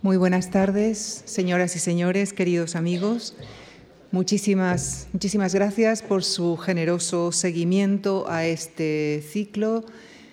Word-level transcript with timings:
Muy 0.00 0.16
buenas 0.16 0.52
tardes, 0.52 1.22
señoras 1.24 1.74
y 1.74 1.80
señores, 1.80 2.32
queridos 2.32 2.76
amigos. 2.76 3.34
Muchísimas, 4.12 5.08
muchísimas 5.12 5.52
gracias 5.52 6.02
por 6.02 6.22
su 6.22 6.56
generoso 6.56 7.32
seguimiento 7.32 8.30
a 8.30 8.46
este 8.46 9.24
ciclo 9.28 9.84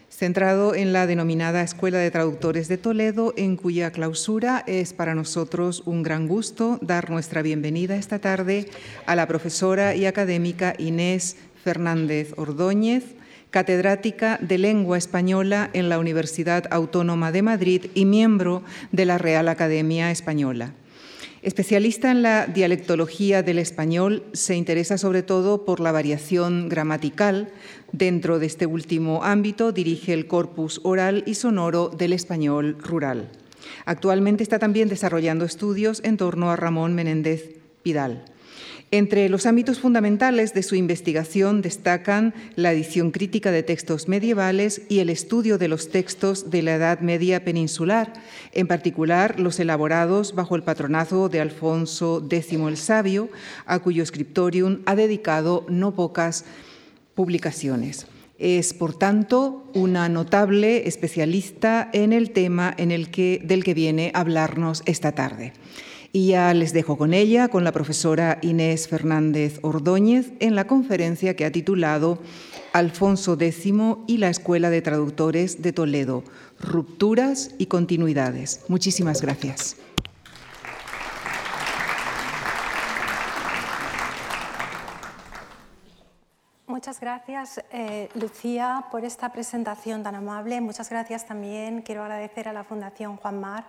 centrado 0.07 0.75
en 0.75 0.93
la 0.93 1.07
denominada 1.07 1.63
Escuela 1.63 1.97
de 1.97 2.11
Traductores 2.11 2.67
de 2.67 2.77
Toledo, 2.77 3.33
en 3.37 3.55
cuya 3.55 3.89
clausura 3.89 4.63
es 4.67 4.93
para 4.93 5.15
nosotros 5.15 5.81
un 5.87 6.03
gran 6.03 6.27
gusto 6.27 6.77
dar 6.83 7.09
nuestra 7.09 7.41
bienvenida 7.41 7.95
esta 7.95 8.19
tarde 8.19 8.69
a 9.07 9.15
la 9.15 9.27
profesora 9.27 9.95
y 9.95 10.05
académica 10.05 10.75
Inés 10.77 11.37
Fernández 11.63 12.33
Ordóñez, 12.37 13.15
catedrática 13.55 14.37
de 14.41 14.57
Lengua 14.57 14.97
Española 14.97 15.69
en 15.71 15.87
la 15.87 15.97
Universidad 15.97 16.65
Autónoma 16.71 17.31
de 17.31 17.41
Madrid 17.41 17.85
y 17.93 18.03
miembro 18.03 18.63
de 18.91 19.05
la 19.05 19.17
Real 19.17 19.47
Academia 19.47 20.11
Española. 20.11 20.73
Especialista 21.41 22.11
en 22.11 22.21
la 22.21 22.47
dialectología 22.47 23.43
del 23.43 23.59
español, 23.59 24.23
se 24.33 24.57
interesa 24.57 24.97
sobre 24.97 25.23
todo 25.23 25.63
por 25.63 25.79
la 25.79 25.93
variación 25.93 26.67
gramatical. 26.67 27.47
Dentro 27.93 28.39
de 28.39 28.47
este 28.47 28.65
último 28.65 29.23
ámbito 29.23 29.71
dirige 29.71 30.11
el 30.11 30.27
corpus 30.27 30.81
oral 30.83 31.23
y 31.25 31.35
sonoro 31.35 31.87
del 31.87 32.11
español 32.11 32.75
rural. 32.81 33.29
Actualmente 33.85 34.43
está 34.43 34.59
también 34.59 34.89
desarrollando 34.89 35.45
estudios 35.45 36.01
en 36.03 36.17
torno 36.17 36.51
a 36.51 36.57
Ramón 36.57 36.93
Menéndez 36.93 37.55
Pidal. 37.83 38.34
Entre 38.91 39.29
los 39.29 39.47
ámbitos 39.47 39.79
fundamentales 39.79 40.53
de 40.53 40.61
su 40.61 40.75
investigación 40.75 41.61
destacan 41.61 42.33
la 42.55 42.71
edición 42.71 43.11
crítica 43.11 43.51
de 43.51 43.63
textos 43.63 44.07
medievales 44.07 44.83
y 44.89 44.99
el 44.99 45.09
estudio 45.09 45.57
de 45.57 45.67
los 45.67 45.89
textos 45.89 46.51
de 46.51 46.61
la 46.61 46.75
Edad 46.75 46.99
Media 46.99 47.43
peninsular, 47.43 48.13
en 48.51 48.67
particular 48.67 49.39
los 49.39 49.59
elaborados 49.59 50.35
bajo 50.35 50.55
el 50.55 50.63
patronazo 50.63 51.29
de 51.29 51.41
Alfonso 51.41 52.25
X 52.29 52.53
el 52.53 52.77
Sabio, 52.77 53.29
a 53.65 53.79
cuyo 53.79 54.05
scriptorium 54.05 54.81
ha 54.85 54.95
dedicado 54.95 55.65
no 55.67 55.95
pocas 55.95 56.45
publicaciones. 57.15 58.05
Es, 58.37 58.73
por 58.73 58.97
tanto, 58.97 59.65
una 59.73 60.09
notable 60.09 60.87
especialista 60.87 61.89
en 61.91 62.13
el 62.13 62.31
tema 62.31 62.75
del 62.77 63.09
que 63.09 63.73
viene 63.73 64.11
a 64.13 64.19
hablarnos 64.19 64.83
esta 64.85 65.13
tarde. 65.13 65.53
Y 66.15 66.27
ya 66.27 66.53
les 66.53 66.71
dejo 66.71 66.97
con 66.97 67.13
ella, 67.13 67.49
con 67.49 67.65
la 67.65 67.73
profesora 67.73 68.37
Inés 68.41 68.87
Fernández 68.87 69.59
Ordóñez, 69.63 70.31
en 70.39 70.55
la 70.55 70.65
conferencia 70.65 71.35
que 71.35 71.43
ha 71.43 71.51
titulado 71.51 72.19
Alfonso 72.71 73.33
X 73.33 73.73
y 74.07 74.17
la 74.17 74.29
Escuela 74.29 74.69
de 74.69 74.81
Traductores 74.81 75.61
de 75.61 75.73
Toledo, 75.73 76.23
Rupturas 76.57 77.53
y 77.57 77.65
Continuidades. 77.65 78.61
Muchísimas 78.69 79.21
gracias. 79.21 79.75
Muchas 86.65 87.01
gracias, 87.01 87.61
eh, 87.73 88.07
Lucía, 88.15 88.85
por 88.89 89.03
esta 89.03 89.33
presentación 89.33 90.03
tan 90.03 90.15
amable. 90.15 90.61
Muchas 90.61 90.89
gracias 90.89 91.25
también. 91.25 91.81
Quiero 91.81 92.03
agradecer 92.03 92.47
a 92.47 92.53
la 92.53 92.63
Fundación 92.63 93.17
Juan 93.17 93.41
Marc 93.41 93.65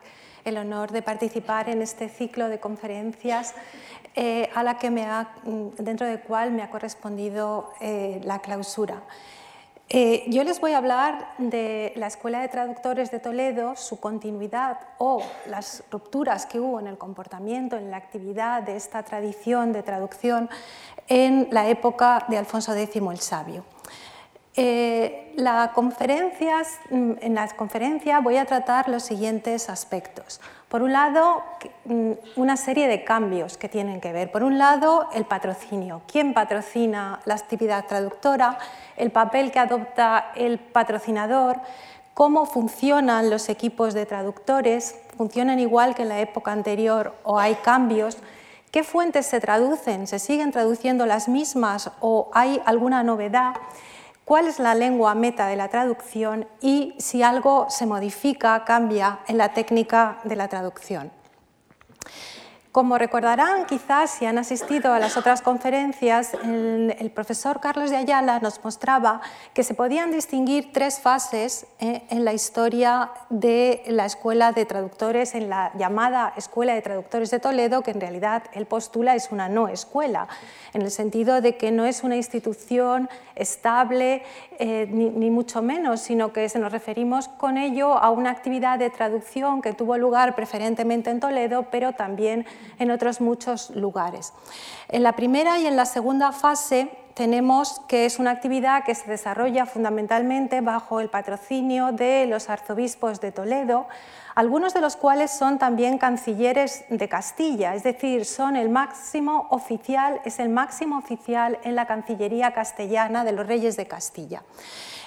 el 0.46 0.56
honor 0.56 0.92
de 0.92 1.02
participar 1.02 1.68
en 1.68 1.82
este 1.82 2.08
ciclo 2.08 2.48
de 2.48 2.58
conferencias 2.58 3.54
eh, 4.14 4.48
a 4.54 4.62
la 4.62 4.78
que 4.78 4.90
me 4.90 5.04
ha, 5.04 5.28
dentro 5.76 6.06
del 6.06 6.20
cual 6.20 6.52
me 6.52 6.62
ha 6.62 6.70
correspondido 6.70 7.72
eh, 7.80 8.20
la 8.24 8.38
clausura. 8.38 9.02
Eh, 9.88 10.24
yo 10.28 10.42
les 10.42 10.60
voy 10.60 10.72
a 10.72 10.78
hablar 10.78 11.34
de 11.38 11.92
la 11.94 12.08
Escuela 12.08 12.40
de 12.40 12.48
Traductores 12.48 13.12
de 13.12 13.20
Toledo, 13.20 13.76
su 13.76 14.00
continuidad 14.00 14.80
o 14.98 15.22
las 15.48 15.84
rupturas 15.90 16.46
que 16.46 16.58
hubo 16.58 16.80
en 16.80 16.88
el 16.88 16.98
comportamiento, 16.98 17.76
en 17.76 17.90
la 17.90 17.98
actividad 17.98 18.62
de 18.62 18.74
esta 18.74 19.04
tradición 19.04 19.72
de 19.72 19.84
traducción 19.84 20.48
en 21.06 21.48
la 21.52 21.68
época 21.68 22.24
de 22.28 22.36
Alfonso 22.38 22.74
X 22.74 22.96
el 22.96 23.20
Sabio. 23.20 23.64
Eh, 24.58 25.22
conferencias, 25.74 26.78
mm, 26.90 27.12
en 27.20 27.34
las 27.34 27.52
conferencias 27.52 28.22
voy 28.22 28.38
a 28.38 28.46
tratar 28.46 28.88
los 28.88 29.02
siguientes 29.02 29.68
aspectos. 29.68 30.40
Por 30.68 30.82
un 30.82 30.92
lado, 30.92 31.42
mm, 31.84 32.12
una 32.36 32.56
serie 32.56 32.88
de 32.88 33.04
cambios 33.04 33.58
que 33.58 33.68
tienen 33.68 34.00
que 34.00 34.12
ver. 34.12 34.32
Por 34.32 34.42
un 34.42 34.56
lado, 34.56 35.08
el 35.12 35.26
patrocinio. 35.26 36.00
¿Quién 36.10 36.32
patrocina 36.32 37.20
la 37.26 37.34
actividad 37.34 37.86
traductora? 37.86 38.58
El 38.96 39.10
papel 39.10 39.52
que 39.52 39.58
adopta 39.58 40.32
el 40.34 40.58
patrocinador. 40.58 41.60
¿Cómo 42.14 42.46
funcionan 42.46 43.28
los 43.28 43.50
equipos 43.50 43.92
de 43.92 44.06
traductores? 44.06 44.98
¿Funcionan 45.18 45.58
igual 45.58 45.94
que 45.94 46.02
en 46.02 46.08
la 46.08 46.20
época 46.20 46.50
anterior 46.50 47.14
o 47.24 47.38
hay 47.38 47.56
cambios? 47.56 48.16
¿Qué 48.70 48.84
fuentes 48.84 49.26
se 49.26 49.38
traducen? 49.38 50.06
¿Se 50.06 50.18
siguen 50.18 50.50
traduciendo 50.50 51.04
las 51.04 51.28
mismas 51.28 51.90
o 52.00 52.30
hay 52.32 52.62
alguna 52.64 53.02
novedad? 53.02 53.54
Cuál 54.26 54.48
es 54.48 54.58
la 54.58 54.74
lengua 54.74 55.14
meta 55.14 55.46
de 55.46 55.54
la 55.54 55.68
traducción 55.68 56.48
y 56.60 56.94
si 56.98 57.22
algo 57.22 57.66
se 57.70 57.86
modifica, 57.86 58.64
cambia 58.64 59.20
en 59.28 59.38
la 59.38 59.54
técnica 59.54 60.18
de 60.24 60.34
la 60.34 60.48
traducción. 60.48 61.12
Como 62.76 62.98
recordarán, 62.98 63.64
quizás 63.64 64.10
si 64.10 64.26
han 64.26 64.36
asistido 64.36 64.92
a 64.92 64.98
las 64.98 65.16
otras 65.16 65.40
conferencias, 65.40 66.34
el, 66.34 67.10
profesor 67.14 67.58
Carlos 67.58 67.88
de 67.88 67.96
Ayala 67.96 68.38
nos 68.40 68.62
mostraba 68.62 69.22
que 69.54 69.62
se 69.62 69.72
podían 69.72 70.10
distinguir 70.10 70.74
tres 70.74 71.00
fases 71.00 71.66
eh, 71.80 72.02
en 72.10 72.26
la 72.26 72.34
historia 72.34 73.12
de 73.30 73.82
la 73.86 74.04
Escuela 74.04 74.52
de 74.52 74.66
Traductores, 74.66 75.34
en 75.34 75.48
la 75.48 75.72
llamada 75.78 76.34
Escuela 76.36 76.74
de 76.74 76.82
Traductores 76.82 77.30
de 77.30 77.40
Toledo, 77.40 77.80
que 77.80 77.92
en 77.92 78.00
realidad 78.02 78.42
él 78.52 78.66
postula 78.66 79.14
es 79.14 79.32
una 79.32 79.48
no 79.48 79.68
escuela, 79.68 80.28
en 80.74 80.82
el 80.82 80.90
sentido 80.90 81.40
de 81.40 81.56
que 81.56 81.70
no 81.70 81.86
es 81.86 82.04
una 82.04 82.16
institución 82.16 83.08
estable, 83.36 84.22
eh, 84.58 84.86
ni, 84.90 85.08
ni 85.08 85.30
mucho 85.30 85.62
menos, 85.62 86.02
sino 86.02 86.30
que 86.34 86.46
se 86.50 86.58
nos 86.58 86.72
referimos 86.72 87.28
con 87.28 87.56
ello 87.56 87.96
a 87.96 88.10
una 88.10 88.30
actividad 88.30 88.78
de 88.78 88.90
traducción 88.90 89.62
que 89.62 89.72
tuvo 89.72 89.96
lugar 89.96 90.34
preferentemente 90.34 91.08
en 91.08 91.20
Toledo, 91.20 91.68
pero 91.70 91.94
también 91.94 92.44
en 92.78 92.90
otros 92.90 93.20
muchos 93.20 93.70
lugares. 93.70 94.32
En 94.88 95.02
la 95.02 95.12
primera 95.12 95.58
y 95.58 95.66
en 95.66 95.76
la 95.76 95.86
segunda 95.86 96.32
fase 96.32 96.90
tenemos 97.16 97.80
que 97.88 98.04
es 98.04 98.18
una 98.18 98.30
actividad 98.30 98.84
que 98.84 98.94
se 98.94 99.10
desarrolla 99.10 99.64
fundamentalmente 99.64 100.60
bajo 100.60 101.00
el 101.00 101.08
patrocinio 101.08 101.92
de 101.92 102.26
los 102.26 102.50
arzobispos 102.50 103.22
de 103.22 103.32
Toledo, 103.32 103.86
algunos 104.34 104.74
de 104.74 104.82
los 104.82 104.96
cuales 104.96 105.30
son 105.30 105.58
también 105.58 105.96
cancilleres 105.96 106.84
de 106.90 107.08
Castilla, 107.08 107.74
es 107.74 107.84
decir, 107.84 108.26
son 108.26 108.54
el 108.54 108.68
máximo 108.68 109.46
oficial, 109.48 110.20
es 110.26 110.38
el 110.38 110.50
máximo 110.50 110.98
oficial 110.98 111.58
en 111.64 111.74
la 111.74 111.86
Cancillería 111.86 112.52
castellana 112.52 113.24
de 113.24 113.32
los 113.32 113.46
reyes 113.46 113.78
de 113.78 113.86
Castilla. 113.86 114.42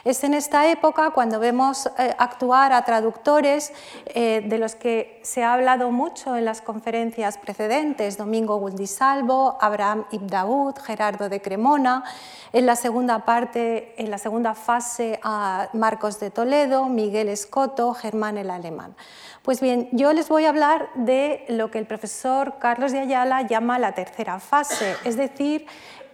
Es 0.06 0.24
en 0.24 0.34
esta 0.34 0.72
época 0.72 1.12
cuando 1.12 1.40
vemos 1.40 1.88
eh, 1.98 2.16
actuar 2.18 2.72
a 2.72 2.86
traductores 2.86 3.74
eh, 4.06 4.42
de 4.46 4.58
los 4.58 4.76
que 4.76 5.20
se 5.24 5.44
ha 5.44 5.54
hablado 5.54 5.92
mucho 5.92 6.38
en 6.38 6.46
las 6.46 6.62
conferencias 6.62 7.38
precedentes, 7.38 8.18
Domingo 8.18 8.58
Guldisalvo, 8.58 9.58
Abraham 9.60 10.06
Ibdaud, 10.12 10.78
Gerardo 10.78 11.28
de 11.28 11.42
Cremona, 11.42 12.06
en 12.54 12.66
la 12.66 12.78
segunda 12.78 13.26
parte, 13.26 13.94
en 14.02 14.10
la 14.10 14.18
segunda 14.18 14.56
fase 14.56 15.20
a 15.22 15.70
Marcos 15.74 16.20
de 16.20 16.32
Toledo, 16.32 16.86
Miguel 16.86 17.28
Escoto, 17.28 17.94
Germán 17.94 18.38
el 18.38 18.50
Alemán. 18.50 18.96
Pues 19.44 19.62
bien, 19.62 19.90
yo 19.92 20.14
les 20.14 20.30
voy 20.30 20.46
a 20.46 20.50
hablar 20.50 20.90
de 20.96 21.46
lo 21.50 21.72
que 21.72 21.80
el 21.80 21.88
profesor 21.88 22.56
Carlos 22.60 22.92
de 22.92 23.00
Ayala 23.00 23.42
llama 23.42 23.80
la 23.80 23.94
tercera 23.94 24.40
fase, 24.40 24.96
es 25.04 25.18
decir, 25.18 25.66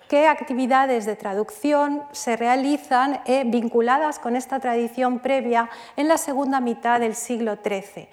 qué 0.07 0.27
actividades 0.27 1.05
de 1.05 1.15
traducción 1.15 2.03
se 2.11 2.35
realizan 2.35 3.21
eh, 3.25 3.43
vinculadas 3.45 4.19
con 4.19 4.35
esta 4.35 4.59
tradición 4.59 5.19
previa 5.19 5.69
en 5.95 6.07
la 6.07 6.17
segunda 6.17 6.59
mitad 6.59 6.99
del 6.99 7.15
siglo 7.15 7.57
XIII 7.63 8.07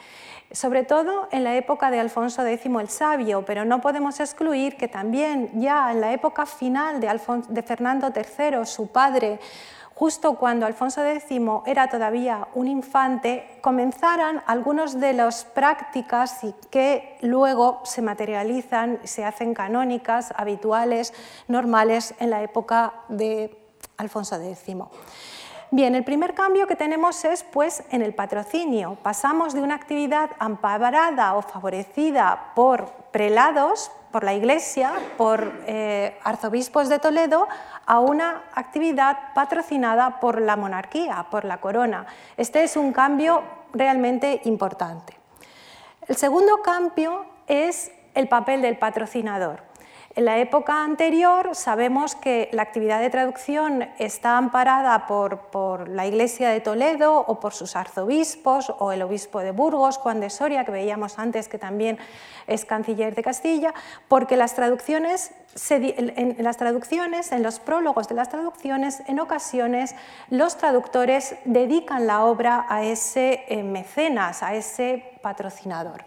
sobre 0.53 0.85
todo 0.85 1.29
en 1.33 1.45
la 1.45 1.57
época 1.57 1.91
de 1.91 1.99
Alfonso 1.99 2.45
X 2.47 2.71
el 2.79 2.89
Sabio, 2.89 3.45
pero 3.45 3.65
no 3.65 3.81
podemos 3.81 4.21
excluir 4.21 4.77
que 4.77 4.87
también 4.87 5.51
ya 5.55 5.91
en 5.91 6.01
la 6.01 6.13
época 6.13 6.45
final 6.45 7.01
de, 7.01 7.09
de 7.49 7.63
Fernando 7.63 8.13
III, 8.15 8.67
su 8.67 8.89
padre, 8.89 9.41
justo 9.95 10.35
cuando 10.35 10.67
Alfonso 10.67 11.05
X 11.05 11.25
era 11.67 11.89
todavía 11.89 12.49
un 12.55 12.69
infante, 12.69 13.59
comenzaran 13.61 14.43
algunas 14.47 14.99
de 14.99 15.13
las 15.13 15.45
prácticas 15.45 16.41
que 16.71 17.19
luego 17.21 17.81
se 17.85 18.03
materializan, 18.03 19.01
se 19.05 19.25
hacen 19.25 19.55
canónicas, 19.55 20.33
habituales, 20.37 21.13
normales 21.49 22.15
en 22.19 22.31
la 22.31 22.43
época 22.43 22.95
de 23.09 23.57
Alfonso 23.97 24.37
X. 24.37 24.77
Bien, 25.75 25.95
el 25.95 26.05
primer 26.05 26.35
cambio 26.35 26.67
que 26.67 26.77
tenemos 26.77 27.25
es 27.25 27.45
pues 27.45 27.83
en 27.91 28.03
el 28.03 28.13
patrocinio. 28.13 28.99
Pasamos 29.03 29.55
de 29.55 29.63
una 29.63 29.75
actividad 29.75 30.29
amparada 30.39 31.35
o 31.35 31.41
favorecida 31.41 32.53
por 32.55 32.93
prelados, 33.11 33.91
por 34.11 34.23
la 34.23 34.35
Iglesia, 34.35 34.93
por 35.17 35.51
eh, 35.67 36.19
arzobispos 36.25 36.91
de 36.91 36.99
Toledo, 36.99 37.49
a 37.87 38.01
una 38.01 38.43
actividad 38.55 39.33
patrocinada 39.35 40.21
por 40.21 40.43
la 40.43 40.57
monarquía, 40.57 41.25
por 41.31 41.47
la 41.47 41.59
corona. 41.63 42.05
Este 42.37 42.65
es 42.65 42.77
un 42.77 42.93
cambio 42.93 43.43
realmente 43.73 44.43
importante. 44.45 45.17
El 46.07 46.17
segundo 46.17 46.61
cambio 46.61 47.25
es 47.47 47.93
el 48.13 48.29
papel 48.29 48.61
del 48.61 48.77
patrocinador. 48.77 49.72
En 50.15 50.27
la 50.27 50.39
época 50.39 50.85
anterior 50.85 51.55
sabemos 51.55 52.15
que 52.15 52.51
la 52.53 52.61
actividad 52.61 53.01
de 53.01 53.09
traducción 53.09 53.89
está 53.99 54.37
amparada 54.37 55.07
por, 55.07 55.89
la 55.89 56.07
Iglesia 56.07 56.51
de 56.51 56.61
Toledo 56.61 57.19
o 57.19 57.41
por 57.41 57.55
sus 57.55 57.77
arzobispos 57.77 58.75
o 58.79 58.93
el 58.93 59.01
obispo 59.01 59.41
de 59.41 59.53
Burgos, 59.53 59.97
Juan 59.97 60.21
de 60.21 60.29
Soria, 60.29 60.67
que 60.67 60.71
veíamos 60.71 61.19
antes 61.19 61.49
que 61.49 61.59
también 61.59 61.97
es 62.47 62.67
canciller 62.67 63.15
de 63.15 63.23
Castilla, 63.23 63.73
porque 64.09 64.37
las 64.37 64.55
traducciones, 64.55 65.31
en 65.71 66.37
las 66.45 66.59
traducciones, 66.59 67.33
en 67.33 67.43
los 67.43 67.59
prólogos 67.59 68.07
de 68.09 68.15
las 68.15 68.29
traducciones, 68.29 69.03
en 69.07 69.19
ocasiones 69.19 69.95
los 70.29 70.59
traductores 70.59 71.37
dedican 71.47 72.07
la 72.07 72.27
obra 72.27 72.67
a 72.69 72.85
ese 72.85 73.45
eh, 73.49 73.63
mecenas, 73.63 74.43
a 74.43 74.55
ese 74.55 75.12
patrocinador. 75.23 76.05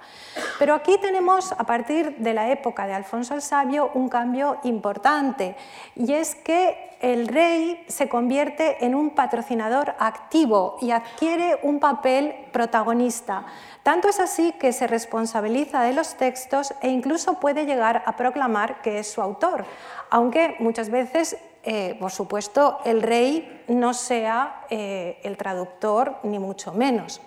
Pero 0.60 0.76
aquí 0.76 0.98
tenemos, 1.00 1.52
a 1.54 1.64
partir 1.64 2.18
de 2.18 2.34
la 2.34 2.52
época 2.52 2.86
de 2.86 2.94
Alfonso 2.94 3.34
el 3.34 3.42
Sabio, 3.42 3.90
un 3.94 4.10
cambio 4.10 4.58
importante, 4.64 5.56
y 5.96 6.14
es 6.14 6.36
que 6.36 6.86
el 7.02 7.28
rey 7.28 7.84
se 7.88 8.10
convierte 8.10 8.86
en 8.86 8.96
un 8.96 9.12
patrocinador 9.12 9.96
activo 10.00 10.78
y 10.82 10.92
adquiere 10.92 11.60
un 11.64 11.80
papel 11.80 12.34
protagonista. 12.52 13.46
Tanto 13.84 14.10
es 14.10 14.20
así 14.20 14.54
que 14.54 14.74
se 14.74 14.88
responsabiliza 14.88 15.84
de 15.84 15.94
los 15.94 16.16
textos 16.16 16.74
e 16.82 16.90
incluso 16.90 17.40
puede 17.40 17.66
llegar 17.66 18.04
a 18.06 18.16
proclamar 18.16 18.82
que 18.82 19.00
es 19.00 19.12
su 19.12 19.22
autor, 19.22 19.66
aunque 20.10 20.56
muchas 20.60 20.90
veces, 20.90 21.38
eh, 21.64 21.96
por 22.00 22.12
supuesto, 22.12 22.80
el 22.86 23.02
rey 23.02 23.64
no 23.68 23.94
sea 23.94 24.64
eh, 24.70 25.20
el 25.24 25.38
traductor, 25.38 26.18
ni 26.24 26.40
mucho 26.40 26.74
menos. 26.74 27.22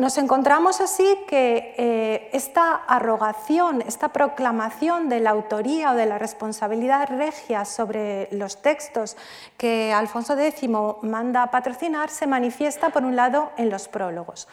Nos 0.00 0.16
encontramos 0.16 0.80
así 0.80 1.04
que 1.28 1.74
eh, 1.76 2.30
esta 2.32 2.74
arrogación, 2.74 3.82
esta 3.82 4.08
proclamación 4.08 5.10
de 5.10 5.20
la 5.20 5.28
autoría 5.28 5.92
o 5.92 5.94
de 5.94 6.06
la 6.06 6.16
responsabilidad 6.16 7.06
regia 7.10 7.66
sobre 7.66 8.26
los 8.32 8.62
textos 8.62 9.18
que 9.58 9.92
Alfonso 9.92 10.38
X 10.38 10.70
manda 11.02 11.42
a 11.42 11.50
patrocinar 11.50 12.08
se 12.08 12.26
manifiesta, 12.26 12.88
por 12.88 13.04
un 13.04 13.14
lado, 13.14 13.52
en 13.58 13.68
los 13.68 13.88
prólogos. 13.88 14.48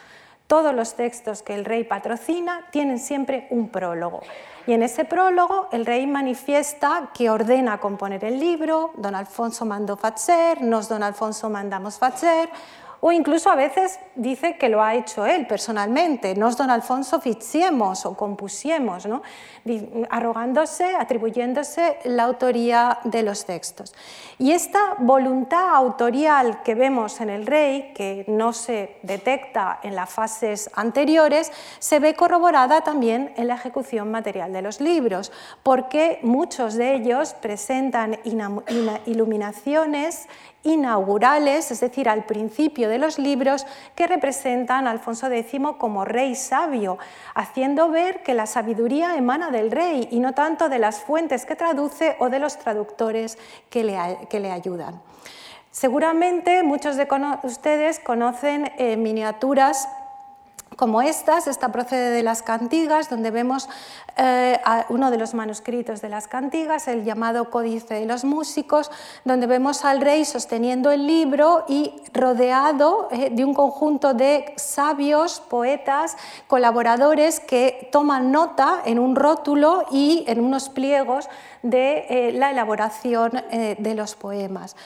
Todos 0.48 0.74
los 0.74 0.96
textos 0.96 1.40
que 1.42 1.54
el 1.54 1.64
rey 1.64 1.84
patrocina 1.84 2.66
tienen 2.70 2.98
siempre 2.98 3.46
un 3.48 3.70
prólogo. 3.70 4.20
Y 4.66 4.74
en 4.74 4.82
ese 4.82 5.06
prólogo 5.06 5.68
el 5.72 5.86
rey 5.86 6.06
manifiesta 6.06 7.08
que 7.14 7.30
ordena 7.30 7.80
componer 7.80 8.22
el 8.26 8.38
libro, 8.38 8.92
don 8.98 9.14
Alfonso 9.14 9.64
mandó 9.64 9.96
facer, 9.96 10.60
nos 10.60 10.90
don 10.90 11.02
Alfonso 11.02 11.48
mandamos 11.48 11.96
facer, 11.96 12.50
o 13.00 13.12
incluso 13.12 13.50
a 13.50 13.54
veces 13.54 13.98
dice 14.14 14.56
que 14.56 14.68
lo 14.68 14.82
ha 14.82 14.94
hecho 14.94 15.26
él 15.26 15.46
personalmente, 15.46 16.34
nos 16.34 16.56
don 16.56 16.70
Alfonso 16.70 17.20
ficiemos 17.20 18.04
o 18.06 18.16
compusiemos, 18.16 19.06
¿no? 19.06 19.22
arrogándose, 20.10 20.96
atribuyéndose 20.96 21.98
la 22.04 22.24
autoría 22.24 22.98
de 23.04 23.22
los 23.22 23.44
textos. 23.44 23.94
Y 24.38 24.52
esta 24.52 24.94
voluntad 24.98 25.74
autorial 25.74 26.62
que 26.62 26.74
vemos 26.74 27.20
en 27.20 27.28
el 27.28 27.46
rey, 27.46 27.92
que 27.94 28.24
no 28.28 28.52
se 28.52 28.98
detecta 29.02 29.80
en 29.82 29.94
las 29.94 30.10
fases 30.10 30.70
anteriores, 30.74 31.52
se 31.78 31.98
ve 31.98 32.14
corroborada 32.14 32.80
también 32.82 33.32
en 33.36 33.48
la 33.48 33.54
ejecución 33.54 34.10
material 34.10 34.52
de 34.52 34.62
los 34.62 34.80
libros, 34.80 35.32
porque 35.62 36.18
muchos 36.22 36.74
de 36.74 36.94
ellos 36.94 37.34
presentan 37.34 38.18
iluminaciones 39.06 40.28
inaugurales, 40.62 41.70
es 41.70 41.80
decir, 41.80 42.08
al 42.08 42.24
principio 42.24 42.88
de 42.88 42.98
los 42.98 43.18
libros, 43.18 43.66
que 43.94 44.06
representan 44.06 44.86
a 44.86 44.90
Alfonso 44.90 45.30
X 45.30 45.60
como 45.78 46.04
rey 46.04 46.34
sabio, 46.34 46.98
haciendo 47.34 47.90
ver 47.90 48.22
que 48.22 48.34
la 48.34 48.46
sabiduría 48.46 49.16
emana 49.16 49.50
del 49.50 49.70
rey 49.70 50.08
y 50.10 50.20
no 50.20 50.32
tanto 50.32 50.68
de 50.68 50.78
las 50.78 51.00
fuentes 51.00 51.46
que 51.46 51.56
traduce 51.56 52.16
o 52.18 52.28
de 52.28 52.38
los 52.38 52.58
traductores 52.58 53.38
que 53.70 53.84
le, 53.84 54.50
ayudan. 54.50 55.00
Seguramente 55.70 56.62
muchos 56.62 56.96
de 56.96 57.06
ustedes 57.42 58.00
conocen 58.00 58.72
eh, 58.78 58.96
miniaturas 58.96 59.88
como 60.78 61.02
estas. 61.02 61.48
Esta 61.48 61.72
procede 61.72 62.10
de 62.10 62.22
las 62.22 62.42
cantigas, 62.42 63.10
donde 63.10 63.32
vemos 63.32 63.68
eh, 64.16 64.58
uno 64.88 65.10
de 65.10 65.18
los 65.18 65.34
manuscritos 65.34 66.00
de 66.00 66.08
las 66.08 66.28
cantigas, 66.28 66.86
el 66.86 67.04
llamado 67.04 67.50
Códice 67.50 67.94
de 67.94 68.06
los 68.06 68.24
Músicos, 68.24 68.90
donde 69.24 69.48
vemos 69.48 69.84
al 69.84 70.00
rey 70.00 70.24
sosteniendo 70.24 70.92
el 70.92 71.06
libro 71.06 71.64
y 71.68 71.92
rodeado 72.14 73.08
eh, 73.10 73.30
de 73.30 73.44
un 73.44 73.54
conjunto 73.54 74.14
de 74.14 74.54
sabios, 74.56 75.40
poetas, 75.40 76.16
colaboradores 76.46 77.40
que 77.40 77.88
toman 77.90 78.30
nota 78.30 78.80
en 78.84 79.00
un 79.00 79.16
rótulo 79.16 79.84
y 79.90 80.24
en 80.28 80.38
unos 80.40 80.68
pliegos 80.68 81.28
de 81.62 82.06
eh, 82.08 82.32
la 82.32 82.52
elaboración 82.52 83.32
de 83.50 83.94
los 83.96 84.14
poemas. 84.14 84.76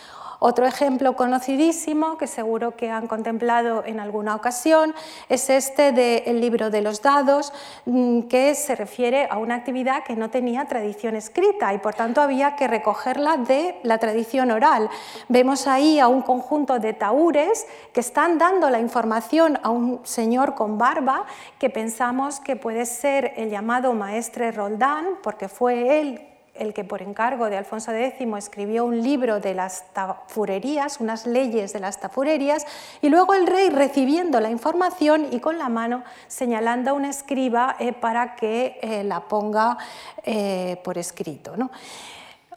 Otro 0.45 0.67
ejemplo 0.67 1.15
conocidísimo, 1.15 2.19
que 2.19 2.27
seguro 2.27 2.75
que 2.75 2.91
han 2.91 3.07
contemplado 3.07 3.85
en 3.87 4.01
alguna 4.01 4.35
ocasión, 4.35 4.93
es 5.29 5.49
este 5.49 5.93
del 5.93 6.41
libro 6.41 6.69
de 6.69 6.83
los 6.83 7.01
dados, 7.01 7.53
mm, 7.87 8.23
que 8.23 8.57
se 8.57 8.75
refiere 8.75 9.29
a 9.31 9.39
una 9.39 9.55
actividad 9.55 10.03
que 10.03 10.17
no 10.17 10.31
tenía 10.31 10.65
tradición 10.65 11.15
escrita 11.15 11.73
y 11.73 11.79
por 11.79 11.95
tanto 11.95 12.21
había 12.21 12.57
que 12.57 12.67
recogerla 12.67 13.37
de 13.37 13.79
la 13.85 13.99
tradición 13.99 14.51
oral. 14.51 14.91
Vemos 15.29 15.69
ahí 15.69 16.01
a 16.01 16.09
un 16.09 16.23
conjunto 16.23 16.81
de 16.81 16.93
taúres 16.93 17.69
que 17.93 18.01
están 18.01 18.39
dando 18.39 18.69
la 18.69 18.81
información 18.81 19.61
a 19.63 19.71
un 19.71 20.01
señor 20.03 20.57
con 20.57 20.77
barba 20.77 21.25
que 21.61 21.71
pensamos 21.71 22.41
que 22.41 22.57
puede 22.57 22.87
ser 22.87 23.33
el 23.37 23.49
llamado 23.49 23.95
maestre 23.95 24.51
Roldán, 24.51 25.19
porque 25.23 25.47
fue 25.49 26.01
él 26.01 26.32
el 26.55 26.75
que 26.75 26.85
por 26.85 27.03
encargo 27.03 27.49
de 27.49 27.57
Alfonso 27.57 27.93
X 27.93 28.27
escribió 28.37 28.85
un 28.85 29.03
libro 29.03 29.41
de 29.41 29.55
las 29.55 29.93
tafurerías, 29.93 31.01
unas 31.01 31.27
leyes 31.27 31.73
de 31.73 31.81
las 31.81 32.01
tafurerías, 32.01 32.67
y 33.01 33.09
luego 33.09 33.35
el 33.35 33.47
rey 33.47 33.71
recibiendo 33.71 34.41
la 34.41 34.51
información 34.51 35.29
y 35.31 35.41
con 35.41 35.59
la 35.59 35.69
mano 35.69 36.05
señalando 36.29 36.91
a 36.91 36.95
un 36.95 37.05
escriba 37.05 37.77
eh, 37.79 37.93
para 37.93 38.35
que 38.35 38.79
eh, 38.83 39.05
la 39.05 39.21
ponga 39.21 39.79
eh, 40.25 40.81
por 40.85 40.99
escrito. 40.99 41.55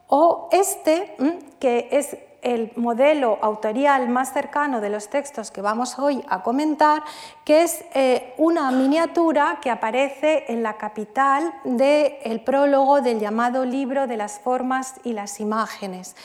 O 0.07 0.50
este, 0.51 1.15
que 1.59 1.88
es 1.92 2.18
el 2.45 2.71
modelo 2.75 3.39
autorial 3.42 4.07
más 4.07 4.31
cercano 4.31 4.80
de 4.80 4.89
los 4.89 5.09
textos 5.09 5.50
que 5.50 5.62
vamos 5.62 5.97
hoy 5.97 6.24
a 6.30 6.44
comentar, 6.44 7.03
que 7.44 7.63
es 7.63 7.83
eh, 7.95 8.36
una 8.38 8.69
miniatura 8.69 9.57
que 9.62 9.71
aparece 9.71 10.45
en 10.47 10.62
la 10.62 10.77
capital 10.77 11.53
del 11.63 12.40
prólogo 12.42 13.02
del 13.02 13.19
llamado 13.19 13.66
libro 13.66 14.06
de 14.06 14.18
las 14.18 14.40
formas 14.40 14.94
y 15.04 15.14
las 15.14 15.40
imágenes. 15.40 16.16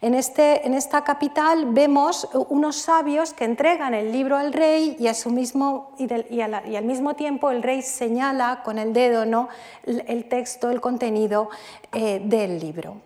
En, 0.00 0.14
este, 0.14 0.66
en, 0.66 0.72
esta 0.74 1.04
capital 1.04 1.66
vemos 1.66 2.28
unos 2.48 2.76
sabios 2.76 3.34
que 3.34 3.44
entregan 3.44 3.92
el 3.92 4.12
libro 4.12 4.36
al 4.36 4.52
rey 4.52 4.96
y, 4.98 5.08
a 5.08 5.14
su 5.14 5.30
mismo, 5.30 5.94
y, 5.98 6.40
al 6.40 6.84
mismo 6.84 7.14
tiempo 7.14 7.50
el 7.50 7.62
rey 7.62 7.82
señala 7.82 8.62
con 8.62 8.78
el 8.78 8.92
dedo 8.92 9.26
¿no? 9.26 9.48
el 9.84 10.24
texto, 10.26 10.70
el 10.70 10.80
contenido 10.80 11.50
eh, 11.92 12.20
del 12.24 12.58
libro. 12.58 12.96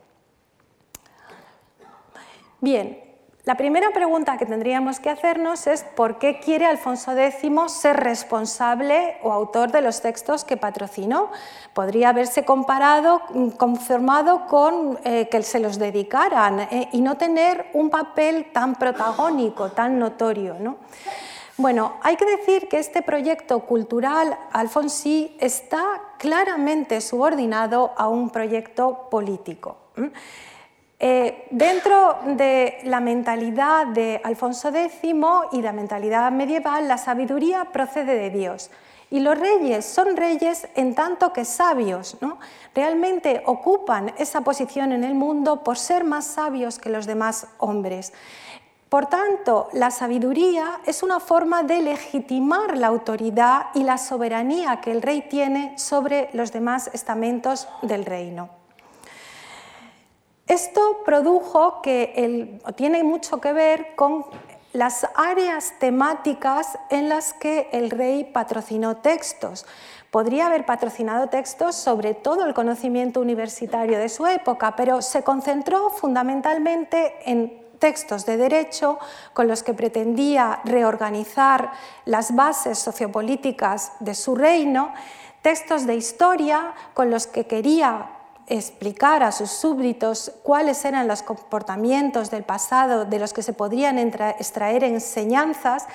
Bien, 2.63 3.03
la 3.45 3.57
primera 3.57 3.89
pregunta 3.91 4.37
que 4.37 4.45
tendríamos 4.45 5.01
que 5.01 5.09
hacernos 5.09 5.67
es 5.67 5.83
por 5.83 6.19
qué 6.19 6.41
quiere 6.41 6.67
Alfonso 6.67 7.17
X 7.17 7.51
ser 7.69 7.97
responsable 7.97 9.17
o 9.23 9.33
autor 9.33 9.73
de 9.73 9.81
los 9.81 10.03
textos 10.03 10.45
que 10.45 10.59
patrocinó. 10.59 11.31
Podría 11.73 12.11
haberse 12.11 12.45
comparado, 12.45 13.23
conformado 13.57 14.47
con 14.47 14.99
eh, 15.05 15.29
que 15.31 15.43
se 15.43 15.59
los 15.59 15.79
dedicaran 15.79 16.61
eh, 16.61 16.91
y 16.93 17.01
no 17.01 17.17
tener 17.17 17.71
un 17.73 17.89
papel 17.89 18.53
tan 18.53 18.75
protagónico, 18.75 19.71
tan 19.71 19.99
notorio. 19.99 20.77
Bueno, 21.57 21.95
hay 22.03 22.17
que 22.17 22.27
decir 22.27 22.69
que 22.69 22.79
este 22.79 23.01
proyecto 23.01 23.61
cultural 23.61 24.37
alfonsí 24.53 25.35
está 25.41 26.03
claramente 26.19 27.01
subordinado 27.01 27.93
a 27.97 28.09
un 28.09 28.29
proyecto 28.29 29.09
político. 29.11 29.79
Dentro 31.01 32.19
de 32.27 32.79
la 32.85 33.01
mentalidad 33.01 33.87
de 33.87 34.21
Alfonso 34.23 34.69
X 34.69 35.01
y 35.03 35.63
la 35.63 35.73
mentalidad 35.73 36.31
medieval, 36.31 36.89
la 36.89 36.99
sabiduría 36.99 37.67
procede 37.73 38.17
de 38.17 38.31
Dios. 38.31 38.71
Y 39.11 39.21
los 39.21 39.37
reyes 39.39 39.85
son 39.85 40.17
reyes 40.17 40.69
en 40.77 40.95
tanto 40.95 41.33
que 41.33 41.45
sabios. 41.45 42.17
¿no? 42.21 42.39
Realmente 42.75 43.43
ocupan 43.47 44.13
esa 44.19 44.43
posición 44.43 44.93
en 44.93 45.03
el 45.03 45.15
mundo 45.15 45.65
por 45.65 45.79
ser 45.79 46.05
más 46.05 46.27
sabios 46.27 46.79
que 46.79 46.91
los 46.91 47.07
demás 47.07 47.49
hombres. 47.59 48.13
Por 48.89 49.07
tanto, 49.07 49.69
la 49.73 49.91
sabiduría 49.91 50.81
es 50.85 51.03
una 51.03 51.21
forma 51.21 51.63
de 51.63 51.81
legitimar 51.81 52.77
la 52.77 52.89
autoridad 52.89 53.67
y 53.75 53.85
la 53.85 53.99
soberanía 53.99 54.81
que 54.81 54.91
el 54.91 55.01
rey 55.01 55.23
tiene 55.23 55.79
sobre 55.79 56.29
los 56.33 56.53
demás 56.53 56.91
estamentos 56.93 57.69
del 57.83 58.05
reino. 58.05 58.60
Esto 60.51 61.03
produjo 61.05 61.81
que 61.81 62.59
tiene 62.75 63.05
mucho 63.05 63.41
que 63.41 63.53
ver 63.53 63.95
con 63.95 64.27
las 64.73 65.07
áreas 65.15 65.75
temáticas 65.79 66.77
en 66.89 67.09
las 67.09 67.33
que 67.35 67.69
el 67.71 67.89
rey 67.89 68.25
patrocinó 68.25 68.97
textos. 68.97 69.65
Podría 70.11 70.47
haber 70.47 70.67
patrocinado 70.67 71.29
textos 71.29 71.77
sobre 71.77 72.15
todo 72.15 72.47
el 72.47 72.53
conocimiento 72.53 73.21
universitario 73.21 73.97
de 74.01 74.09
su 74.09 74.27
época, 74.27 74.75
pero 74.75 75.03
se 75.03 75.23
concentró 75.23 75.89
fundamentalmente 75.89 77.15
en 77.31 77.63
textos 77.79 78.27
de 78.27 78.37
derecho 78.37 78.99
con 79.33 79.47
los 79.47 79.63
que 79.63 79.73
pretendía 79.73 80.63
reorganizar 80.65 81.71
las 82.07 82.35
bases 82.35 82.77
sociopolíticas 82.81 83.93
de 84.01 84.17
su 84.17 84.35
reino, 84.35 84.93
textos 85.43 85.87
de 85.87 85.95
historia 85.95 86.75
con 86.93 87.09
los 87.09 87.29
que 87.29 87.47
quería 87.47 88.17
explicar 88.51 89.23
a 89.23 89.33
sus 89.33 89.51
súbditos 89.51 90.33
cuáles 90.43 90.85
eran 90.85 91.09
los 91.09 91.23
comportamientos 91.23 92.31
del 92.31 92.43
pasado 92.43 93.05
de 93.05 93.19
los 93.19 93.33
que 93.33 93.43
se 93.43 93.53
podrían 93.53 93.97
extraer 93.99 94.85
enseñanzas 94.85 95.87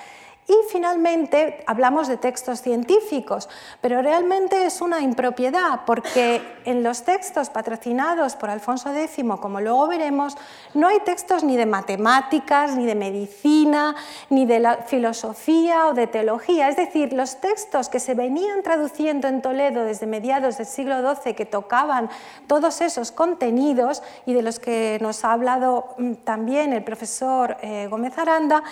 y 0.48 0.54
finalmente 0.70 1.64
hablamos 1.66 2.08
de 2.08 2.18
textos 2.18 2.62
científicos, 2.62 3.50
pero 3.82 4.04
realmente 4.04 4.66
es 4.66 4.80
una 4.80 5.02
impropiedad 5.02 5.82
porque 5.88 6.42
en 6.66 6.84
los 6.84 7.04
textos 7.04 7.50
patrocinados 7.50 8.36
por 8.36 8.52
Alfonso 8.52 8.94
X, 8.94 9.26
como 9.42 9.60
luego 9.60 9.88
veremos, 9.88 10.38
no 10.76 10.88
hay 10.88 11.00
textos 11.00 11.44
ni 11.44 11.58
de 11.58 11.66
matemáticas, 11.66 12.76
ni 12.76 12.86
de 12.86 12.94
medicina, 12.94 13.96
ni 14.30 14.46
de 14.46 14.60
la 14.60 14.78
filosofía 14.78 15.88
o 15.88 15.94
de 15.94 16.06
teología. 16.06 16.70
Es 16.70 16.76
decir, 16.76 17.14
los 17.14 17.42
textos 17.42 17.90
que 17.90 18.00
se 18.00 18.14
venían 18.14 18.62
traduciendo 18.62 19.28
en 19.28 19.42
Toledo 19.42 19.84
desde 19.84 20.06
mediados 20.06 20.58
del 20.58 20.68
siglo 20.68 21.16
XII 21.16 21.34
que 21.34 21.46
tocaban 21.46 22.10
todos 22.46 22.82
esos 22.82 23.12
contenidos 23.12 24.04
y 24.28 24.34
de 24.34 24.44
los 24.44 24.60
que 24.60 25.00
nos 25.02 25.26
ha 25.26 25.32
hablado 25.32 25.96
mm, 25.98 26.14
también 26.24 26.74
el 26.74 26.84
profesor 26.84 27.58
eh, 27.62 27.88
Gómez 27.90 28.18
Aranda, 28.18 28.64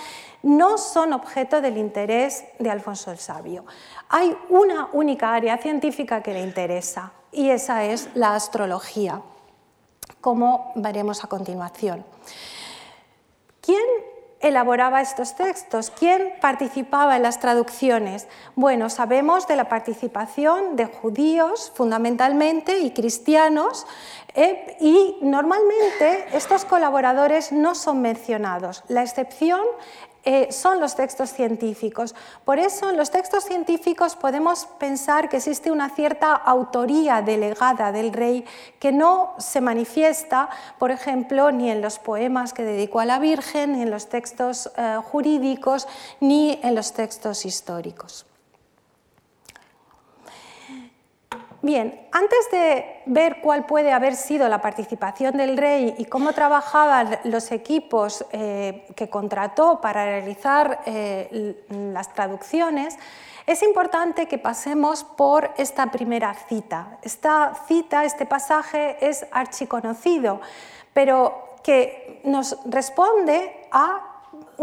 no 0.44 0.78
son 0.78 1.14
objeto 1.14 1.62
del 1.62 1.78
interés 1.78 2.46
de 2.60 2.70
Alfonso 2.70 3.12
el 3.12 3.18
Sabio. 3.18 3.66
Hay 4.10 4.38
una 4.50 4.90
única 4.94 5.34
área 5.34 5.58
científica 5.58 6.22
que 6.22 6.34
le 6.34 6.42
interesa 6.42 7.14
y 7.32 7.50
esa 7.50 7.86
es 7.86 8.10
la 8.14 8.36
astrología, 8.36 9.22
como 10.22 10.72
veremos 10.76 11.24
a 11.24 11.28
continuación. 11.28 12.06
¿Quién 13.62 13.84
elaboraba 14.42 15.02
estos 15.02 15.36
textos? 15.36 15.90
¿Quién 15.90 16.34
participaba 16.42 17.16
en 17.16 17.24
las 17.24 17.40
traducciones? 17.40 18.28
Bueno, 18.56 18.90
sabemos 18.90 19.48
de 19.48 19.56
la 19.56 19.70
participación 19.70 20.76
de 20.76 20.86
judíos 20.86 21.72
fundamentalmente 21.74 22.80
y 22.80 22.92
cristianos 22.92 23.88
eh, 24.36 24.76
y 24.82 25.18
normalmente 25.22 26.26
estos 26.34 26.66
colaboradores 26.66 27.54
no 27.54 27.74
son 27.74 28.02
mencionados. 28.02 28.84
La 28.90 29.02
excepción 29.02 29.62
eh, 30.26 30.52
son 30.52 30.80
los 30.80 30.96
textos 30.96 31.34
científicos. 31.34 32.16
Por 32.46 32.58
eso 32.58 32.90
en 32.90 32.98
los 32.98 33.12
textos 33.12 33.44
científicos 33.44 34.16
podemos 34.16 34.68
pensar 34.80 35.28
que 35.28 35.38
existe 35.38 35.72
una 35.72 35.90
cierta 35.90 36.34
autoría 36.34 37.22
delegada 37.22 37.92
del 37.92 38.14
rey 38.14 38.46
que 38.80 38.92
no 38.92 39.34
se 39.38 39.60
manifiesta, 39.60 40.50
por 40.80 40.92
ejemplo, 40.92 41.52
ni 41.52 41.70
en 41.70 41.82
los 41.82 42.00
poemas 42.00 42.54
que 42.54 42.64
dedicó 42.64 43.02
a 43.02 43.06
la 43.06 43.20
Virgen, 43.20 43.74
ni 43.74 43.82
en 43.82 43.92
los 43.92 44.08
textos 44.08 44.72
eh, 44.78 45.00
jurídicos, 45.04 45.88
ni 46.20 46.60
en 46.64 46.76
los 46.76 46.94
textos 46.94 47.46
históricos. 47.46 48.26
Bien, 51.64 52.10
antes 52.12 52.52
de 52.52 53.04
ver 53.06 53.40
cuál 53.40 53.66
puede 53.66 53.94
haber 53.94 54.18
sido 54.18 54.50
la 54.50 54.60
participación 54.60 55.38
del 55.38 55.56
rey 55.56 55.96
y 55.98 56.04
cómo 56.04 56.34
trabajaban 56.34 57.20
los 57.24 57.54
equipos 57.54 58.26
eh, 58.34 58.86
que 58.98 59.10
contrató 59.10 59.80
para 59.80 60.04
realizar 60.04 60.82
eh, 60.86 61.64
las 61.70 62.14
traducciones, 62.14 62.98
es 63.48 63.64
importante 63.64 64.28
que 64.28 64.38
pasemos 64.38 65.06
por 65.06 65.52
esta 65.56 65.90
primera 65.90 66.34
cita. 66.34 66.98
Esta 67.02 67.54
cita, 67.66 68.04
este 68.04 68.26
pasaje 68.26 68.98
es 69.00 69.26
archiconocido, 69.32 70.42
pero 70.92 71.56
que 71.64 72.20
nos 72.26 72.58
responde 72.66 73.70
a 73.72 74.13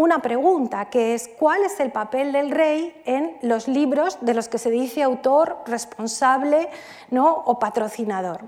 una 0.00 0.22
pregunta, 0.22 0.86
que 0.86 1.12
es 1.12 1.28
cuál 1.28 1.62
es 1.62 1.78
el 1.78 1.92
papel 1.92 2.32
del 2.32 2.50
rey 2.50 2.98
en 3.04 3.36
los 3.42 3.68
libros 3.68 4.16
de 4.22 4.32
los 4.32 4.48
que 4.48 4.56
se 4.56 4.70
dice 4.70 5.02
autor, 5.02 5.58
responsable 5.66 6.70
¿no? 7.10 7.30
o 7.44 7.58
patrocinador. 7.58 8.40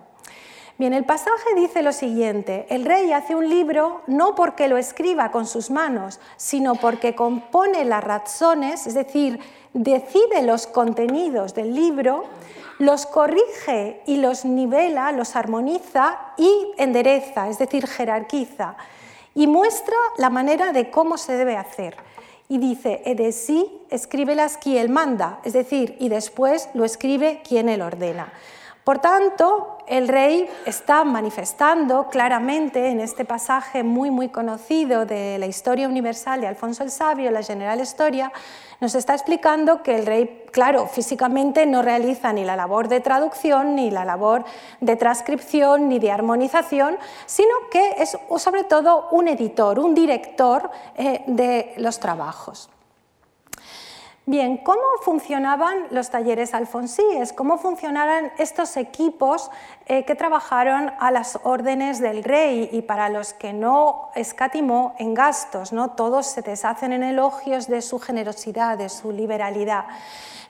Bien, 0.78 0.94
el 0.94 1.04
pasaje 1.04 1.54
dice 1.54 1.82
lo 1.82 1.92
siguiente, 1.92 2.66
el 2.70 2.86
rey 2.86 3.12
hace 3.12 3.34
un 3.34 3.50
libro 3.50 4.00
no 4.06 4.34
porque 4.34 4.66
lo 4.66 4.78
escriba 4.78 5.30
con 5.30 5.44
sus 5.44 5.70
manos, 5.70 6.20
sino 6.38 6.74
porque 6.76 7.14
compone 7.14 7.84
las 7.84 8.02
razones, 8.02 8.86
es 8.86 8.94
decir, 8.94 9.38
decide 9.74 10.40
los 10.42 10.66
contenidos 10.66 11.52
del 11.52 11.74
libro, 11.74 12.24
los 12.78 13.04
corrige 13.04 14.00
y 14.06 14.16
los 14.16 14.46
nivela, 14.46 15.12
los 15.12 15.36
armoniza 15.36 16.18
y 16.38 16.72
endereza, 16.78 17.50
es 17.50 17.58
decir, 17.58 17.86
jerarquiza 17.86 18.76
y 19.34 19.46
muestra 19.46 19.96
la 20.18 20.30
manera 20.30 20.72
de 20.72 20.90
cómo 20.90 21.18
se 21.18 21.34
debe 21.34 21.56
hacer. 21.56 21.96
Y 22.48 22.58
dice, 22.58 23.02
e 23.04 23.14
de 23.14 23.32
sí, 23.32 23.80
escríbelas 23.90 24.58
quien 24.58 24.92
manda, 24.92 25.40
es 25.44 25.54
decir, 25.54 25.96
y 25.98 26.08
después 26.08 26.68
lo 26.74 26.84
escribe 26.84 27.40
quien 27.46 27.68
él 27.68 27.80
ordena. 27.80 28.32
Por 28.84 28.98
tanto, 28.98 29.78
el 29.86 30.08
rey 30.08 30.48
está 30.66 31.04
manifestando 31.04 32.08
claramente 32.08 32.88
en 32.88 32.98
este 32.98 33.24
pasaje 33.24 33.84
muy 33.84 34.10
muy 34.10 34.28
conocido 34.28 35.06
de 35.06 35.38
la 35.38 35.46
historia 35.46 35.86
universal 35.86 36.40
de 36.40 36.48
Alfonso 36.48 36.82
el 36.82 36.90
Sabio, 36.90 37.30
la 37.30 37.44
General 37.44 37.80
Historia, 37.80 38.32
nos 38.80 38.96
está 38.96 39.14
explicando 39.14 39.84
que 39.84 39.94
el 39.94 40.06
rey, 40.06 40.46
claro, 40.50 40.88
físicamente 40.88 41.64
no 41.66 41.82
realiza 41.82 42.32
ni 42.32 42.44
la 42.44 42.56
labor 42.56 42.88
de 42.88 42.98
traducción, 42.98 43.76
ni 43.76 43.92
la 43.92 44.04
labor 44.04 44.44
de 44.80 44.96
transcripción, 44.96 45.88
ni 45.88 46.00
de 46.00 46.10
armonización, 46.10 46.98
sino 47.26 47.54
que 47.70 47.94
es 47.98 48.18
sobre 48.38 48.64
todo 48.64 49.06
un 49.12 49.28
editor, 49.28 49.78
un 49.78 49.94
director 49.94 50.68
eh, 50.96 51.22
de 51.28 51.74
los 51.76 52.00
trabajos. 52.00 52.68
Bien, 54.24 54.58
¿cómo 54.58 54.80
funcionaban 55.02 55.88
los 55.90 56.10
talleres 56.10 56.54
alfonsíes? 56.54 57.32
¿Cómo 57.32 57.58
funcionaban 57.58 58.32
estos 58.38 58.76
equipos 58.76 59.50
eh, 59.86 60.04
que 60.04 60.14
trabajaron 60.14 60.92
a 60.98 61.10
las 61.10 61.38
órdenes 61.42 62.00
del 62.00 62.24
rey 62.24 62.68
y 62.72 62.82
para 62.82 63.08
los 63.08 63.32
que 63.32 63.52
no 63.52 64.10
escatimó 64.14 64.94
en 64.98 65.14
gastos? 65.14 65.72
¿no? 65.72 65.90
Todos 65.90 66.26
se 66.26 66.42
deshacen 66.42 66.92
en 66.92 67.02
elogios 67.02 67.66
de 67.66 67.82
su 67.82 67.98
generosidad, 67.98 68.78
de 68.78 68.88
su 68.88 69.12
liberalidad. 69.12 69.86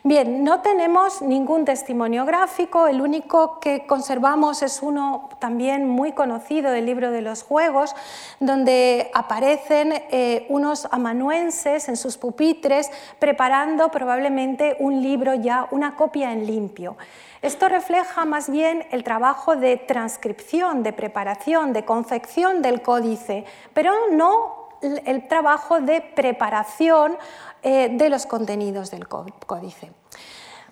Bien, 0.05 0.43
no 0.43 0.59
tenemos 0.59 1.21
ningún 1.21 1.63
testimonio 1.63 2.25
gráfico, 2.25 2.87
el 2.87 2.99
único 2.99 3.61
que 3.61 3.85
conservamos 3.85 4.61
es 4.61 4.81
uno 4.83 5.29
también 5.39 5.87
muy 5.87 6.11
conocido 6.11 6.71
del 6.71 6.85
libro 6.85 7.09
de 7.09 7.21
los 7.21 7.41
juegos, 7.41 7.95
donde 8.41 9.09
aparecen 9.13 9.93
eh, 9.93 10.45
unos 10.49 10.89
amanuenses 10.91 11.87
en 11.87 11.95
sus 11.95 12.17
pupitres 12.17 12.91
preparando 13.17 13.91
probablemente 13.91 14.75
un 14.79 15.01
libro 15.01 15.35
ya, 15.35 15.69
una 15.71 15.95
copia 15.95 16.33
en 16.33 16.47
limpio. 16.47 16.97
Esto 17.43 17.67
refleja 17.67 18.23
más 18.23 18.49
bien 18.49 18.87
el 18.91 19.03
trabajo 19.03 19.57
de 19.57 19.75
transcripción, 19.75 20.81
de 20.81 20.93
preparación, 20.93 21.73
de 21.73 21.83
confección 21.83 22.61
del 22.61 22.81
códice, 22.81 23.43
pero 23.73 23.93
no 24.11 24.69
el 24.81 25.27
trabajo 25.27 25.81
de 25.81 25.99
preparación 25.99 27.17
eh, 27.61 27.89
de 27.91 28.09
los 28.09 28.25
contenidos 28.25 28.91
del 28.91 29.09
códice. 29.09 29.91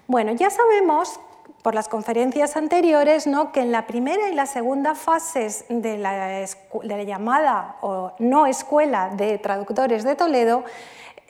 Bueno, 0.07 0.31
ya 0.31 0.49
sabemos 0.49 1.19
por 1.61 1.75
las 1.75 1.89
conferencias 1.89 2.55
anteriores 2.55 3.27
¿no? 3.27 3.51
que 3.51 3.59
en 3.59 3.73
la 3.73 3.85
primera 3.85 4.29
y 4.29 4.33
la 4.33 4.45
segunda 4.45 4.95
fases 4.95 5.65
de 5.67 5.97
la, 5.97 6.27
de 6.27 6.47
la 6.83 7.03
llamada 7.03 7.75
o 7.81 8.13
no 8.19 8.47
escuela 8.47 9.09
de 9.09 9.37
traductores 9.39 10.05
de 10.05 10.15
Toledo, 10.15 10.63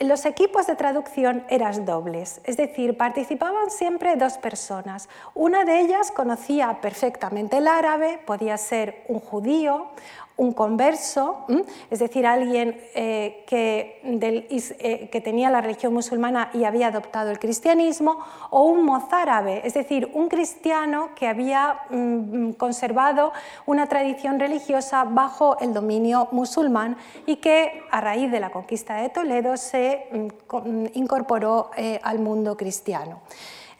los 0.04 0.26
equipos 0.26 0.68
de 0.68 0.76
traducción 0.76 1.46
eran 1.50 1.86
dobles, 1.86 2.42
es 2.44 2.58
decir, 2.58 2.98
participaban 2.98 3.70
siempre 3.70 4.16
dos 4.16 4.38
personas. 4.38 5.10
Una 5.34 5.64
de 5.64 5.80
ellas 5.80 6.12
conocía 6.12 6.80
perfectamente 6.82 7.58
el 7.58 7.68
árabe, 7.68 8.20
podía 8.26 8.58
ser 8.58 9.04
un 9.08 9.20
judío, 9.20 9.88
un 10.42 10.54
converso, 10.54 11.46
es 11.92 12.00
decir, 12.00 12.26
alguien 12.26 12.70
eh, 12.96 13.46
eh, 13.52 15.10
que, 15.12 15.22
tenía 15.22 15.52
la 15.52 15.62
religión 15.62 15.94
musulmana 15.94 16.50
y 16.52 16.64
había 16.64 16.88
adoptado 16.88 17.30
el 17.30 17.38
cristianismo, 17.38 18.18
o 18.50 18.64
un 18.64 18.84
mozárabe, 18.84 19.62
es 19.64 19.76
decir, 19.76 20.10
un 20.16 20.30
cristiano 20.30 21.10
que 21.16 21.28
había 21.28 21.82
mm, 21.92 22.54
conservado 22.54 23.34
una 23.68 23.86
tradición 23.86 24.40
religiosa 24.40 25.04
bajo 25.04 25.60
el 25.60 25.76
dominio 25.76 26.28
musulmán 26.32 26.98
y 27.28 27.36
que 27.36 27.84
a 27.92 28.02
raíz 28.02 28.32
de 28.32 28.40
la 28.40 28.50
conquista 28.50 28.96
de 28.96 29.10
Toledo 29.10 29.58
se 29.58 30.08
mm, 30.12 30.58
mm, 30.58 30.86
incorporó 30.96 31.70
eh, 31.78 32.00
al 32.02 32.18
mundo 32.18 32.58
cristiano. 32.58 33.22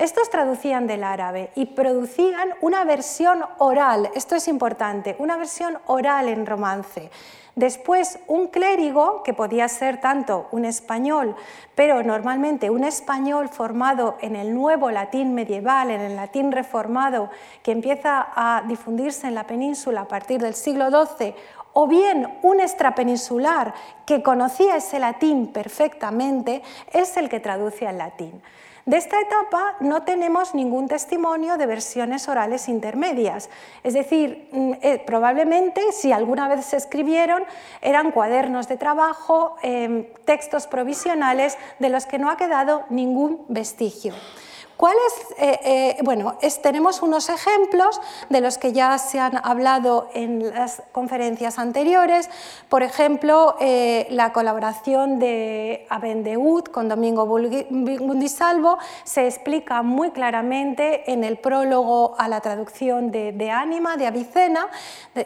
Estos 0.02 0.32
traducían 0.32 0.88
del 0.88 1.04
árabe 1.04 1.52
y 1.54 1.68
producían 1.68 2.56
una 2.62 2.84
versión 2.86 3.46
oral, 3.60 4.10
esto 4.16 4.36
es 4.36 4.48
importante, 4.48 5.16
una 5.20 5.38
versión 5.38 5.78
oral 5.86 6.28
en 6.28 6.48
romance. 6.48 7.12
Después, 7.56 8.18
un 8.26 8.48
clérigo, 8.48 9.22
que 9.22 9.36
podía 9.36 9.68
ser 9.68 10.02
tanto 10.02 10.48
un 10.50 10.66
español, 10.66 11.36
pero 11.76 12.02
normalmente 12.02 12.72
un 12.72 12.84
español 12.84 13.50
formado 13.50 14.18
en 14.22 14.36
el 14.36 14.56
nuevo 14.56 14.90
latín 14.90 15.36
medieval, 15.36 15.92
en 15.92 16.02
el 16.02 16.16
latín 16.16 16.52
reformado, 16.52 17.30
que 17.62 17.72
empieza 17.72 18.28
a 18.34 18.64
difundirse 18.64 19.28
en 19.28 19.36
la 19.36 19.46
península 19.46 20.02
a 20.02 20.08
partir 20.08 20.42
del 20.42 20.56
siglo 20.56 20.90
XII, 20.90 21.36
o 21.74 21.86
bien 21.86 22.40
un 22.42 22.60
extrapeninsular 22.60 23.76
que 24.08 24.24
conocía 24.24 24.78
ese 24.78 24.98
latín 24.98 25.54
perfectamente, 25.54 26.64
es 26.92 27.18
el 27.18 27.30
que 27.30 27.40
traduce 27.40 27.88
al 27.88 28.00
latín. 28.00 28.42
De 28.86 28.98
esta 28.98 29.20
etapa 29.20 29.76
no 29.80 30.04
tenemos 30.04 30.56
ningún 30.56 30.88
testimonio 30.88 31.58
de 31.58 31.68
versiones 31.68 32.28
orales 32.28 32.68
intermedias, 32.68 33.50
es 33.84 33.94
decir, 33.94 34.50
mm, 34.52 34.72
eh, 34.82 35.04
probablemente 35.06 35.92
si 35.92 36.12
alguna 36.12 36.48
vez 36.48 36.66
se 36.66 36.78
escribieron 36.78 37.44
eran 37.82 38.12
cuadernos 38.12 38.68
de 38.68 38.78
trabajo, 38.78 39.56
em, 39.62 40.08
textos 40.26 40.66
provisionales 40.66 41.58
de 41.80 41.90
los 41.90 42.06
que 42.08 42.18
no 42.18 42.32
ha 42.32 42.38
quedado 42.38 42.86
ningún 42.90 43.46
vestigio. 43.50 44.16
Eh, 45.38 45.60
eh, 45.64 45.98
bueno, 46.02 46.38
tenemos 46.64 47.04
unos 47.04 47.30
ejemplos 47.30 48.02
de 48.30 48.42
los 48.42 48.58
que 48.58 48.74
ya 48.74 48.98
se 48.98 49.20
han 49.20 49.38
hablado 49.44 50.10
en 50.16 50.54
las 50.54 50.82
conferencias 50.92 51.60
anteriores. 51.60 52.30
Por 52.68 52.82
ejemplo, 52.82 53.56
eh, 53.60 54.08
la 54.10 54.34
colaboración 54.34 55.20
de 55.20 55.86
Abendeud 55.90 56.64
con 56.64 56.90
Domingo 56.90 57.28
Bundisalvo 57.28 58.80
se 59.04 59.28
explica 59.28 59.84
muy 59.84 60.12
claramente 60.12 61.12
en 61.12 61.24
el 61.24 61.38
prólogo 61.38 62.16
a 62.18 62.28
la 62.28 62.42
traducción 62.42 63.12
de, 63.12 63.34
de 63.34 63.52
Ánima, 63.52 63.98
de 63.98 64.08
Avicena, 64.08 64.68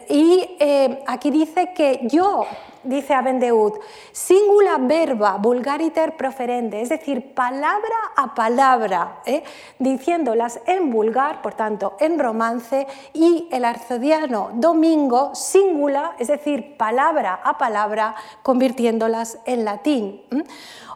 y 0.08 0.58
aquí 1.06 1.30
dice 1.30 1.72
que 1.72 2.00
yo 2.02 2.44
dice 2.86 3.14
Abendeud, 3.14 3.74
singula 4.12 4.78
verba 4.78 5.36
vulgariter 5.36 6.16
proferente, 6.16 6.80
es 6.80 6.88
decir, 6.88 7.34
palabra 7.34 7.96
a 8.16 8.34
palabra, 8.34 9.20
¿eh? 9.26 9.42
diciéndolas 9.78 10.60
en 10.66 10.90
vulgar, 10.90 11.42
por 11.42 11.54
tanto, 11.54 11.96
en 12.00 12.18
romance, 12.18 12.86
y 13.12 13.48
el 13.52 13.64
arzodiano 13.64 14.50
Domingo, 14.54 15.34
singula, 15.34 16.14
es 16.18 16.28
decir, 16.28 16.76
palabra 16.76 17.40
a 17.44 17.58
palabra, 17.58 18.14
convirtiéndolas 18.42 19.38
en 19.44 19.64
latín. 19.64 20.22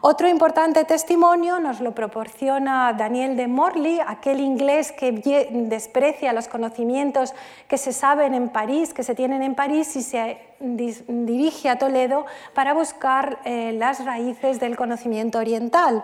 Otro 0.02 0.28
importante 0.28 0.84
testimonio 0.84 1.60
nos 1.60 1.80
lo 1.80 1.94
proporciona 1.94 2.94
Daniel 2.94 3.36
de 3.36 3.48
Morley, 3.48 4.00
aquel 4.06 4.40
inglés 4.40 4.92
que 4.92 5.12
desprecia 5.50 6.32
los 6.32 6.48
conocimientos 6.48 7.34
que 7.68 7.76
se 7.76 7.92
saben 7.92 8.32
en 8.32 8.48
París, 8.48 8.94
que 8.94 9.02
se 9.02 9.14
tienen 9.14 9.42
en 9.42 9.54
París 9.54 9.94
y 9.96 10.02
se 10.02 10.49
dirige 10.60 11.70
a 11.70 11.78
Toledo 11.78 12.26
para 12.54 12.74
buscar 12.74 13.38
eh, 13.44 13.72
las 13.72 14.04
raíces 14.04 14.60
del 14.60 14.76
conocimiento 14.76 15.38
oriental. 15.38 16.02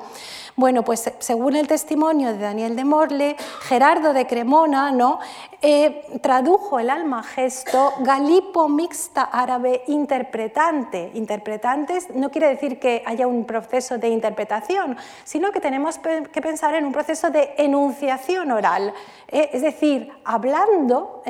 Bueno, 0.56 0.82
pues 0.82 1.12
según 1.18 1.56
el 1.56 1.68
testimonio 1.68 2.32
de 2.32 2.38
Daniel 2.38 2.74
de 2.74 2.84
Morley, 2.84 3.36
Gerardo 3.60 4.14
de 4.14 4.26
Cremona 4.26 4.90
¿no? 4.92 5.18
Eh, 5.60 6.06
tradujo 6.22 6.78
el 6.78 6.88
Almagesto 6.88 7.92
Galipo 8.00 8.68
mixta 8.68 9.24
árabe 9.24 9.82
interpretante. 9.88 11.10
Interpretantes 11.14 12.08
no 12.14 12.30
quiere 12.30 12.48
decir 12.48 12.78
que 12.78 13.02
haya 13.04 13.26
un 13.26 13.44
proceso 13.44 13.98
de 13.98 14.08
interpretación, 14.08 14.96
sino 15.24 15.52
que 15.52 15.60
tenemos 15.60 15.98
que 15.98 16.40
pensar 16.40 16.74
en 16.74 16.86
un 16.86 16.92
proceso 16.92 17.28
de 17.28 17.54
enunciación 17.58 18.50
oral, 18.50 18.94
¿eh? 19.28 19.50
es 19.52 19.60
decir, 19.60 20.10
hablando 20.24 21.22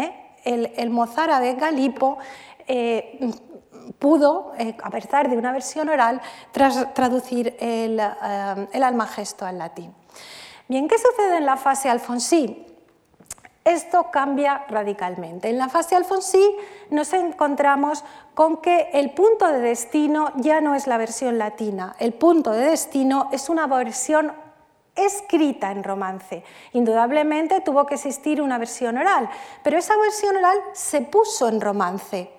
el 0.44 0.90
mozárabe 0.90 1.54
Galipo 1.54 2.18
eh, 2.66 3.30
pudo, 3.98 4.52
eh, 4.58 4.76
a 4.82 4.90
pesar 4.90 5.30
de 5.30 5.36
una 5.36 5.52
versión 5.52 5.88
oral, 5.88 6.20
traducir 6.94 7.56
el, 7.60 8.00
eh, 8.00 8.68
el 8.72 8.82
almagesto 8.82 9.46
al 9.46 9.58
latín. 9.58 9.94
Bien, 10.68 10.88
¿qué 10.88 10.96
sucede 10.98 11.38
en 11.38 11.46
la 11.46 11.56
fase 11.56 11.88
alfonsí? 11.88 12.66
Esto 13.64 14.10
cambia 14.12 14.64
radicalmente. 14.68 15.48
En 15.48 15.58
la 15.58 15.68
fase 15.68 15.96
alfonsí 15.96 16.56
nos 16.90 17.12
encontramos 17.12 18.04
con 18.34 18.58
que 18.58 18.90
el 18.92 19.10
punto 19.10 19.48
de 19.48 19.58
destino 19.58 20.32
ya 20.36 20.60
no 20.60 20.74
es 20.74 20.86
la 20.86 20.98
versión 20.98 21.38
latina, 21.38 21.96
el 21.98 22.14
punto 22.14 22.52
de 22.52 22.70
destino 22.70 23.28
es 23.32 23.48
una 23.48 23.66
versión 23.66 24.32
escrita 24.96 25.70
en 25.70 25.84
romance. 25.84 26.42
Indudablemente 26.72 27.60
tuvo 27.60 27.86
que 27.86 27.94
existir 27.94 28.40
una 28.40 28.58
versión 28.58 28.96
oral, 28.98 29.28
pero 29.62 29.78
esa 29.78 29.96
versión 29.96 30.36
oral 30.36 30.58
se 30.72 31.02
puso 31.02 31.48
en 31.48 31.60
romance. 31.60 32.30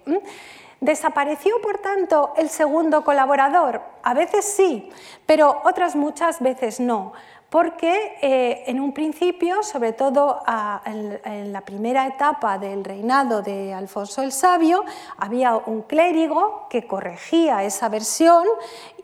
¿Desapareció, 0.79 1.59
por 1.61 1.79
tanto, 1.79 2.33
el 2.37 2.49
segundo 2.49 3.03
colaborador? 3.03 3.81
A 4.03 4.13
veces 4.13 4.45
sí, 4.45 4.89
pero 5.25 5.61
otras 5.63 5.95
muchas 5.95 6.39
veces 6.39 6.79
no 6.79 7.13
porque 7.49 8.17
eh, 8.21 8.63
en 8.67 8.79
un 8.79 8.93
principio, 8.93 9.63
sobre 9.63 9.93
todo 9.93 10.41
en, 10.85 11.53
la 11.53 11.61
primera 11.61 12.05
etapa 12.05 12.57
del 12.57 12.83
reinado 12.83 13.41
de 13.41 13.73
Alfonso 13.73 14.21
el 14.21 14.31
Sabio, 14.31 14.83
había 15.17 15.55
un 15.55 15.83
clérigo 15.83 16.67
que 16.69 16.85
corregía 16.85 17.63
esa 17.63 17.87
versión 17.87 18.43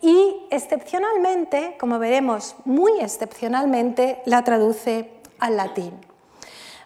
y 0.04 0.46
excepcionalmente, 0.52 1.78
como 1.80 1.98
veremos 1.98 2.58
muy 2.66 3.00
excepcionalmente, 3.00 4.22
la 4.26 4.44
traduce 4.44 5.10
al 5.40 5.56
latín. 5.56 5.94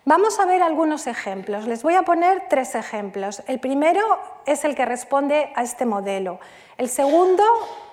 Vamos 0.05 0.39
a 0.39 0.45
ver 0.45 0.61
algunos 0.61 1.07
ejemplos. 1.07 1.67
Les 1.67 1.81
voy 1.81 1.95
a 1.95 2.03
poner 2.03 2.43
tres 2.47 2.75
ejemplos. 2.75 3.41
El 3.47 3.59
primero 3.59 4.01
es 4.45 4.63
el 4.63 4.75
que 4.75 4.85
responde 4.85 5.51
a 5.55 5.63
este 5.63 5.85
modelo. 5.85 6.39
El 6.77 6.89
segundo 6.89 7.43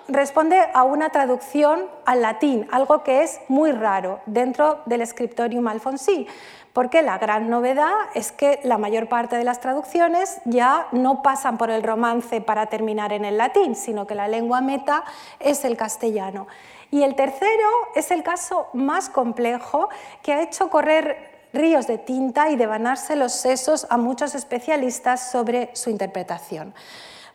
responde 0.09 0.61
a 0.75 0.85
una 0.85 1.09
traducción 1.09 1.87
al 2.05 2.21
latín, 2.21 2.69
algo 2.71 3.03
que 3.03 3.23
es 3.23 3.41
muy 3.49 3.73
raro 3.73 4.21
dentro 4.27 4.83
del 4.85 5.07
Scriptorium 5.07 5.67
Alfonsí, 5.67 6.29
porque 6.75 7.03
la 7.03 7.19
gran 7.19 7.49
novedad 7.49 7.95
es 8.15 8.33
que 8.33 8.59
la 8.65 8.79
mayor 8.79 9.09
parte 9.09 9.37
de 9.37 9.45
las 9.45 9.61
traducciones 9.61 10.41
ya 10.45 10.89
no 10.91 11.23
pasan 11.23 11.57
por 11.57 11.71
el 11.71 11.85
romance 11.85 12.41
para 12.41 12.67
terminar 12.67 13.13
en 13.13 13.25
el 13.25 13.39
latín, 13.39 13.77
sino 13.77 14.09
que 14.09 14.17
la 14.17 14.27
lengua 14.27 14.61
meta 14.61 15.05
es 15.39 15.65
el 15.65 15.77
castellano. 15.77 16.49
Y 16.91 17.05
el 17.05 17.15
tercero 17.15 17.69
es 17.95 18.11
el 18.11 18.25
caso 18.25 18.67
más 18.73 19.09
complejo 19.09 19.89
que 20.21 20.33
ha 20.33 20.43
hecho 20.43 20.69
correr 20.69 21.47
ríos 21.53 21.87
de 21.87 21.99
tinta 21.99 22.51
y 22.51 22.57
devanarse 22.57 23.15
los 23.15 23.33
sesos 23.33 23.87
a 23.89 23.97
muchos 23.97 24.35
especialistas 24.35 25.31
sobre 25.31 25.71
su 25.75 25.91
interpretación. 25.91 26.75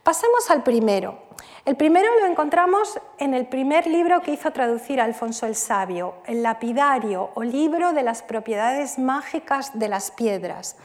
Pasemos 0.10 0.50
al 0.50 0.64
primero. 0.64 1.20
El 1.66 1.76
primero 1.76 2.08
lo 2.20 2.26
encontramos 2.26 3.00
en 3.20 3.36
el 3.36 3.46
primer 3.46 3.86
libro 3.86 4.24
que 4.24 4.32
hizo 4.32 4.50
traducir 4.50 5.00
Alfonso 5.00 5.46
el 5.46 5.56
Sabio, 5.56 6.16
el 6.26 6.42
lapidario 6.42 7.30
o 7.36 7.44
libro 7.44 7.94
de 7.94 8.02
las 8.02 8.24
propiedades 8.24 8.98
mágicas 8.98 9.78
de 9.78 9.88
las 9.88 10.10
piedras. 10.10 10.78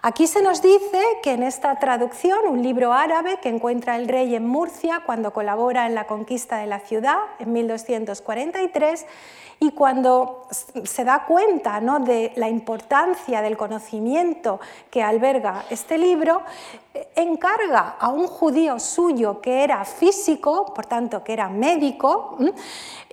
Aquí 0.00 0.26
se 0.26 0.40
nos 0.40 0.62
dice 0.62 1.02
que 1.22 1.32
en 1.32 1.42
esta 1.42 1.78
traducción, 1.78 2.48
un 2.48 2.62
libro 2.62 2.94
árabe 2.94 3.40
que 3.42 3.50
encuentra 3.50 3.96
el 3.96 4.08
rey 4.08 4.34
en 4.34 4.48
Murcia 4.48 5.02
cuando 5.04 5.34
colabora 5.34 5.86
en 5.86 5.94
la 5.94 6.06
conquista 6.06 6.56
de 6.56 6.66
la 6.66 6.80
ciudad 6.80 7.18
en 7.40 7.52
1243, 7.52 9.04
y 9.62 9.70
cuando 9.70 10.48
se 10.50 11.04
da 11.04 11.24
cuenta 11.24 11.80
¿no? 11.80 12.00
de 12.00 12.32
la 12.34 12.48
importancia 12.48 13.40
del 13.40 13.56
conocimiento 13.56 14.58
que 14.90 15.04
alberga 15.04 15.66
este 15.70 15.98
libro, 15.98 16.42
encarga 17.14 17.94
a 18.00 18.08
un 18.08 18.26
judío 18.26 18.80
suyo 18.80 19.40
que 19.40 19.62
era 19.62 19.84
físico, 19.84 20.74
por 20.74 20.86
tanto 20.86 21.22
que 21.22 21.34
era 21.34 21.48
médico, 21.48 22.36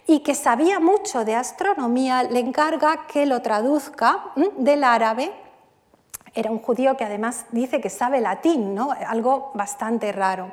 y 0.07 0.21
que 0.21 0.33
sabía 0.33 0.79
mucho 0.79 1.23
de 1.23 1.35
astronomía, 1.35 2.23
le 2.23 2.39
encarga 2.39 3.05
que 3.05 3.27
lo 3.27 3.43
traduzca 3.43 4.31
del 4.57 4.83
árabe. 4.83 5.31
Era 6.33 6.49
un 6.49 6.57
judío 6.57 6.97
que 6.97 7.03
además 7.03 7.45
dice 7.51 7.79
que 7.79 7.91
sabe 7.91 8.21
latín, 8.21 8.73
¿no? 8.73 8.89
algo 8.91 9.51
bastante 9.53 10.11
raro. 10.11 10.51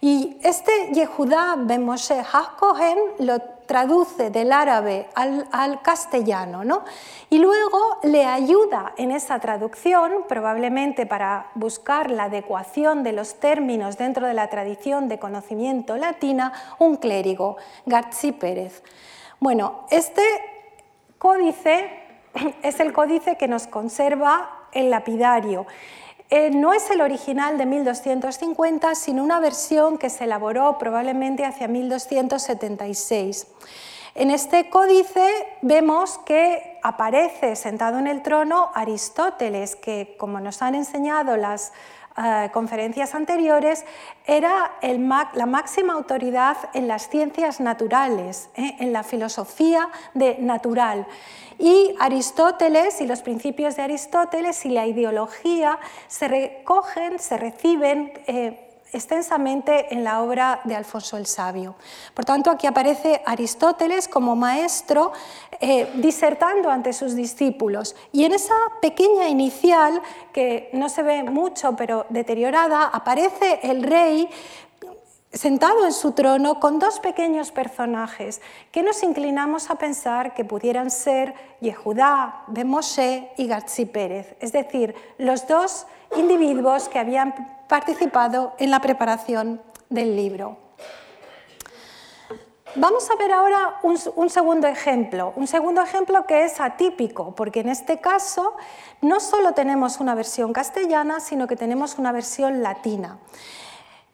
Y 0.00 0.38
este 0.42 0.90
Yehudá 0.92 1.54
Ben 1.56 1.84
Moshe 1.84 2.20
HaKohen 2.20 2.98
lo 3.18 3.59
traduce 3.70 4.30
del 4.30 4.50
árabe 4.50 5.06
al, 5.14 5.80
castellano, 5.80 6.64
¿no? 6.64 6.82
y 7.30 7.38
luego 7.38 7.98
le 8.02 8.26
ayuda 8.26 8.94
en 8.96 9.12
esa 9.12 9.38
traducción, 9.38 10.24
probablemente 10.28 11.06
para 11.06 11.52
buscar 11.54 12.10
la 12.10 12.24
adecuación 12.24 13.04
de 13.04 13.12
los 13.12 13.36
términos 13.36 13.96
dentro 13.96 14.26
de 14.26 14.34
la 14.34 14.48
tradición 14.48 15.06
de 15.06 15.20
conocimiento 15.20 15.96
latina, 15.96 16.52
un 16.80 16.96
clérigo, 16.96 17.58
García 17.86 18.32
Pérez. 18.36 18.82
Bueno, 19.38 19.84
este 19.90 20.24
códice 21.18 21.90
es 22.64 22.80
el 22.80 22.92
códice 22.92 23.36
que 23.36 23.46
nos 23.46 23.68
conserva 23.68 24.66
el 24.72 24.90
lapidario 24.90 25.64
eh, 26.30 26.50
no 26.50 26.72
es 26.72 26.88
el 26.90 27.00
original 27.00 27.58
de 27.58 27.66
1250, 27.66 28.94
sino 28.94 29.24
una 29.24 29.40
versión 29.40 29.98
que 29.98 30.10
se 30.10 30.24
elaboró 30.24 30.78
probablemente 30.78 31.44
hacia 31.44 31.66
1276. 31.66 33.48
En 34.14 34.30
este 34.30 34.70
códice 34.70 35.28
vemos 35.62 36.18
que 36.18 36.78
aparece 36.82 37.56
sentado 37.56 37.98
en 37.98 38.06
el 38.06 38.22
trono 38.22 38.70
Aristóteles, 38.74 39.76
que 39.76 40.16
como 40.18 40.40
nos 40.40 40.62
han 40.62 40.74
enseñado 40.74 41.36
las 41.36 41.72
eh, 42.16 42.50
conferencias 42.52 43.14
anteriores, 43.14 43.84
era 44.26 44.72
la 44.82 45.46
máxima 45.46 45.92
autoridad 45.92 46.56
en 46.74 46.88
las 46.88 47.08
ciencias 47.08 47.60
naturales, 47.60 48.50
¿eh? 48.56 48.76
en 48.80 48.92
la 48.92 49.02
filosofía 49.02 49.88
de 50.14 50.36
natural. 50.38 51.06
Y 51.58 51.94
Aristóteles 52.00 53.00
y 53.00 53.06
los 53.06 53.22
principios 53.22 53.76
de 53.76 53.82
Aristóteles 53.82 54.64
y 54.66 54.70
la 54.70 54.86
ideología 54.86 55.78
se 56.08 56.26
recogen, 56.26 57.18
se 57.18 57.36
reciben 57.36 58.12
eh, 58.26 58.69
extensamente 58.92 59.92
en 59.92 60.04
la 60.04 60.22
obra 60.22 60.60
de 60.64 60.76
Alfonso 60.76 61.16
el 61.16 61.26
Sabio. 61.26 61.74
Por 62.14 62.24
tanto, 62.24 62.50
aquí 62.50 62.66
aparece 62.66 63.22
Aristóteles 63.24 64.08
como 64.08 64.36
maestro 64.36 65.12
eh, 65.60 65.90
disertando 65.96 66.70
ante 66.70 66.92
sus 66.92 67.14
discípulos. 67.14 67.96
Y 68.12 68.24
en 68.24 68.32
esa 68.32 68.54
pequeña 68.80 69.28
inicial, 69.28 70.00
que 70.32 70.70
no 70.72 70.88
se 70.88 71.02
ve 71.02 71.22
mucho 71.22 71.76
pero 71.76 72.06
deteriorada, 72.08 72.84
aparece 72.84 73.60
el 73.62 73.82
rey 73.82 74.28
sentado 75.32 75.86
en 75.86 75.92
su 75.92 76.12
trono 76.12 76.58
con 76.58 76.78
dos 76.78 76.98
pequeños 76.98 77.52
personajes 77.52 78.40
que 78.72 78.82
nos 78.82 79.02
inclinamos 79.02 79.70
a 79.70 79.76
pensar 79.76 80.34
que 80.34 80.44
pudieran 80.44 80.90
ser 80.90 81.34
Yehudá, 81.60 82.42
Ben 82.48 82.66
Moshe 82.66 83.30
y 83.36 83.46
Garzi 83.46 83.86
Pérez, 83.86 84.34
es 84.40 84.52
decir, 84.52 84.94
los 85.18 85.46
dos 85.46 85.86
individuos 86.16 86.88
que 86.88 86.98
habían 86.98 87.34
participado 87.68 88.54
en 88.58 88.70
la 88.70 88.80
preparación 88.80 89.60
del 89.88 90.16
libro. 90.16 90.56
Vamos 92.76 93.10
a 93.10 93.16
ver 93.16 93.32
ahora 93.32 93.80
un, 93.82 94.30
segundo 94.30 94.68
ejemplo, 94.68 95.32
un 95.34 95.48
segundo 95.48 95.82
ejemplo 95.82 96.24
que 96.26 96.44
es 96.44 96.60
atípico, 96.60 97.34
porque 97.34 97.60
en 97.60 97.68
este 97.68 98.00
caso 98.00 98.54
no 99.00 99.18
solo 99.18 99.54
tenemos 99.54 99.98
una 99.98 100.14
versión 100.14 100.52
castellana, 100.52 101.18
sino 101.18 101.48
que 101.48 101.56
tenemos 101.56 101.98
una 101.98 102.12
versión 102.12 102.62
latina. 102.62 103.18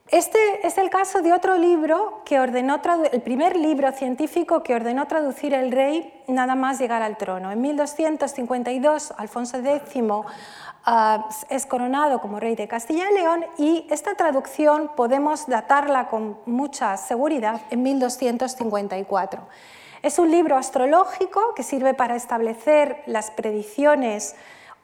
Este 0.09 0.39
es 0.65 0.79
el 0.79 0.89
caso 0.89 1.21
de 1.21 1.33
otro 1.33 1.59
libro 1.59 2.23
que 2.25 2.39
ordenó 2.39 2.81
el 3.11 3.23
primer 3.23 3.57
libro 3.57 3.91
científico 3.91 4.63
que 4.63 4.75
ordenó 4.75 5.07
traducir 5.07 5.53
el 5.53 5.73
rey 5.73 6.23
nada 6.29 6.55
más 6.55 6.79
llegar 6.79 7.03
al 7.03 7.17
trono. 7.17 7.51
En 7.51 7.61
1252, 7.61 9.15
Alfonso 9.17 9.59
X 9.59 10.03
Ah, 10.89 11.29
es 11.51 11.67
coronado 11.67 12.21
como 12.21 12.39
rey 12.39 12.55
de 12.55 12.69
Castilla 12.69 13.11
y 13.11 13.15
León 13.15 13.45
y 13.59 13.89
esta 13.91 14.15
traducción 14.15 14.93
podemos 14.95 15.49
datarla 15.49 16.07
con 16.07 16.39
mucha 16.47 16.97
seguridad 16.97 17.61
en 17.71 17.83
1254. 17.83 19.43
Es 20.01 20.21
un 20.21 20.31
libro 20.31 20.57
astrológico 20.57 21.55
que 21.57 21.65
sirve 21.65 21.93
para 21.93 22.15
establecer 22.15 23.03
las 23.07 23.33
predicciones 23.33 24.37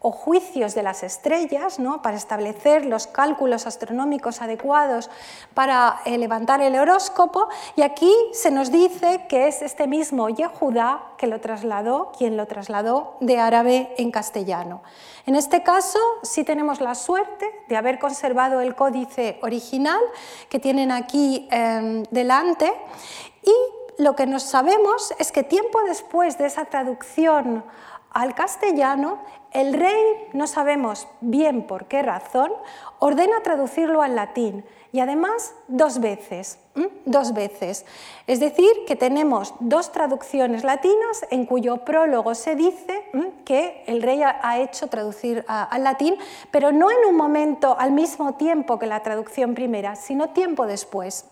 o 0.02 0.10
juicios 0.10 0.74
de 0.74 0.82
las 0.82 1.02
estrellas, 1.02 1.78
¿no? 1.78 2.02
para 2.02 2.16
establecer 2.16 2.84
los 2.84 3.06
cálculos 3.06 3.66
astronómicos 3.66 4.42
adecuados 4.42 5.10
para 5.54 6.00
eh, 6.04 6.18
levantar 6.18 6.60
el 6.60 6.76
horóscopo. 6.76 7.48
Y 7.76 7.82
aquí 7.82 8.12
se 8.32 8.50
nos 8.50 8.72
dice 8.72 9.26
que 9.28 9.46
es 9.46 9.62
este 9.62 9.86
mismo 9.86 10.28
Yehudá 10.28 11.12
que 11.16 11.28
lo 11.28 11.40
trasladó, 11.40 12.12
quien 12.18 12.36
lo 12.36 12.46
trasladó 12.46 13.16
de 13.20 13.38
árabe 13.38 13.94
en 13.96 14.10
castellano. 14.10 14.82
En 15.24 15.36
este 15.36 15.62
caso 15.62 16.00
sí 16.22 16.42
tenemos 16.42 16.80
la 16.80 16.96
suerte 16.96 17.48
de 17.68 17.76
haber 17.76 18.00
conservado 18.00 18.60
el 18.60 18.74
códice 18.74 19.38
original 19.42 20.00
que 20.48 20.58
tienen 20.58 20.90
aquí 20.90 21.48
em, 21.52 22.02
delante 22.10 22.72
y 23.42 23.54
lo 24.02 24.16
que 24.16 24.26
nos 24.26 24.42
sabemos 24.42 25.14
es 25.18 25.30
que 25.30 25.44
tiempo 25.44 25.80
después 25.84 26.38
de 26.38 26.46
esa 26.46 26.64
traducción 26.64 27.64
al 28.10 28.34
castellano, 28.34 29.20
el 29.52 29.74
rey, 29.74 30.28
no 30.32 30.46
sabemos 30.46 31.06
bien 31.20 31.66
por 31.66 31.86
qué 31.86 32.02
razón, 32.02 32.52
ordena 32.98 33.42
traducirlo 33.42 34.02
al 34.02 34.16
latín 34.16 34.64
y 34.92 35.00
además 35.00 35.54
dos 35.68 36.00
veces, 36.00 36.58
dos 37.06 37.32
veces. 37.32 37.86
Es 38.26 38.40
decir, 38.40 38.70
que 38.86 38.94
tenemos 38.94 39.54
dos 39.58 39.90
traducciones 39.90 40.64
latinas 40.64 41.26
en 41.30 41.46
cuyo 41.46 41.78
prólogo 41.78 42.34
se 42.34 42.56
dice 42.56 43.02
que 43.46 43.84
el 43.86 44.02
rey 44.02 44.22
ha 44.22 44.58
hecho 44.60 44.88
traducir 44.88 45.46
al 45.48 45.82
latín, 45.82 46.16
pero 46.50 46.72
no 46.72 46.90
en 46.90 47.08
un 47.08 47.16
momento 47.16 47.74
al 47.78 47.92
mismo 47.92 48.34
tiempo 48.34 48.78
que 48.78 48.86
la 48.86 49.02
traducción 49.02 49.54
primera, 49.54 49.96
sino 49.96 50.28
tiempo 50.30 50.66
después. 50.66 51.24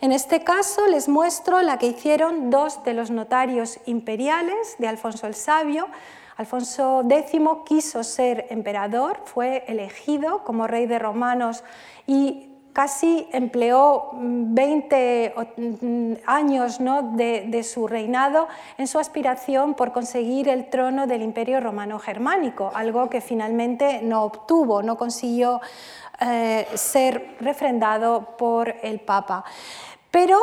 En 0.00 0.12
este 0.12 0.44
caso 0.44 0.86
les 0.86 1.08
muestro 1.08 1.62
la 1.62 1.78
que 1.78 1.88
hicieron 1.88 2.48
dos 2.50 2.84
de 2.84 2.94
los 2.94 3.10
notarios 3.10 3.80
imperiales 3.86 4.76
de 4.78 4.86
Alfonso 4.86 5.26
el 5.26 5.34
Sabio, 5.34 5.88
Alfonso 6.36 7.04
X 7.08 7.40
quiso 7.64 8.02
ser 8.02 8.46
emperador, 8.50 9.20
fue 9.24 9.64
elegido 9.68 10.42
como 10.44 10.66
rey 10.66 10.86
de 10.86 10.98
romanos 10.98 11.62
y 12.06 12.50
casi 12.74 13.28
empleó 13.32 14.10
20 14.12 15.34
mm, 15.56 16.12
años 16.26 16.78
de, 17.12 17.62
su 17.62 17.86
reinado 17.86 18.48
en 18.76 18.88
su 18.88 18.98
aspiración 18.98 19.74
por 19.74 19.92
conseguir 19.92 20.48
el 20.48 20.68
trono 20.68 21.06
del 21.06 21.22
imperio 21.22 21.60
romano 21.60 22.00
germánico, 22.00 22.72
algo 22.74 23.08
que 23.08 23.20
finalmente 23.20 24.00
no 24.02 24.24
obtuvo, 24.24 24.82
no 24.82 24.96
consiguió 24.96 25.60
eh, 26.20 26.66
ser 26.74 27.36
refrendado 27.40 28.36
por 28.36 28.74
el 28.82 28.98
Papa. 29.00 29.44
Pero 30.10 30.38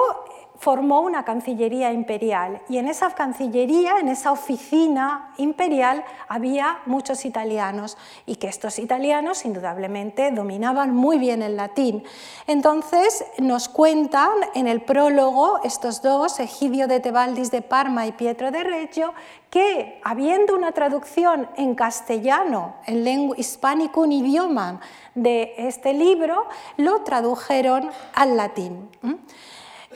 formó 0.62 1.02
una 1.02 1.26
Cancillería 1.26 1.92
imperial 1.92 2.62
y 2.70 2.78
en 2.78 2.88
esa 2.88 3.10
Cancillería, 3.16 4.00
en 4.00 4.10
esa 4.10 4.32
oficina 4.32 5.34
imperial, 5.38 6.06
había 6.28 6.82
muchos 6.86 7.26
italianos 7.26 7.98
y 8.28 8.36
que 8.36 8.48
estos 8.48 8.78
italianos 8.78 9.44
indudablemente 9.44 10.30
dominaban 10.30 10.94
muy 10.94 11.18
bien 11.18 11.42
el 11.42 11.58
latín. 11.58 12.04
Entonces 12.46 13.26
nos 13.40 13.70
cuentan 13.70 14.30
en 14.54 14.68
el 14.68 14.82
prólogo 14.82 15.60
estos 15.64 16.04
dos, 16.04 16.40
Egidio 16.40 16.88
de 16.88 17.00
Tebaldis 17.00 17.50
de 17.50 17.64
Parma 17.64 18.06
y 18.06 18.12
Pietro 18.12 18.52
de 18.52 18.64
Reggio, 18.64 19.16
que 19.50 20.00
habiendo 20.04 20.56
una 20.56 20.74
traducción 20.74 21.50
en 21.58 21.74
castellano, 21.74 22.76
en 22.86 23.04
lengua 23.04 23.36
hispánico, 23.36 24.02
un 24.02 24.12
idioma 24.12 24.80
de 25.16 25.56
este 25.58 25.94
libro, 25.94 26.46
lo 26.78 27.02
tradujeron 27.02 27.90
al 28.14 28.38
latín. 28.38 28.90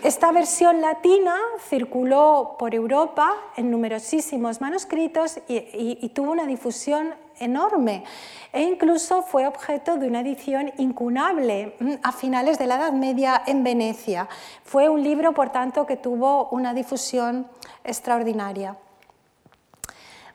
Esta 0.03 0.31
versión 0.31 0.81
latina 0.81 1.36
circuló 1.67 2.58
por 2.60 2.75
Europa 2.75 3.34
en 3.55 3.71
numerosísimos 3.71 4.62
manuscritos 4.62 5.39
y, 5.47 6.10
tuvo 6.10 6.31
una 6.31 6.45
difusión 6.45 7.15
enorme 7.39 8.03
e 8.53 8.62
incluso 8.62 9.23
fue 9.23 9.47
objeto 9.47 9.97
de 9.97 10.08
una 10.08 10.21
edición 10.21 10.71
incunable 10.77 11.75
mm, 11.79 11.93
a 12.03 12.12
finales 12.12 12.60
de 12.60 12.67
la 12.67 12.75
Edad 12.75 12.93
Media 12.93 13.41
en 13.47 13.63
Venecia. 13.63 14.29
Fue 14.63 14.89
un 14.89 15.03
libro, 15.03 15.34
por 15.34 15.49
tanto, 15.49 15.86
que 15.86 15.97
tuvo 15.97 16.49
una 16.49 16.73
difusión 16.73 17.47
extraordinaria. 17.84 18.77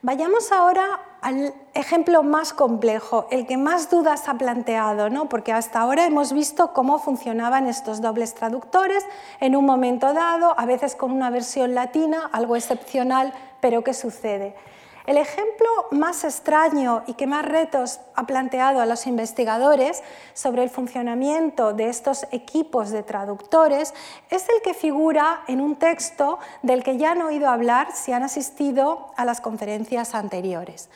Vayamos 0.02 0.50
ahora 0.50 0.98
al 1.20 1.52
ejemplo 1.74 2.22
más 2.22 2.54
complejo, 2.54 3.26
el 3.30 3.46
que 3.46 3.58
más 3.58 3.90
dudas 3.90 4.30
ha 4.30 4.38
planteado, 4.38 5.10
¿no? 5.10 5.28
porque 5.28 5.52
hasta 5.52 5.78
ahora 5.78 6.06
hemos 6.06 6.32
visto 6.32 6.72
cómo 6.72 6.98
funcionaban 6.98 7.66
estos 7.66 8.00
dobles 8.00 8.32
traductores 8.32 9.04
en 9.40 9.56
un 9.56 9.66
momento 9.66 10.14
dado, 10.14 10.58
a 10.58 10.64
veces 10.64 10.96
con 10.96 11.10
una 11.10 11.28
versión 11.28 11.74
latina, 11.74 12.30
algo 12.32 12.56
excepcional, 12.56 13.34
pero 13.60 13.84
¿qué 13.84 13.92
sucede? 13.92 14.56
El 15.10 15.16
ejemplo 15.16 15.66
más 15.90 16.22
extraño 16.22 17.02
y 17.08 17.14
que 17.14 17.26
más 17.26 17.44
retos 17.44 17.98
ha 18.14 18.28
planteado 18.28 18.80
a 18.80 18.86
los 18.86 19.08
investigadores 19.08 20.04
sobre 20.34 20.62
el 20.62 20.70
funcionamiento 20.70 21.72
de 21.72 21.88
estos 21.88 22.26
equipos 22.30 22.90
de 22.90 23.02
traductores 23.02 23.92
es 24.30 24.48
el 24.48 24.62
que 24.62 24.72
figura 24.72 25.40
en 25.48 25.62
un 25.62 25.74
texto 25.74 26.38
del 26.62 26.84
que 26.84 26.96
ya 26.96 27.10
han 27.10 27.22
oído 27.22 27.48
hablar 27.48 27.88
si 27.92 28.12
han 28.12 28.22
asistido 28.22 29.10
a 29.16 29.24
las 29.24 29.40
conferencias 29.40 30.14
anteriores 30.14 30.88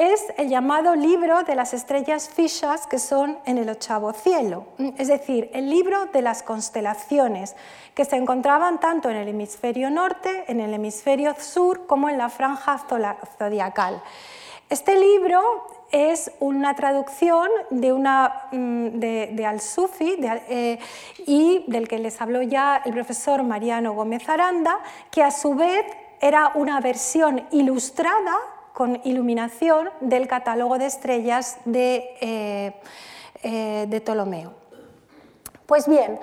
es 0.00 0.24
el 0.38 0.48
llamado 0.48 0.96
libro 0.96 1.42
de 1.42 1.54
las 1.54 1.74
estrellas 1.74 2.30
fijas 2.30 2.86
que 2.86 2.98
son 2.98 3.38
en 3.44 3.58
el 3.58 3.68
ochavo 3.68 4.14
cielo, 4.14 4.64
es 4.96 5.08
decir, 5.08 5.50
el 5.52 5.68
libro 5.68 6.06
de 6.06 6.22
las 6.22 6.42
constelaciones 6.42 7.54
que 7.94 8.06
se 8.06 8.16
encontraban 8.16 8.80
tanto 8.80 9.10
en 9.10 9.16
el 9.16 9.28
hemisferio 9.28 9.90
norte, 9.90 10.44
en 10.48 10.60
el 10.60 10.72
hemisferio 10.72 11.34
sur, 11.38 11.86
como 11.86 12.08
en 12.08 12.16
la 12.16 12.30
franja 12.30 12.80
zodiacal. 13.36 14.02
Este 14.70 14.98
libro 14.98 15.66
es 15.92 16.32
una 16.40 16.74
traducción 16.74 17.50
de, 17.68 17.92
mm, 17.92 19.00
de, 19.00 19.46
Al-Sufi 19.46 20.16
eh, 20.18 20.78
y 21.26 21.62
del 21.66 21.88
que 21.88 21.98
les 21.98 22.18
habló 22.22 22.40
ya 22.40 22.80
el 22.86 22.94
profesor 22.94 23.42
Mariano 23.42 23.92
Gómez 23.92 24.26
Aranda, 24.30 24.80
que 25.10 25.22
a 25.22 25.30
su 25.30 25.54
vez 25.54 25.84
era 26.22 26.52
una 26.54 26.80
versión 26.80 27.46
ilustrada 27.50 28.38
con 28.80 28.98
iluminación 29.04 29.90
del 30.00 30.26
catálogo 30.26 30.78
de 30.78 30.86
estrellas 30.86 31.58
de, 31.66 32.16
eh, 32.22 32.72
eh, 33.42 33.84
de 33.86 34.00
Ptolomeo. 34.00 34.54
Pues 35.66 35.86
bien, 35.86 36.18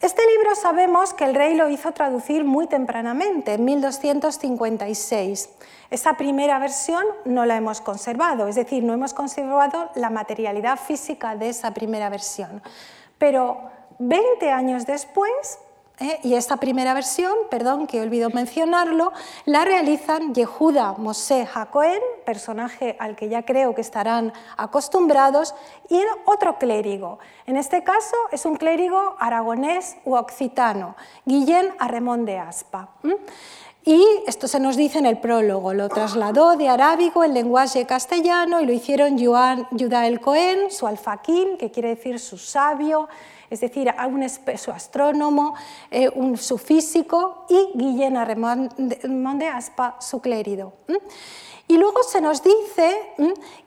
Este 0.00 0.22
libro 0.24 0.54
sabemos 0.54 1.14
que 1.14 1.24
el 1.24 1.34
rey 1.34 1.54
lo 1.54 1.68
hizo 1.68 1.90
traducir 1.90 2.44
muy 2.44 2.68
tempranamente, 2.68 3.54
en 3.54 3.64
1256. 3.64 5.48
Esa 5.90 6.16
primera 6.16 6.60
versión 6.60 7.02
no 7.24 7.44
la 7.44 7.56
hemos 7.56 7.80
conservado, 7.80 8.46
es 8.46 8.54
decir, 8.54 8.84
no 8.84 8.92
hemos 8.92 9.12
conservado 9.12 9.90
la 9.96 10.10
materialidad 10.10 10.78
física 10.78 11.34
de 11.34 11.48
esa 11.48 11.72
primera 11.72 12.08
versión. 12.08 12.62
Pero 13.18 13.58
20 13.98 14.52
años 14.52 14.86
después, 14.86 15.58
¿eh? 16.00 16.20
y 16.22 16.34
esta 16.34 16.56
primera 16.56 16.94
versión, 16.94 17.34
perdón, 17.50 17.86
que 17.86 17.98
he 17.98 18.00
olvidado 18.02 18.30
mencionarlo, 18.30 19.12
la 19.44 19.64
realizan 19.64 20.34
Yehuda 20.34 20.94
Mosé 20.98 21.46
Jacoen, 21.46 22.00
personaje 22.24 22.96
al 22.98 23.16
que 23.16 23.28
ya 23.28 23.44
creo 23.44 23.74
que 23.74 23.80
estarán 23.80 24.32
acostumbrados, 24.56 25.54
y 25.88 26.00
otro 26.24 26.58
clérigo. 26.58 27.18
En 27.46 27.56
este 27.56 27.82
caso 27.84 28.16
es 28.32 28.44
un 28.44 28.56
clérigo 28.56 29.16
aragonés 29.18 29.96
u 30.04 30.16
occitano, 30.16 30.96
Guillén 31.24 31.74
Arremón 31.78 32.24
de 32.24 32.38
Aspa. 32.38 32.88
Y 33.88 34.04
esto 34.26 34.48
se 34.48 34.58
nos 34.58 34.76
dice 34.76 34.98
en 34.98 35.06
el 35.06 35.18
prólogo, 35.18 35.72
lo 35.72 35.88
trasladó 35.88 36.56
de 36.56 36.68
arábigo 36.68 37.22
en 37.22 37.34
lenguaje 37.34 37.86
castellano 37.86 38.60
y 38.60 38.66
lo 38.66 38.72
hicieron 38.72 39.16
Judá 39.16 40.08
el 40.08 40.20
Cohen, 40.20 40.72
su 40.72 40.88
alfaquín, 40.88 41.56
que 41.56 41.70
quiere 41.70 41.90
decir 41.90 42.18
su 42.18 42.36
sabio, 42.36 43.08
es 43.50 43.60
decir, 43.60 43.88
a 43.90 44.06
un 44.06 44.26
su 44.28 44.70
astrónomo, 44.70 45.54
eh, 45.90 46.08
un, 46.14 46.36
su 46.36 46.58
físico 46.58 47.46
y 47.48 47.70
Guillén 47.74 48.16
Arremón 48.16 48.70
de 48.78 49.48
Aspa, 49.48 49.96
su 50.00 50.20
clérido. 50.20 50.72
Y 51.68 51.76
luego 51.78 52.02
se 52.02 52.20
nos 52.20 52.42
dice 52.42 53.14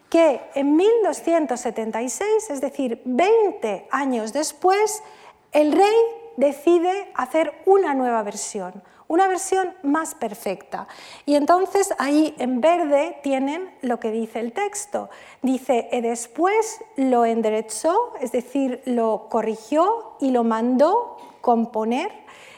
que 0.09 0.41
en 0.55 0.75
1276, 0.75 2.49
es 2.49 2.61
decir, 2.61 3.01
20 3.05 3.87
años 3.91 4.33
después, 4.33 5.03
el 5.51 5.71
rey 5.71 5.95
decide 6.37 7.11
hacer 7.13 7.53
una 7.65 7.93
nueva 7.93 8.23
versión, 8.23 8.81
una 9.09 9.27
versión 9.27 9.73
más 9.83 10.15
perfecta. 10.15 10.87
Y 11.25 11.35
entonces 11.35 11.93
ahí 11.97 12.33
en 12.37 12.61
verde 12.61 13.17
tienen 13.23 13.69
lo 13.81 13.99
que 13.99 14.11
dice 14.11 14.39
el 14.39 14.53
texto. 14.53 15.09
Dice, 15.41 15.89
y 15.91 15.99
después 15.99 16.79
lo 16.95 17.25
enderezó, 17.25 18.13
es 18.21 18.31
decir, 18.31 18.81
lo 18.85 19.27
corrigió 19.29 20.13
y 20.21 20.31
lo 20.31 20.43
mandó 20.43 21.17
componer 21.41 22.11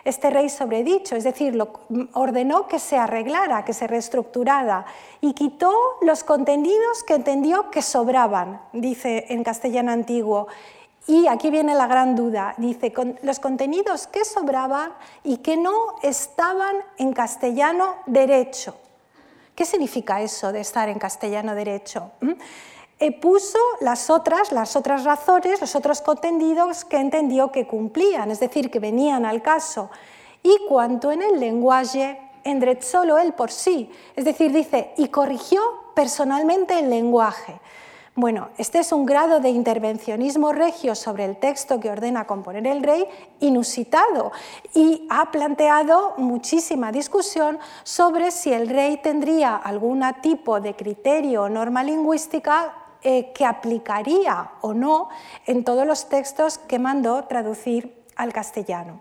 este 0.04 0.30
rey 0.30 0.50
sobredicho, 0.50 1.16
es 1.16 1.24
decir, 1.24 1.56
lo 1.56 1.72
ordenó 2.14 2.68
que 2.68 2.80
se 2.80 2.98
arreglara, 2.98 3.64
que 3.64 3.74
se 3.74 3.88
reestructurara 3.88 4.86
y 5.22 5.34
quitó 5.34 5.74
los 6.02 6.24
contenidos 6.24 7.04
que 7.04 7.14
entendió 7.14 7.70
que 7.70 7.82
sobraban, 7.82 8.62
dice 8.74 9.28
en 9.30 9.44
castellano 9.44 9.92
antiguo, 9.92 10.48
y 11.08 11.28
aquí 11.28 11.50
viene 11.50 11.76
la 11.76 11.88
gran 11.88 12.16
duda. 12.16 12.54
Dice, 12.58 12.94
los 13.24 13.40
contenidos 13.40 14.08
que 14.08 14.24
sobraban 14.24 14.94
y 15.24 15.38
que 15.38 15.58
no 15.58 15.96
estaban 16.02 16.76
en 16.98 17.14
castellano 17.14 17.96
derecho. 18.06 18.76
¿Qué 19.56 19.66
significa 19.66 20.22
eso 20.22 20.52
de 20.52 20.62
estar 20.62 20.90
en 20.90 21.00
castellano 21.00 21.56
derecho? 21.56 22.12
E 23.00 23.12
puso 23.12 23.58
las 23.82 24.10
otras, 24.10 24.52
las 24.52 24.76
otras 24.76 25.04
razones, 25.04 25.60
los 25.60 25.76
otros 25.76 26.02
contenidos 26.02 26.86
que 26.86 26.98
entendió 26.98 27.52
que 27.52 27.66
cumplían, 27.66 28.30
es 28.30 28.40
decir, 28.40 28.70
que 28.70 28.80
venían 28.80 29.26
al 29.26 29.42
caso. 29.42 29.90
Y 30.44 30.56
cuanto 30.70 31.12
en 31.12 31.22
el 31.22 31.40
lenguaje, 31.40 32.20
solo 32.82 33.18
él 33.18 33.34
por 33.34 33.52
sí. 33.52 33.92
Es 34.16 34.26
decir, 34.26 34.52
dice, 34.52 34.94
y 34.98 35.10
corrigió 35.10 35.62
personalmente 35.96 36.78
el 36.80 36.90
lenguaje. 36.90 37.60
Bueno, 38.14 38.50
este 38.58 38.80
es 38.80 38.92
un 38.92 39.06
grado 39.06 39.40
de 39.40 39.50
intervencionismo 39.50 40.52
regio 40.52 40.96
sobre 40.96 41.24
el 41.24 41.38
texto 41.38 41.80
que 41.80 41.90
ordena 41.90 42.28
componer 42.28 42.68
el 42.68 42.84
rey 42.84 43.06
inusitado 43.40 44.34
y 44.74 45.08
ha 45.10 45.32
planteado 45.32 46.16
muchísima 46.18 46.92
discusión 46.92 47.58
sobre 47.84 48.32
si 48.32 48.52
el 48.52 48.68
rey 48.68 48.98
tendría 48.98 49.56
algún 49.56 50.04
tipo 50.22 50.60
de 50.60 50.76
criterio 50.76 51.44
o 51.44 51.50
norma 51.50 51.86
lingüística 51.86 52.76
eh, 53.02 53.32
que 53.32 53.46
aplicaría 53.46 54.52
o 54.60 54.74
no 54.74 55.08
en 55.46 55.64
todos 55.64 55.88
los 55.88 56.10
textos 56.10 56.58
que 56.58 56.80
mandó 56.80 57.24
traducir 57.24 58.04
al 58.18 58.34
castellano. 58.34 59.00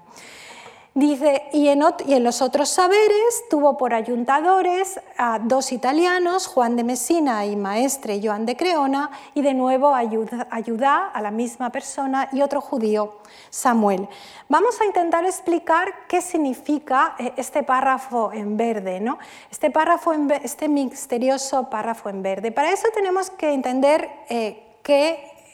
Dice, 0.93 1.45
y 1.53 1.69
en, 1.69 1.79
los 2.25 2.43
otros 2.43 2.69
saberes 2.69 3.45
tuvo 3.49 3.77
por 3.77 3.95
ayuntadores 3.95 5.01
a 5.17 5.39
dos 5.39 5.71
italianos, 5.71 6.49
Juan 6.49 6.75
de 6.75 6.83
Mesina 6.83 7.47
y 7.47 7.55
maestre 7.55 8.21
Joan 8.21 8.45
de 8.45 8.57
Creona, 8.57 9.09
y 9.35 9.43
de 9.43 9.55
nuevo 9.55 9.95
ayuda, 9.95 11.07
a 11.15 11.23
la 11.23 11.31
misma 11.31 11.71
persona 11.71 12.29
y 12.33 12.43
otro 12.43 12.61
judío, 12.61 13.21
Samuel. 13.51 14.09
Vamos 14.49 14.81
a 14.81 14.85
intentar 14.85 15.25
explicar 15.25 16.09
qué 16.09 16.21
significa 16.21 17.15
eh, 17.21 17.35
este 17.37 17.63
párrafo 17.63 18.33
en 18.33 18.57
verde, 18.57 18.99
¿no? 18.99 19.21
este, 19.49 19.71
párrafo 19.71 20.13
este 20.43 20.69
misterioso 20.69 21.71
párrafo 21.71 22.09
en 22.09 22.21
verde. 22.21 22.51
Para 22.51 22.73
eso 22.73 22.89
tenemos 22.93 23.31
que 23.31 23.53
entender 23.53 24.11
eh, 24.29 24.67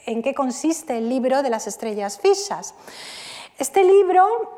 en 0.07 0.22
qué 0.22 0.35
consiste 0.35 0.96
el 0.96 1.11
libro 1.11 1.42
de 1.42 1.51
las 1.51 1.66
estrellas 1.66 2.18
fijas. 2.18 2.75
Este 3.59 3.85
libro 3.85 4.55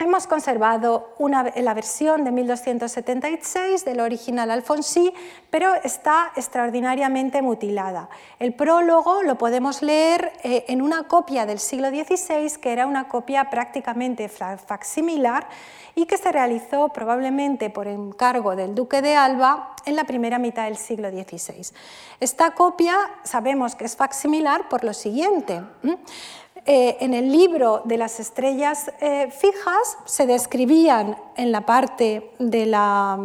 Hemos 0.00 0.28
conservado 0.28 1.16
la 1.56 1.74
versión 1.74 2.22
de 2.22 2.30
1276 2.30 3.84
del 3.84 3.98
original 3.98 4.48
Alfonsí, 4.52 5.12
pero 5.50 5.74
está 5.74 6.30
extraordinariamente 6.36 7.42
mutilada. 7.42 8.08
El 8.38 8.54
prólogo 8.54 9.24
lo 9.24 9.36
podemos 9.36 9.82
leer 9.82 10.32
eh, 10.44 10.66
en 10.68 10.82
una 10.82 11.08
copia 11.08 11.46
del 11.46 11.58
siglo 11.58 11.88
XVI, 11.88 12.60
que 12.60 12.72
era 12.72 12.86
una 12.86 13.08
copia 13.08 13.50
prácticamente 13.50 14.28
facsimilar 14.28 15.48
y 15.96 16.06
que 16.06 16.16
se 16.16 16.30
realizó 16.30 16.90
probablemente 16.90 17.68
por 17.68 17.88
encargo 17.88 18.54
del 18.54 18.76
duque 18.76 19.02
de 19.02 19.16
Alba 19.16 19.74
en 19.84 19.96
la 19.96 20.04
primera 20.04 20.38
mitad 20.38 20.66
del 20.66 20.76
siglo 20.76 21.10
XVI. 21.10 21.74
Esta 22.20 22.52
copia 22.52 22.96
sabemos 23.24 23.74
que 23.74 23.86
es 23.86 23.96
facsimilar 23.96 24.68
por 24.68 24.84
lo 24.84 24.94
siguiente. 24.94 25.60
En 26.70 27.14
el 27.14 27.32
libro 27.32 27.80
de 27.86 27.96
las 27.96 28.20
estrellas 28.20 28.92
eh, 29.00 29.30
fijas 29.30 29.96
se 30.04 30.26
describían 30.26 31.16
en 31.36 31.50
la 31.50 31.64
parte 31.64 32.30
de 32.38 32.66
la 32.66 33.18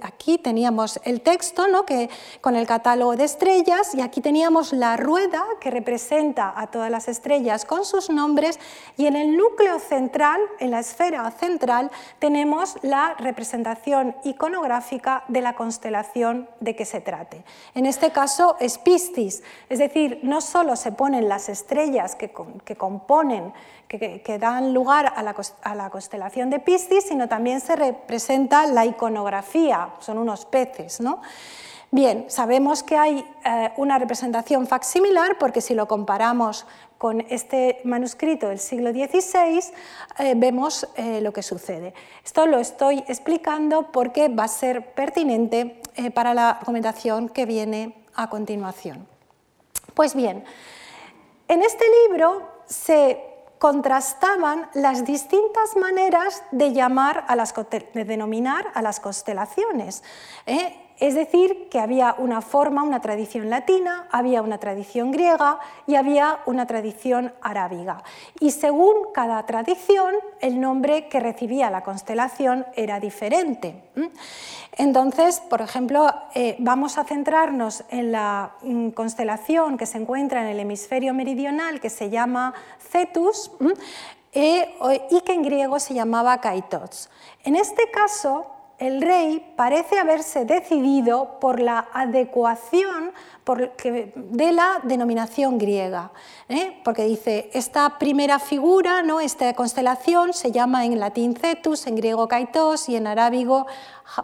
aquí 0.00 0.38
teníamos 0.38 1.00
el 1.04 1.20
texto 1.20 1.68
¿no? 1.68 1.84
que, 1.84 2.10
con 2.40 2.56
el 2.56 2.66
catálogo 2.66 3.16
de 3.16 3.24
estrellas 3.24 3.94
y 3.94 4.00
aquí 4.00 4.20
teníamos 4.20 4.72
la 4.72 4.96
rueda 4.96 5.44
que 5.60 5.70
representa 5.70 6.52
a 6.56 6.68
todas 6.68 6.90
las 6.90 7.08
estrellas 7.08 7.64
con 7.64 7.84
sus 7.84 8.10
nombres 8.10 8.58
y 8.96 9.06
en 9.06 9.16
el 9.16 9.36
núcleo 9.36 9.78
central, 9.78 10.40
en 10.58 10.70
la 10.70 10.80
esfera 10.80 11.30
central, 11.30 11.90
tenemos 12.18 12.76
la 12.82 13.14
representación 13.18 14.16
iconográfica 14.24 15.24
de 15.28 15.40
la 15.40 15.54
constelación 15.54 16.48
de 16.60 16.76
que 16.76 16.84
se 16.84 17.00
trate. 17.00 17.44
En 17.74 17.86
este 17.86 18.10
caso 18.10 18.56
es 18.60 18.78
Piscis, 18.78 19.42
es 19.68 19.78
decir, 19.78 20.20
no 20.22 20.40
solo 20.40 20.76
se 20.76 20.92
ponen 20.92 21.28
las 21.28 21.48
estrellas 21.48 22.16
que, 22.16 22.32
que 22.64 22.76
componen 22.76 23.52
que, 23.88 24.38
dan 24.38 24.72
lugar 24.72 25.12
a 25.14 25.22
la, 25.74 25.90
constelación 25.90 26.50
de 26.50 26.58
Piscis, 26.58 27.04
sino 27.04 27.28
también 27.28 27.60
se 27.60 27.76
representa 27.76 28.66
la 28.66 28.86
iconografía, 28.86 29.90
son 30.00 30.18
unos 30.18 30.46
peces. 30.46 31.00
¿no? 31.00 31.20
Bien, 31.90 32.24
sabemos 32.28 32.82
que 32.82 32.96
hay 32.96 33.24
eh, 33.44 33.70
una 33.76 33.98
representación 33.98 34.66
facsimilar 34.66 35.36
porque 35.38 35.60
si 35.60 35.74
lo 35.74 35.86
comparamos 35.86 36.66
con 36.96 37.20
este 37.28 37.80
manuscrito 37.84 38.48
del 38.48 38.60
siglo 38.60 38.92
XVI, 38.92 39.60
eh, 40.18 40.34
vemos 40.36 40.88
eh, 40.96 41.20
lo 41.20 41.32
que 41.32 41.42
sucede. 41.42 41.92
Esto 42.24 42.46
lo 42.46 42.58
estoy 42.58 43.04
explicando 43.08 43.92
porque 43.92 44.28
va 44.28 44.44
a 44.44 44.48
ser 44.48 44.94
pertinente 44.94 45.82
para 46.14 46.32
la 46.32 46.48
argumentación 46.48 47.28
que 47.28 47.44
viene 47.44 47.94
a 48.14 48.30
continuación. 48.30 49.06
Pues 49.92 50.14
bien, 50.14 50.44
en 51.48 51.62
este 51.62 51.84
libro 52.08 52.48
se 52.64 53.31
contrastaban 53.62 54.68
las 54.74 55.04
distintas 55.04 55.76
maneras 55.76 56.42
de 56.50 56.72
llamar 56.72 57.24
a 57.28 57.36
las, 57.36 57.54
de 57.54 58.04
denominar 58.04 58.72
a 58.74 58.82
las 58.82 58.98
constelaciones. 58.98 60.02
¿eh? 60.46 60.81
Es 61.02 61.16
decir, 61.16 61.66
que 61.68 61.80
había 61.80 62.14
una 62.16 62.40
forma, 62.42 62.84
una 62.84 63.00
tradición 63.00 63.50
latina, 63.50 64.06
había 64.12 64.40
una 64.40 64.58
tradición 64.58 65.10
griega 65.10 65.58
y 65.88 65.96
había 65.96 66.38
una 66.46 66.68
tradición 66.68 67.32
arábiga. 67.40 68.04
Y 68.38 68.52
según 68.52 69.10
cada 69.12 69.44
tradición, 69.44 70.14
el 70.40 70.60
nombre 70.60 71.08
que 71.08 71.18
recibía 71.18 71.70
la 71.70 71.82
constelación 71.82 72.66
era 72.76 73.00
diferente. 73.00 73.82
Entonces, 74.76 75.40
por 75.40 75.60
ejemplo, 75.60 76.08
eh, 76.36 76.54
vamos 76.60 76.96
a 76.98 77.02
centrarnos 77.02 77.82
en 77.90 78.12
la 78.12 78.52
mm, 78.62 78.90
constelación 78.90 79.76
que 79.78 79.86
se 79.86 79.98
encuentra 79.98 80.42
en 80.42 80.50
el 80.50 80.60
hemisferio 80.60 81.14
meridional, 81.14 81.80
que 81.80 81.90
se 81.90 82.10
llama 82.10 82.54
Cetus, 82.78 83.50
eh, 84.32 84.72
y 85.10 85.20
que 85.22 85.32
en 85.32 85.42
griego 85.42 85.80
se 85.80 85.94
llamaba 85.94 86.40
Kaitos. 86.40 87.10
En 87.42 87.56
este 87.56 87.90
caso, 87.90 88.51
el 88.82 89.00
rey 89.00 89.52
parece 89.54 89.96
haberse 89.96 90.44
decidido 90.44 91.38
por 91.38 91.60
la 91.60 91.86
adecuación 91.92 93.12
de 93.44 94.52
la 94.52 94.80
denominación 94.82 95.56
griega, 95.56 96.10
¿eh? 96.48 96.80
porque 96.84 97.04
dice, 97.04 97.48
esta 97.52 97.98
primera 97.98 98.40
figura, 98.40 99.02
¿no? 99.02 99.20
esta 99.20 99.54
constelación 99.54 100.32
se 100.32 100.50
llama 100.50 100.84
en 100.84 100.98
latín 100.98 101.36
cetus, 101.36 101.86
en 101.86 101.94
griego 101.94 102.26
kaitos 102.26 102.88
y 102.88 102.96
en 102.96 103.06
arábigo, 103.06 103.66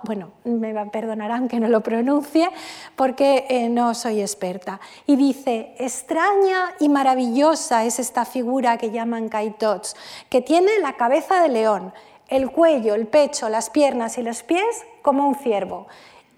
bueno, 0.02 0.32
me 0.44 0.74
perdonarán 0.86 1.46
que 1.46 1.60
no 1.60 1.68
lo 1.68 1.80
pronuncie 1.80 2.48
porque 2.96 3.46
eh, 3.48 3.68
no 3.68 3.94
soy 3.94 4.20
experta, 4.20 4.80
y 5.06 5.14
dice, 5.14 5.76
extraña 5.78 6.74
y 6.80 6.88
maravillosa 6.88 7.84
es 7.84 8.00
esta 8.00 8.24
figura 8.24 8.76
que 8.76 8.90
llaman 8.90 9.28
kaitos, 9.28 9.94
que 10.28 10.42
tiene 10.42 10.80
la 10.80 10.96
cabeza 10.96 11.40
de 11.42 11.48
león, 11.48 11.92
el 12.28 12.50
cuello, 12.50 12.94
el 12.94 13.06
pecho, 13.06 13.48
las 13.48 13.70
piernas 13.70 14.18
y 14.18 14.22
los 14.22 14.42
pies 14.42 14.84
como 15.02 15.26
un 15.26 15.34
ciervo 15.34 15.86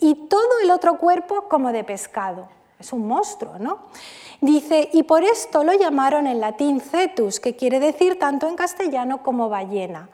y 0.00 0.14
todo 0.14 0.60
el 0.62 0.70
otro 0.70 0.98
cuerpo 0.98 1.48
como 1.48 1.72
de 1.72 1.84
pescado 1.84 2.48
es 2.80 2.92
un 2.92 3.06
monstruo, 3.06 3.58
¿no? 3.58 3.80
Dice, 4.40 4.88
y 4.94 5.02
por 5.02 5.22
esto 5.22 5.62
lo 5.62 5.74
llamaron 5.74 6.26
en 6.26 6.40
latín 6.40 6.80
cetus, 6.80 7.38
que 7.38 7.54
quiere 7.54 7.78
decir 7.78 8.18
tanto 8.18 8.48
en 8.48 8.56
castellano 8.56 9.22
como 9.22 9.50
ballena. 9.50 10.08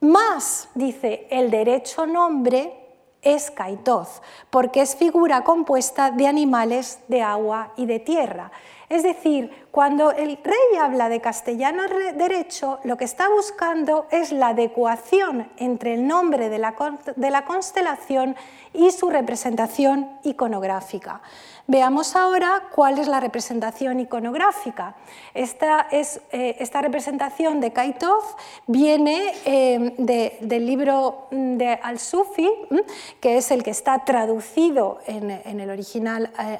Más, 0.00 0.68
dice, 0.74 1.26
el 1.30 1.50
derecho 1.50 2.06
nombre 2.06 2.72
es 3.22 3.50
caitoz, 3.50 4.22
porque 4.50 4.82
es 4.82 4.94
figura 4.94 5.42
compuesta 5.42 6.12
de 6.12 6.28
animales 6.28 7.00
de 7.08 7.22
agua 7.22 7.72
y 7.76 7.86
de 7.86 7.98
tierra. 7.98 8.52
Es 8.90 9.04
decir, 9.04 9.52
cuando 9.70 10.10
el 10.10 10.36
rey 10.42 10.76
habla 10.80 11.08
de 11.08 11.20
castellano 11.20 11.84
derecho, 12.16 12.80
lo 12.82 12.96
que 12.96 13.04
está 13.04 13.28
buscando 13.28 14.06
es 14.10 14.32
la 14.32 14.48
adecuación 14.48 15.48
entre 15.58 15.94
el 15.94 16.08
nombre 16.08 16.48
de 16.48 16.58
la, 16.58 17.44
constelación 17.44 18.34
y 18.74 18.90
su 18.90 19.08
representación 19.08 20.10
iconográfica. 20.24 21.22
Veamos 21.68 22.16
ahora 22.16 22.64
cuál 22.74 22.98
es 22.98 23.06
la 23.06 23.20
representación 23.20 24.00
iconográfica. 24.00 24.96
Esta, 25.34 25.86
es, 25.92 26.20
eh, 26.32 26.56
esta 26.58 26.82
representación 26.82 27.60
de 27.60 27.72
Kaitov 27.72 28.24
viene 28.66 29.34
eh, 29.44 29.94
del 30.40 30.66
libro 30.66 31.28
de 31.30 31.78
Al-Sufi, 31.80 32.50
que 33.20 33.36
es 33.36 33.52
el 33.52 33.62
que 33.62 33.70
está 33.70 34.04
traducido 34.04 34.98
en, 35.06 35.30
el 35.30 35.70
original 35.70 36.32
eh, 36.40 36.58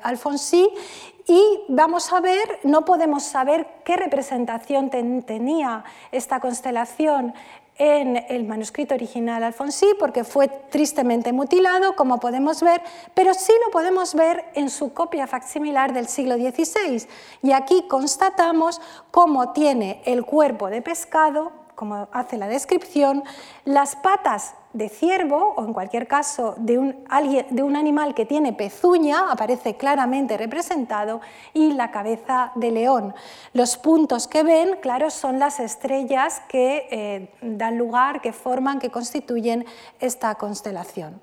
y 1.27 1.63
vamos 1.69 2.13
a 2.13 2.21
ver, 2.21 2.61
no 2.65 2.85
podemos 2.85 3.23
saber 3.23 3.67
qué 3.85 3.97
representación 3.97 4.91
tenía 4.91 5.85
esta 6.13 6.41
constelación 6.41 7.35
en 7.81 8.27
el 8.29 8.45
manuscrito 8.45 8.95
original 8.95 9.43
alfonsí 9.43 9.87
porque 9.99 10.23
fue 10.23 10.49
tristemente 10.49 11.33
mutilado, 11.33 11.97
como 11.97 12.21
podemos 12.21 12.63
ver, 12.63 12.83
pero 13.15 13.33
sí 13.33 13.53
lo 13.65 13.73
podemos 13.73 14.15
ver 14.15 14.45
en 14.55 14.69
su 14.69 14.93
copia 14.93 15.27
facsimilar 15.27 15.95
del 15.95 16.07
siglo 16.07 16.37
XVI. 16.37 17.09
Y 17.43 17.53
aquí 17.53 17.87
constatamos 17.89 18.83
cómo 19.11 19.53
tiene 19.53 20.03
el 20.05 20.27
cuerpo 20.27 20.69
de 20.69 20.83
pescado, 20.83 21.53
como 21.75 22.07
hace 22.13 22.37
la 22.37 22.49
descripción, 22.49 23.25
las 23.65 23.97
patas 23.97 24.55
de 24.73 24.89
ciervo 24.89 25.55
o 25.57 25.65
en 25.65 25.73
cualquier 25.73 26.07
caso 26.07 26.55
de 26.59 26.79
un, 26.79 27.05
de 27.51 27.63
un, 27.63 27.77
animal 27.77 28.15
que 28.15 28.27
tiene 28.27 28.53
pezuña, 28.53 29.31
aparece 29.31 29.77
claramente 29.77 30.37
representado, 30.37 31.21
y 31.53 31.73
la 31.73 31.91
cabeza 31.91 32.53
de 32.55 32.71
león. 32.71 33.15
Los 33.53 33.77
puntos 33.77 34.29
que 34.29 34.43
ven, 34.43 34.79
claro, 34.81 35.11
son 35.11 35.39
las 35.39 35.61
estrellas 35.61 36.43
que 36.49 36.87
eh, 36.91 37.33
dan 37.43 37.79
lugar, 37.79 38.21
que 38.21 38.33
forman, 38.33 38.79
que 38.79 38.91
constituyen 38.91 39.65
esta 39.99 40.35
constelación. 40.37 41.21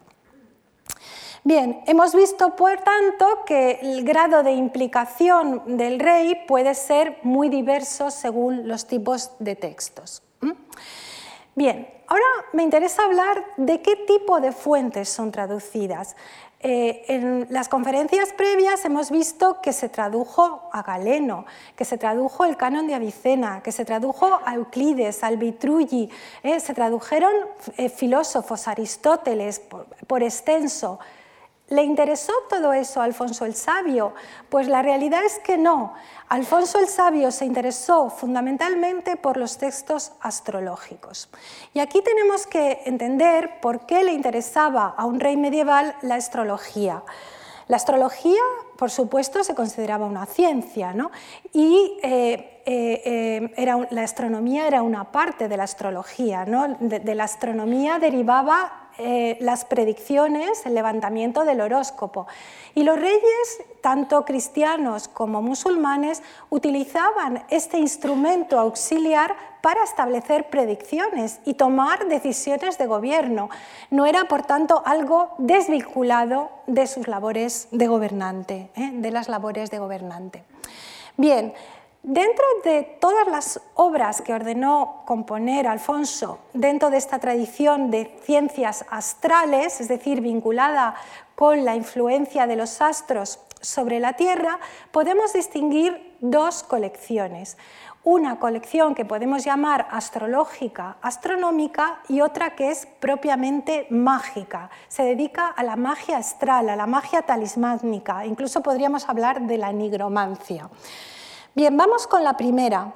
Bien, 1.43 1.81
hemos 1.85 2.13
visto 2.13 2.57
por 2.57 2.77
tanto 2.81 3.45
que 3.45 3.79
el 3.81 4.03
grado 4.03 4.43
de 4.43 4.51
implicación 4.51 5.77
del 5.77 5.99
rey 5.99 6.35
puede 6.45 6.75
ser 6.75 7.19
muy 7.23 7.47
diverso 7.47 8.11
según 8.11 8.67
los 8.67 8.85
tipos 8.85 9.31
de 9.39 9.55
textos. 9.55 10.23
Bien, 11.55 11.87
ahora 12.07 12.25
me 12.53 12.63
interesa 12.63 13.03
hablar 13.03 13.43
de 13.57 13.81
qué 13.81 13.95
tipo 13.95 14.39
de 14.39 14.51
fuentes 14.51 15.09
son 15.09 15.31
traducidas. 15.31 16.15
Eh, 16.59 17.05
en 17.07 17.45
las 17.51 17.69
conferencias 17.69 18.33
previas 18.33 18.83
hemos 18.83 19.11
visto 19.11 19.61
que 19.61 19.73
se 19.73 19.89
tradujo 19.89 20.69
a 20.73 20.81
Galeno, 20.81 21.45
que 21.75 21.85
se 21.85 21.99
tradujo 21.99 22.45
el 22.45 22.57
canon 22.57 22.87
de 22.87 22.95
Avicena, 22.95 23.61
que 23.61 23.71
se 23.71 23.85
tradujo 23.85 24.39
a 24.43 24.55
Euclides, 24.55 25.23
al 25.23 25.37
Vitrulli, 25.37 26.09
eh, 26.41 26.59
se 26.59 26.73
tradujeron 26.73 27.31
eh, 27.77 27.89
filósofos, 27.89 28.67
Aristóteles 28.67 29.61
por 30.07 30.23
extenso, 30.23 30.99
¿Le 31.69 31.83
interesó 31.83 32.31
todo 32.49 32.71
eso 32.71 33.01
a 33.01 33.03
Alfonso 33.03 33.43
el 33.43 33.53
Sabio? 33.53 34.13
Pues 34.47 34.69
la 34.69 34.81
realidad 34.81 35.25
es 35.25 35.37
que 35.39 35.57
no. 35.57 35.93
Alfonso 36.29 36.79
el 36.79 36.87
Sabio 36.87 37.29
se 37.29 37.43
interesó 37.43 38.09
fundamentalmente 38.09 39.17
por 39.17 39.35
los 39.35 39.57
textos 39.57 40.13
astrológicos. 40.21 41.29
Y 41.73 41.79
aquí 41.79 42.01
tenemos 42.01 42.47
que 42.47 42.83
entender 42.85 43.59
por 43.59 43.85
qué 43.85 44.05
le 44.05 44.13
interesaba 44.13 44.93
a 44.97 45.05
un 45.05 45.19
rey 45.19 45.35
medieval 45.35 45.93
la 46.01 46.15
astrología. 46.15 47.03
La 47.67 47.75
astrología, 47.75 48.41
por 48.77 48.89
supuesto, 48.89 49.43
se 49.43 49.53
consideraba 49.53 50.05
una 50.05 50.25
ciencia, 50.25 50.93
¿no? 50.93 51.11
y 51.51 51.99
eh, 52.01 52.61
eh, 52.65 53.51
eh, 53.57 53.87
la 53.89 54.03
astronomía 54.03 54.67
era 54.67 54.83
una 54.83 55.11
parte 55.11 55.49
de 55.49 55.57
la 55.57 55.65
astrología. 55.65 56.45
¿no? 56.45 56.77
de 56.79 57.15
la 57.15 57.25
astronomía 57.25 57.99
derivaba 57.99 58.86
eh, 58.97 59.37
las 59.41 59.65
predicciones, 59.65 60.65
el 60.65 60.73
levantamiento 60.73 61.45
del 61.45 61.61
horóscopo. 61.61 62.27
Y 62.75 62.83
los 62.83 62.99
reyes, 62.99 63.61
tanto 63.81 64.25
cristianos 64.25 65.07
como 65.07 65.41
musulmanes, 65.41 66.23
utilizaban 66.49 67.43
este 67.49 67.77
instrumento 67.77 68.59
auxiliar 68.59 69.35
para 69.61 69.83
establecer 69.83 70.49
predicciones 70.49 71.39
y 71.45 71.55
tomar 71.55 72.07
decisiones 72.07 72.77
de 72.77 72.85
gobierno. 72.85 73.49
No 73.91 74.05
era, 74.05 74.25
por 74.25 74.43
tanto, 74.43 74.81
algo 74.85 75.33
desvinculado 75.37 76.49
de 76.67 76.87
sus 76.87 77.07
labores 77.07 77.67
de 77.71 77.87
gobernante, 77.87 78.69
¿eh? 78.75 78.91
de 78.93 79.11
las 79.11 79.29
labores 79.29 79.69
de 79.71 79.79
gobernante. 79.79 80.43
Bien, 81.17 81.53
Dentro 82.07 82.45
de 82.63 82.83
todas 83.01 83.27
las 83.27 83.59
obras 83.75 84.21
que 84.21 84.33
ordenó 84.33 85.03
componer 85.05 85.67
Alfonso, 85.67 86.39
dentro 86.53 86.89
de 86.89 86.95
esta 86.95 87.19
tradición 87.19 87.91
de 87.91 88.17
ciencias 88.23 88.85
astrales, 88.89 89.81
es 89.81 89.89
decir, 89.89 90.21
vinculada 90.21 90.95
con 91.35 91.65
la 91.65 91.75
influencia 91.75 92.47
de 92.47 92.55
los 92.55 92.81
astros 92.81 93.41
sobre 93.59 93.99
la 93.99 94.13
Tierra, 94.13 94.57
podemos 94.91 95.33
distinguir 95.33 96.15
dos 96.21 96.63
colecciones. 96.63 97.57
Una 98.05 98.39
colección 98.39 98.95
que 98.95 99.03
podemos 99.03 99.43
llamar 99.43 99.85
astrológica, 99.91 100.95
astronómica, 101.01 101.99
y 102.07 102.21
otra 102.21 102.55
que 102.55 102.71
es 102.71 102.85
propiamente 103.01 103.85
mágica. 103.89 104.69
Se 104.87 105.03
dedica 105.03 105.47
a 105.47 105.61
la 105.61 105.75
magia 105.75 106.19
astral, 106.19 106.69
a 106.69 106.77
la 106.77 106.87
magia 106.87 107.23
talismánica, 107.23 108.25
incluso 108.25 108.63
podríamos 108.63 109.09
hablar 109.09 109.41
de 109.41 109.57
la 109.57 109.73
nigromancia. 109.73 110.69
Bien, 111.57 111.75
vamos 111.75 112.05
con 112.05 112.23
la 112.23 112.37
primera. 112.37 112.93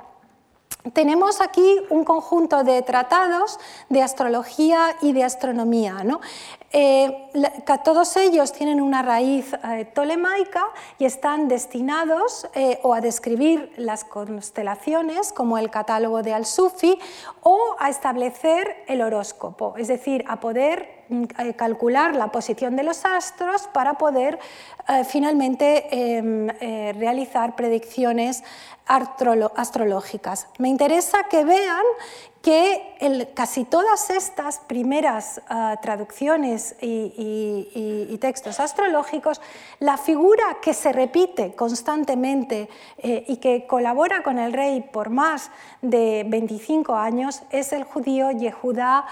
Tenemos 0.94 1.42
aquí 1.42 1.82
un 1.90 2.04
conjunto 2.04 2.64
de 2.64 2.84
tratados 2.84 3.60
de 3.90 4.04
astrología 4.04 4.96
y 5.02 5.14
de 5.14 5.24
astronomía. 5.24 6.04
¿no? 6.04 6.22
Eh, 6.72 7.32
todos 7.84 8.16
ellos 8.18 8.54
tienen 8.54 8.80
una 8.80 9.02
raíz 9.02 9.52
eh, 9.54 9.86
tolemaica 9.86 10.64
y 11.00 11.06
están 11.06 11.48
destinados 11.48 12.48
eh, 12.54 12.78
o 12.84 12.94
a 12.94 13.02
describir 13.02 13.74
las 13.78 14.04
constelaciones, 14.04 15.34
como 15.34 15.58
el 15.58 15.72
catálogo 15.72 16.22
de 16.22 16.36
Al-Sufi, 16.36 17.00
o 17.42 17.76
a 17.80 17.90
establecer 17.90 18.84
el 18.88 19.02
horóscopo, 19.02 19.74
es 19.76 19.88
decir, 19.88 20.24
a 20.28 20.40
poder 20.40 21.01
calcular 21.56 22.16
la 22.16 22.32
posición 22.32 22.76
de 22.76 22.84
los 22.84 23.06
astros 23.06 23.68
para 23.74 23.96
poder 23.98 24.40
finalmente 25.08 25.88
em, 25.92 26.48
realizar 26.98 27.56
predicciones 27.56 28.44
astrológicas. 28.86 30.48
Me 30.58 30.70
interesa 30.70 31.24
que 31.30 31.46
vean 31.46 31.84
que 32.42 33.30
casi 33.36 33.66
todas 33.66 34.10
estas 34.10 34.60
primeras 34.60 35.42
ah, 35.48 35.78
traducciones 35.82 36.76
y, 36.82 38.18
textos 38.20 38.60
astrológicos, 38.60 39.42
la 39.80 39.98
figura 39.98 40.58
que 40.62 40.76
se 40.76 40.92
repite 40.92 41.54
constantemente 41.56 42.70
eh, 43.00 43.26
y 43.28 43.38
que 43.38 43.66
colabora 43.66 44.22
con 44.22 44.38
el 44.38 44.54
rey 44.54 44.82
por 44.82 45.10
más 45.10 45.50
de 45.82 46.24
25 46.28 46.94
años 46.94 47.42
es 47.50 47.74
el 47.74 47.84
judío 47.84 48.30
Yehudá 48.30 49.06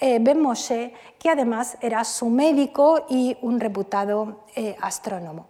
eh, 0.00 0.18
Ben 0.20 0.40
Moshe, 0.40 0.94
que 1.18 1.28
además 1.28 1.76
era 1.80 2.04
su 2.04 2.30
médico 2.30 3.04
y 3.08 3.36
un 3.42 3.60
reputado 3.60 4.44
eh, 4.56 4.76
astrónomo. 4.80 5.46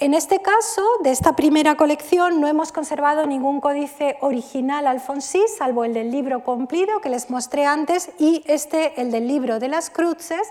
En 0.00 0.14
este 0.14 0.40
caso, 0.40 0.82
de 1.02 1.10
esta 1.10 1.36
primera 1.36 1.76
colección, 1.76 2.40
no 2.40 2.48
hemos 2.48 2.72
conservado 2.72 3.26
ningún 3.26 3.60
códice 3.60 4.16
original 4.22 4.86
alfonsí, 4.86 5.44
salvo 5.58 5.84
el 5.84 5.92
del 5.92 6.10
libro 6.10 6.42
cumplido 6.42 7.02
que 7.02 7.10
les 7.10 7.28
mostré 7.28 7.66
antes 7.66 8.10
y 8.18 8.42
este, 8.46 8.98
el 8.98 9.10
del 9.10 9.28
libro 9.28 9.58
de 9.58 9.68
las 9.68 9.90
cruces, 9.90 10.48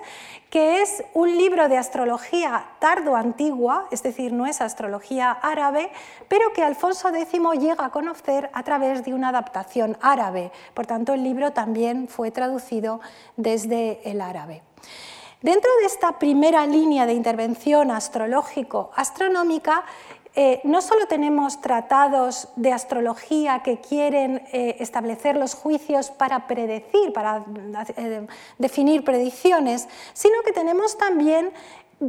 que 0.52 0.84
es 0.84 1.04
un 1.16 1.36
libro 1.36 1.68
de 1.68 1.78
astrología 1.78 2.64
tardo-antigua, 2.78 3.88
es 3.90 4.04
decir, 4.04 4.34
no 4.34 4.46
es 4.46 4.62
astrología 4.62 5.32
árabe, 5.32 5.90
pero 6.28 6.54
que 6.54 6.62
Alfonso 6.62 7.10
X 7.10 7.42
llega 7.60 7.86
a 7.86 7.90
conocer 7.90 8.52
a 8.54 8.62
través 8.62 9.04
de 9.04 9.16
una 9.16 9.30
adaptación 9.30 9.98
árabe. 10.00 10.52
Por 10.76 10.86
tanto, 10.86 11.16
el 11.16 11.24
libro 11.24 11.54
también 11.54 12.08
fue 12.08 12.30
traducido 12.30 13.02
desde 13.36 14.08
el 14.08 14.22
árabe. 14.22 14.62
Dentro 15.42 15.72
de 15.80 15.86
esta 15.86 16.20
primera 16.20 16.68
línea 16.68 17.06
de 17.06 17.14
intervención 17.14 17.92
astrológico-astronómica, 17.92 19.86
eh, 20.36 20.60
no 20.66 20.82
solo 20.82 21.08
tenemos 21.08 21.62
tratados 21.62 22.50
de 22.58 22.74
astrología 22.74 23.64
que 23.64 23.80
quieren 23.80 24.44
eh, 24.52 24.76
establecer 24.80 25.38
los 25.38 25.54
juicios 25.56 26.12
para 26.12 26.46
predecir, 26.46 27.14
para 27.14 27.46
eh, 27.96 28.28
definir 28.58 29.06
predicciones, 29.06 29.88
sino 30.12 30.42
que 30.44 30.52
tenemos 30.52 30.98
también 30.98 31.54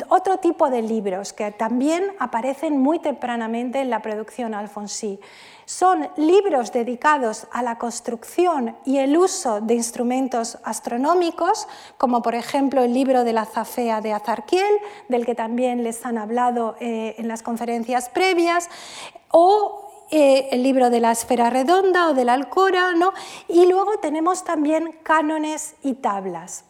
otro 0.08 0.38
tipo 0.38 0.70
de 0.70 0.82
libros 0.82 1.32
que 1.32 1.50
también 1.50 2.12
aparecen 2.18 2.78
muy 2.78 2.98
tempranamente 2.98 3.80
en 3.80 3.90
la 3.90 4.02
producción 4.02 4.54
alfonsí. 4.54 5.18
Son 5.64 6.08
libros 6.16 6.72
dedicados 6.72 7.46
a 7.52 7.62
la 7.62 7.78
construcción 7.78 8.76
y 8.84 8.98
el 8.98 9.16
uso 9.16 9.60
de 9.60 9.74
instrumentos 9.74 10.58
astronómicos, 10.64 11.68
como 11.96 12.22
por 12.22 12.34
ejemplo 12.34 12.82
el 12.82 12.92
libro 12.92 13.24
de 13.24 13.32
la 13.32 13.44
Zafea 13.44 14.00
de 14.00 14.12
Azarquiel, 14.12 14.74
del 15.08 15.26
que 15.26 15.34
también 15.34 15.84
les 15.84 16.04
han 16.04 16.18
hablado 16.18 16.76
eh, 16.80 17.14
en 17.18 17.28
las 17.28 17.42
conferencias 17.42 18.08
previas, 18.08 18.68
o 19.28 19.89
eh, 20.10 20.48
el 20.50 20.62
libro 20.62 20.90
de 20.90 21.00
la 21.00 21.12
esfera 21.12 21.50
redonda 21.50 22.08
o 22.08 22.14
de 22.14 22.24
la 22.24 22.32
alcora, 22.34 22.92
¿no? 22.92 23.12
y 23.48 23.66
luego 23.66 23.98
tenemos 23.98 24.44
también 24.44 24.92
cánones 25.02 25.74
y 25.82 25.94
tablas. 25.94 26.64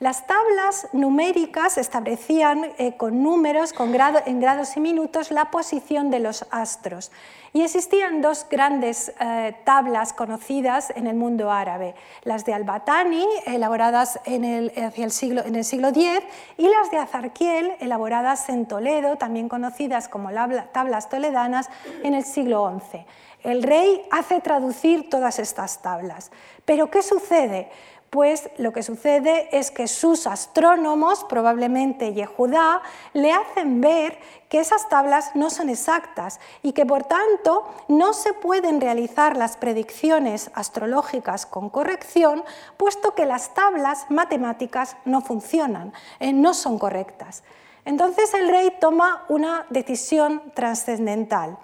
Las 0.00 0.26
tablas 0.26 0.88
numéricas 0.92 1.78
establecían 1.78 2.72
eh, 2.78 2.96
con 2.96 3.22
números, 3.22 3.72
con 3.72 3.94
en 3.94 4.40
grados 4.40 4.76
y 4.76 4.80
minutos, 4.80 5.30
la 5.30 5.50
posición 5.50 6.10
de 6.10 6.20
los 6.20 6.46
astros. 6.50 7.10
Y 7.54 7.62
existían 7.62 8.20
dos 8.20 8.48
grandes 8.50 9.12
eh, 9.20 9.54
tablas 9.62 10.12
conocidas 10.12 10.92
en 10.96 11.06
el 11.06 11.14
mundo 11.14 11.52
árabe, 11.52 11.94
las 12.24 12.44
de 12.44 12.52
Al-Batani, 12.52 13.24
elaboradas 13.46 14.18
en 14.24 14.44
el, 14.44 14.72
hacia 14.76 15.04
el 15.04 15.12
siglo, 15.12 15.44
en 15.44 15.54
el 15.54 15.64
siglo 15.64 15.90
X, 15.90 16.18
y 16.58 16.66
las 16.66 16.90
de 16.90 16.98
Azarquiel, 16.98 17.76
elaboradas 17.78 18.48
en 18.48 18.66
Toledo, 18.66 19.18
también 19.18 19.48
conocidas 19.48 20.08
como 20.08 20.30
tablas 20.72 21.08
toledanas, 21.08 21.70
en 22.02 22.14
el 22.14 22.24
siglo 22.24 22.76
XI. 22.90 23.06
El 23.44 23.62
rey 23.62 24.02
hace 24.10 24.40
traducir 24.40 25.08
todas 25.08 25.38
estas 25.38 25.80
tablas. 25.80 26.32
Pero 26.64 26.90
¿qué 26.90 27.02
sucede? 27.02 27.70
Pues 28.14 28.48
lo 28.58 28.72
que 28.72 28.84
sucede 28.84 29.48
es 29.50 29.72
que 29.72 29.88
sus 29.88 30.28
astrónomos, 30.28 31.24
probablemente 31.24 32.14
Yehudá, 32.14 32.80
le 33.12 33.32
hacen 33.32 33.80
ver 33.80 34.20
que 34.48 34.60
esas 34.60 34.88
tablas 34.88 35.32
no 35.34 35.50
son 35.50 35.68
exactas 35.68 36.38
y 36.62 36.74
que 36.74 36.86
por 36.86 37.02
tanto 37.02 37.68
no 37.88 38.12
se 38.12 38.32
pueden 38.32 38.80
realizar 38.80 39.36
las 39.36 39.56
predicciones 39.56 40.52
astrológicas 40.54 41.44
con 41.44 41.70
corrección, 41.70 42.44
puesto 42.76 43.16
que 43.16 43.26
las 43.26 43.52
tablas 43.52 44.08
matemáticas 44.10 44.96
no 45.04 45.20
funcionan, 45.20 45.92
eh, 46.20 46.32
no 46.32 46.54
son 46.54 46.78
correctas. 46.78 47.42
Entonces 47.84 48.32
el 48.32 48.48
rey 48.48 48.72
toma 48.80 49.24
una 49.28 49.66
decisión 49.70 50.40
trascendental 50.54 51.58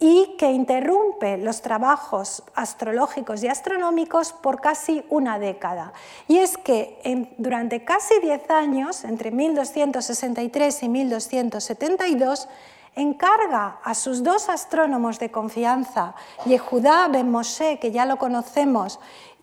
y 0.00 0.36
que 0.38 0.52
interrumpe 0.52 1.38
los 1.38 1.60
trabajos 1.60 2.44
astrológicos 2.54 3.42
y 3.42 3.48
astronómicos 3.48 4.32
por 4.32 4.60
casi 4.60 5.04
una 5.08 5.38
década. 5.38 5.92
Y 6.28 6.38
es 6.38 6.56
que 6.56 7.28
durante 7.38 7.84
casi 7.84 8.14
diez 8.20 8.48
años, 8.50 9.04
entre 9.04 9.32
1263 9.32 10.82
y 10.84 10.88
1272, 10.88 12.48
encarga 12.94 13.78
a 13.82 13.94
sus 13.94 14.22
dos 14.22 14.48
astrónomos 14.48 15.18
de 15.18 15.30
confianza, 15.30 16.14
Yehudá 16.46 17.08
ben 17.08 17.30
Moshe, 17.30 17.78
que 17.78 17.90
ya 17.90 18.06
lo 18.06 18.18
conocemos, 18.18 19.00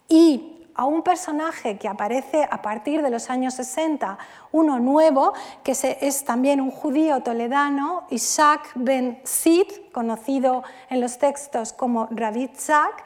y 0.08 0.55
a 0.76 0.86
un 0.86 1.02
personaje 1.02 1.78
que 1.78 1.88
aparece 1.88 2.48
a 2.50 2.62
partir 2.62 3.02
de 3.02 3.10
los 3.10 3.30
años 3.30 3.54
60, 3.56 4.18
uno 4.52 4.80
nuevo, 4.80 5.34
que 5.64 5.72
es 5.72 6.26
también 6.26 6.60
un 6.60 6.72
judío 6.72 7.22
toledano, 7.22 8.06
Isaac 8.10 8.72
ben 8.76 9.20
Sid, 9.24 9.68
conocido 9.92 10.64
en 10.90 11.02
los 11.02 11.18
textos 11.18 11.74
como 11.74 12.10
Zak, 12.58 13.04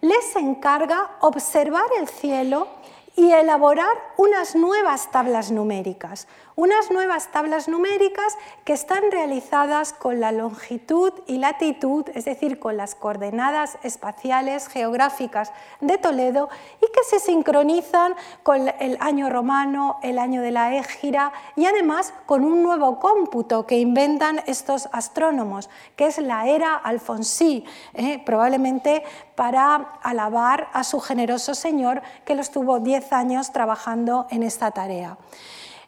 les 0.00 0.34
encarga 0.36 1.10
observar 1.20 1.84
el 1.98 2.08
cielo 2.08 2.68
y 3.16 3.32
elaborar 3.32 3.96
unas 4.16 4.54
nuevas 4.54 5.10
tablas 5.10 5.50
numéricas, 5.50 6.26
unas 6.60 6.90
nuevas 6.90 7.28
tablas 7.28 7.68
numéricas 7.68 8.36
que 8.66 8.74
están 8.74 9.10
realizadas 9.10 9.94
con 9.94 10.20
la 10.20 10.30
longitud 10.30 11.10
y 11.26 11.38
latitud, 11.38 12.04
es 12.12 12.26
decir, 12.26 12.58
con 12.58 12.76
las 12.76 12.94
coordenadas 12.94 13.78
espaciales 13.82 14.68
geográficas 14.68 15.54
de 15.80 15.96
Toledo 15.96 16.50
y 16.82 16.84
que 16.92 17.02
se 17.08 17.18
sincronizan 17.18 18.14
con 18.42 18.68
el 18.78 18.98
año 19.00 19.30
romano, 19.30 20.00
el 20.02 20.18
año 20.18 20.42
de 20.42 20.50
la 20.50 20.76
égira 20.76 21.32
y 21.56 21.64
además 21.64 22.12
con 22.26 22.44
un 22.44 22.62
nuevo 22.62 22.98
cómputo 22.98 23.66
que 23.66 23.78
inventan 23.78 24.42
estos 24.46 24.90
astrónomos, 24.92 25.70
que 25.96 26.08
es 26.08 26.18
la 26.18 26.46
era 26.46 26.74
alfonsí, 26.74 27.64
eh, 27.94 28.22
probablemente 28.22 29.02
para 29.34 29.76
alabar 30.02 30.68
a 30.74 30.84
su 30.84 31.00
generoso 31.00 31.54
señor 31.54 32.02
que 32.26 32.34
lo 32.34 32.42
estuvo 32.42 32.80
10 32.80 33.14
años 33.14 33.50
trabajando 33.50 34.26
en 34.28 34.42
esta 34.42 34.72
tarea. 34.72 35.16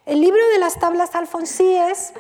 El 0.05 0.21
libro 0.21 0.41
de 0.53 0.59
las 0.59 0.81
tablas 0.81 1.15
alfonsíes 1.15 2.13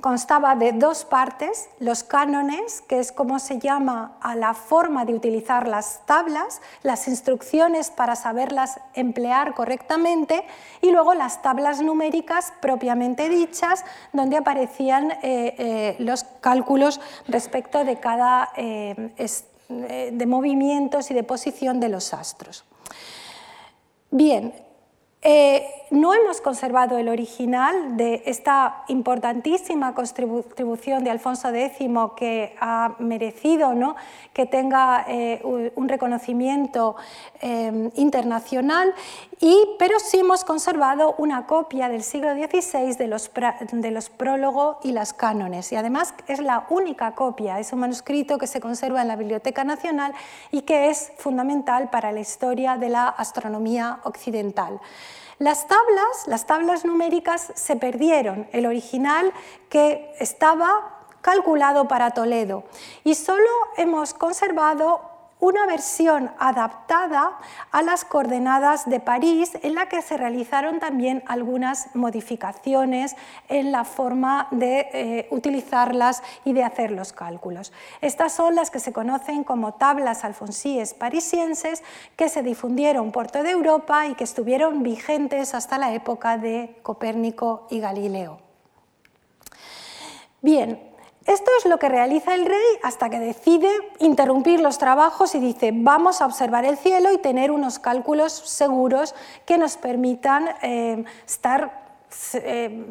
constaba 0.00 0.56
de 0.56 0.72
dos 0.72 1.04
partes, 1.04 1.68
los 1.78 2.02
cánones, 2.02 2.82
que 2.82 2.98
es 2.98 3.12
como 3.12 3.38
se 3.38 3.60
llama 3.60 4.18
a 4.20 4.34
la 4.34 4.54
forma 4.54 5.04
de 5.04 5.14
utilizar 5.14 5.68
las 5.68 6.04
tablas, 6.04 6.60
las 6.82 7.06
instrucciones 7.06 7.90
para 7.90 8.16
saberlas 8.16 8.80
emplear 8.94 9.54
correctamente, 9.54 10.44
y 10.82 10.90
luego 10.90 11.14
las 11.14 11.42
tablas 11.42 11.80
numéricas 11.80 12.52
propiamente 12.60 13.28
dichas, 13.28 13.84
donde 14.12 14.36
aparecían 14.36 15.12
eh, 15.12 15.18
eh, 15.22 15.96
los 16.00 16.24
cálculos 16.40 17.00
respecto 17.28 17.84
de 17.84 18.00
cada 18.00 18.50
eh, 18.56 19.12
de 19.68 20.26
movimientos 20.26 21.10
y 21.12 21.14
de 21.14 21.22
posición 21.22 21.78
de 21.78 21.88
los 21.88 22.12
astros. 22.12 22.64
Bien, 24.10 24.52
eh, 25.22 25.66
no 25.90 26.14
hemos 26.14 26.40
conservado 26.40 26.98
el 26.98 27.08
original 27.08 27.96
de 27.96 28.22
esta 28.26 28.84
importantísima 28.88 29.94
contribución 29.94 31.04
de 31.04 31.10
Alfonso 31.10 31.48
X 31.48 31.88
que 32.16 32.54
ha 32.60 32.94
merecido 32.98 33.72
¿no? 33.74 33.96
que 34.32 34.46
tenga 34.46 35.04
eh, 35.08 35.40
un 35.74 35.88
reconocimiento 35.88 36.96
eh, 37.40 37.90
internacional, 37.94 38.94
pero 39.78 39.98
sí 39.98 40.18
hemos 40.18 40.44
conservado 40.44 41.14
una 41.18 41.46
copia 41.46 41.88
del 41.88 42.02
siglo 42.02 42.34
XVI 42.34 42.96
de 42.96 43.06
los, 43.06 43.30
de 43.72 43.90
los 43.90 44.10
prólogos 44.10 44.78
y 44.82 44.92
las 44.92 45.12
cánones. 45.12 45.72
Y 45.72 45.76
además 45.76 46.14
es 46.26 46.40
la 46.40 46.66
única 46.70 47.14
copia, 47.14 47.58
es 47.58 47.72
un 47.72 47.80
manuscrito 47.80 48.38
que 48.38 48.46
se 48.46 48.60
conserva 48.60 49.02
en 49.02 49.08
la 49.08 49.16
Biblioteca 49.16 49.64
Nacional 49.64 50.12
y 50.50 50.62
que 50.62 50.88
es 50.88 51.12
fundamental 51.16 51.90
para 51.90 52.12
la 52.12 52.20
historia 52.20 52.76
de 52.76 52.88
la 52.88 53.08
astronomía 53.08 54.00
occidental. 54.04 54.80
Las 55.38 55.68
tablas, 55.68 56.26
las 56.26 56.46
tablas 56.46 56.84
numéricas 56.86 57.52
se 57.54 57.76
perdieron, 57.76 58.48
el 58.52 58.64
original 58.64 59.32
que 59.68 60.14
estaba 60.18 60.96
calculado 61.20 61.88
para 61.88 62.12
Toledo. 62.12 62.64
Y 63.04 63.16
solo 63.16 63.50
hemos 63.76 64.14
conservado 64.14 65.05
una 65.38 65.66
versión 65.66 66.30
adaptada 66.38 67.38
a 67.70 67.82
las 67.82 68.04
coordenadas 68.04 68.88
de 68.88 69.00
París 69.00 69.52
en 69.62 69.74
la 69.74 69.88
que 69.88 70.00
se 70.00 70.16
realizaron 70.16 70.80
también 70.80 71.22
algunas 71.26 71.94
modificaciones 71.94 73.14
en 73.48 73.70
la 73.70 73.84
forma 73.84 74.48
de 74.50 74.88
eh, 74.92 75.28
utilizarlas 75.30 76.22
y 76.44 76.52
de 76.52 76.64
hacer 76.64 76.90
los 76.90 77.12
cálculos. 77.12 77.72
Estas 78.00 78.32
son 78.32 78.54
las 78.54 78.70
que 78.70 78.80
se 78.80 78.92
conocen 78.92 79.44
como 79.44 79.74
tablas 79.74 80.24
alfonsíes 80.24 80.94
parisienses 80.94 81.82
que 82.16 82.28
se 82.28 82.42
difundieron 82.42 83.12
por 83.12 83.30
toda 83.30 83.50
Europa 83.50 84.06
y 84.06 84.14
que 84.14 84.24
estuvieron 84.24 84.82
vigentes 84.82 85.54
hasta 85.54 85.76
la 85.76 85.92
época 85.92 86.38
de 86.38 86.78
Copérnico 86.82 87.66
y 87.70 87.80
Galileo. 87.80 88.38
Bien, 90.40 90.85
esto 91.26 91.50
es 91.58 91.66
lo 91.66 91.78
que 91.78 91.88
realiza 91.88 92.34
el 92.34 92.46
rey 92.46 92.78
hasta 92.82 93.10
que 93.10 93.18
decide 93.18 93.70
interrumpir 93.98 94.60
los 94.60 94.78
trabajos 94.78 95.34
y 95.34 95.40
dice 95.40 95.72
vamos 95.74 96.20
a 96.20 96.26
observar 96.26 96.64
el 96.64 96.76
cielo 96.76 97.12
y 97.12 97.18
tener 97.18 97.50
unos 97.50 97.78
cálculos 97.78 98.32
seguros 98.32 99.14
que 99.44 99.58
nos 99.58 99.76
permitan 99.76 100.48
eh, 100.62 101.04
eh, 102.34 102.86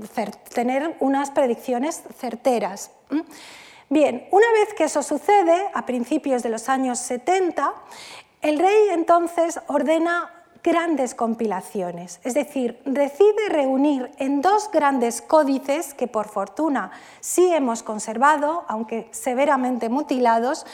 tener 0.53 0.97
unas 0.99 1.31
predicciones 1.31 2.03
certeras. 2.17 2.91
Bien, 3.89 4.27
una 4.31 4.51
vez 4.51 4.73
que 4.73 4.85
eso 4.85 5.03
sucede, 5.03 5.69
a 5.73 5.85
principios 5.85 6.43
de 6.43 6.49
los 6.49 6.69
años 6.69 6.99
70, 6.99 7.73
el 8.41 8.59
rey 8.59 8.89
entonces 8.91 9.59
ordena 9.67 10.34
grandes 10.65 11.13
compilaciones, 11.13 12.19
es 12.23 12.33
decir, 12.33 12.81
decide 12.85 13.49
reunir 13.49 14.09
en 14.17 14.41
dos 14.41 14.71
grandes 14.71 15.21
códices 15.21 15.93
que 15.93 16.07
por 16.07 16.27
fortuna 16.27 16.89
sí 17.19 17.53
hemos 17.53 17.83
conservado, 17.83 18.65
aunque 18.67 19.07
severamente 19.11 19.89
mutilados, 19.89 20.65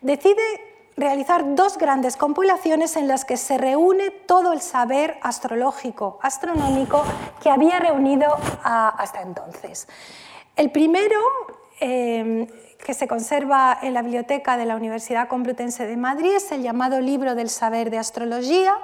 decide 0.00 0.40
realizar 0.96 1.56
dos 1.56 1.76
grandes 1.76 2.16
compilaciones 2.16 2.94
en 2.94 3.08
las 3.08 3.24
que 3.24 3.36
se 3.36 3.58
reúne 3.58 4.10
todo 4.10 4.52
el 4.52 4.60
saber 4.60 5.18
astrológico, 5.22 6.20
astronómico 6.22 7.02
que 7.42 7.50
había 7.50 7.80
reunido 7.80 8.36
hasta 8.62 9.22
entonces. 9.22 9.88
El 10.54 10.70
primero 10.70 11.18
eh, 11.80 12.46
que 12.84 12.94
se 12.94 13.06
conserva 13.06 13.78
en 13.80 13.94
la 13.94 14.02
biblioteca 14.02 14.56
de 14.56 14.66
la 14.66 14.76
Universidad 14.76 15.28
Complutense 15.28 15.86
de 15.86 15.96
Madrid, 15.96 16.32
es 16.36 16.50
el 16.52 16.62
llamado 16.62 17.00
Libro 17.00 17.34
del 17.34 17.48
Saber 17.48 17.90
de 17.90 17.98
Astrología, 17.98 18.76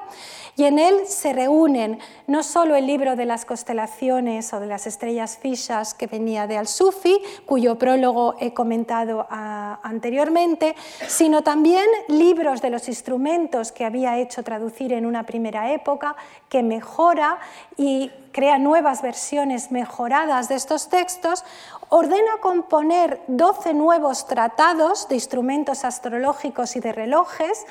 y 0.57 0.65
en 0.65 0.79
él 0.79 1.07
se 1.07 1.33
reúnen 1.33 2.01
no 2.27 2.43
solo 2.43 2.75
el 2.75 2.87
libro 2.87 3.15
de 3.15 3.25
las 3.25 3.45
constelaciones 3.45 4.53
o 4.53 4.59
de 4.59 4.67
las 4.67 4.89
estrellas 4.89 5.39
fijas 5.41 5.95
que 5.95 6.09
venía 6.09 6.49
de 6.49 6.59
Al-Sufi, 6.59 7.21
cuyo 7.47 7.79
prólogo 7.79 8.35
he 8.41 8.53
comentado 8.55 9.27
ah, 9.31 9.79
anteriormente, 9.85 10.75
sino 11.07 11.43
también 11.43 11.87
libros 12.09 12.61
de 12.61 12.71
los 12.71 12.89
instrumentos 12.89 13.71
que 13.71 13.85
había 13.85 14.19
hecho 14.19 14.43
traducir 14.43 14.93
en 14.93 15.07
una 15.07 15.25
primera 15.25 15.73
época, 15.73 16.17
que 16.49 16.63
mejora 16.65 17.39
y 17.77 18.11
crea 18.33 18.59
nuevas 18.59 19.03
versiones 19.03 19.71
mejoradas 19.71 20.49
de 20.49 20.55
estos 20.55 20.89
textos, 20.89 21.45
ordena 21.89 22.39
componer 22.41 23.23
12 23.29 23.75
nuevos 23.75 24.27
tratados 24.27 25.09
de 25.09 25.17
instrumentos 25.17 25.85
astrológicos 25.85 26.77
y 26.77 26.81
de 26.81 26.93
relojes, 26.93 27.67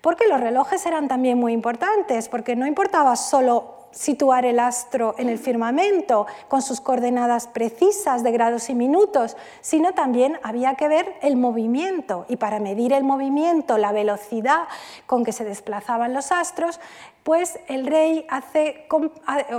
porque 0.00 0.26
los 0.28 0.40
relojes 0.40 0.84
eran 0.86 1.08
también 1.08 1.38
muy 1.38 1.52
importantes, 1.52 2.28
porque 2.28 2.56
no 2.56 2.66
importaba 2.66 3.16
solo 3.16 3.80
situar 3.92 4.44
el 4.44 4.58
astro 4.60 5.14
en 5.18 5.28
el 5.28 5.38
firmamento 5.38 6.26
con 6.48 6.62
sus 6.62 6.80
coordenadas 6.80 7.46
precisas 7.48 8.22
de 8.22 8.32
grados 8.32 8.70
y 8.70 8.74
minutos, 8.74 9.36
sino 9.60 9.92
también 9.92 10.38
había 10.42 10.74
que 10.74 10.88
ver 10.88 11.14
el 11.22 11.36
movimiento. 11.36 12.24
Y 12.28 12.36
para 12.36 12.60
medir 12.60 12.92
el 12.92 13.04
movimiento, 13.04 13.78
la 13.78 13.92
velocidad 13.92 14.68
con 15.06 15.24
que 15.24 15.32
se 15.32 15.44
desplazaban 15.44 16.14
los 16.14 16.30
astros, 16.32 16.80
pues 17.22 17.58
el 17.68 17.86
rey 17.86 18.26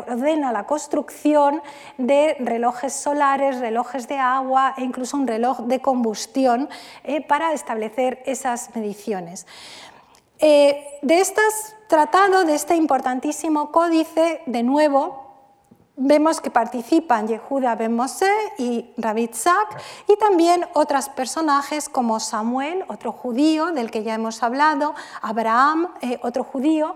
ordena 0.07 0.51
la 0.51 0.66
construcción 0.66 1.62
de 1.97 2.36
relojes 2.39 2.93
solares, 2.93 3.59
relojes 3.59 4.07
de 4.07 4.18
agua 4.18 4.74
e 4.78 4.84
incluso 4.84 5.18
un 5.18 5.28
reloj 5.28 5.59
de 5.62 5.80
combustión 5.80 6.70
eh, 7.03 7.26
para 7.26 7.53
establecer 7.53 8.22
esas 8.26 8.76
mediciones. 8.76 9.45
Eh, 10.39 10.84
de 11.03 11.20
este 11.20 11.41
tratado, 11.88 12.45
de 12.45 12.55
este 12.55 12.76
importantísimo 12.76 13.72
códice, 13.72 14.41
de 14.47 14.64
nuevo, 14.64 15.32
vemos 15.95 16.41
que 16.41 16.49
participan 16.49 17.28
Yehuda 17.28 17.76
ben 17.76 17.95
Mosé 17.95 18.32
y 18.57 18.91
David 18.97 19.32
Zak 19.34 19.80
y 20.07 20.18
también 20.18 20.66
otros 20.74 21.09
personajes 21.09 21.89
como 21.89 22.20
Samuel, 22.20 22.86
otro 22.88 23.12
judío 23.12 23.72
del 23.72 23.91
que 23.91 24.03
ya 24.03 24.16
hemos 24.16 24.41
hablado, 24.41 24.95
Abraham, 25.22 25.93
eh, 26.01 26.20
otro 26.24 26.43
judío, 26.43 26.95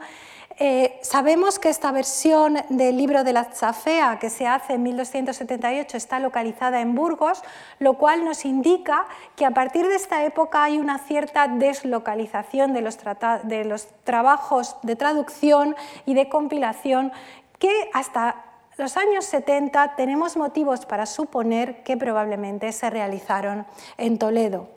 eh, 0.58 1.00
sabemos 1.02 1.60
que 1.60 1.70
esta 1.70 1.92
versión 1.92 2.58
del 2.70 2.98
libro 2.98 3.26
de 3.26 3.34
la 3.34 3.44
Zafea 3.44 4.20
que 4.20 4.30
se 4.30 4.48
hace 4.48 4.76
en 4.76 4.84
1278 4.84 5.98
está 5.98 6.20
localizada 6.20 6.80
en 6.80 6.96
Burgos, 6.96 7.44
lo 7.80 7.96
cual 7.96 8.24
nos 8.24 8.46
indica 8.46 9.06
que 9.36 9.46
a 9.46 9.52
partir 9.52 9.86
de 9.88 9.96
esta 9.96 10.24
época 10.24 10.64
hay 10.64 10.78
una 10.78 10.98
cierta 11.00 11.50
deslocalización 11.50 12.74
de 12.74 12.82
los, 12.82 12.98
de 13.44 13.66
los 13.66 13.88
trabajos 14.06 14.78
de 14.82 14.96
traducción 14.96 15.76
y 16.06 16.14
de 16.14 16.30
compilación 16.30 17.12
que 17.60 17.90
hasta 17.94 18.46
los 18.78 18.96
años 18.96 19.26
70 19.26 19.96
tenemos 19.96 20.38
motivos 20.38 20.86
para 20.86 21.06
suponer 21.06 21.84
que 21.84 21.98
probablemente 21.98 22.72
se 22.72 22.90
realizaron 22.90 23.66
en 23.98 24.18
Toledo. 24.18 24.70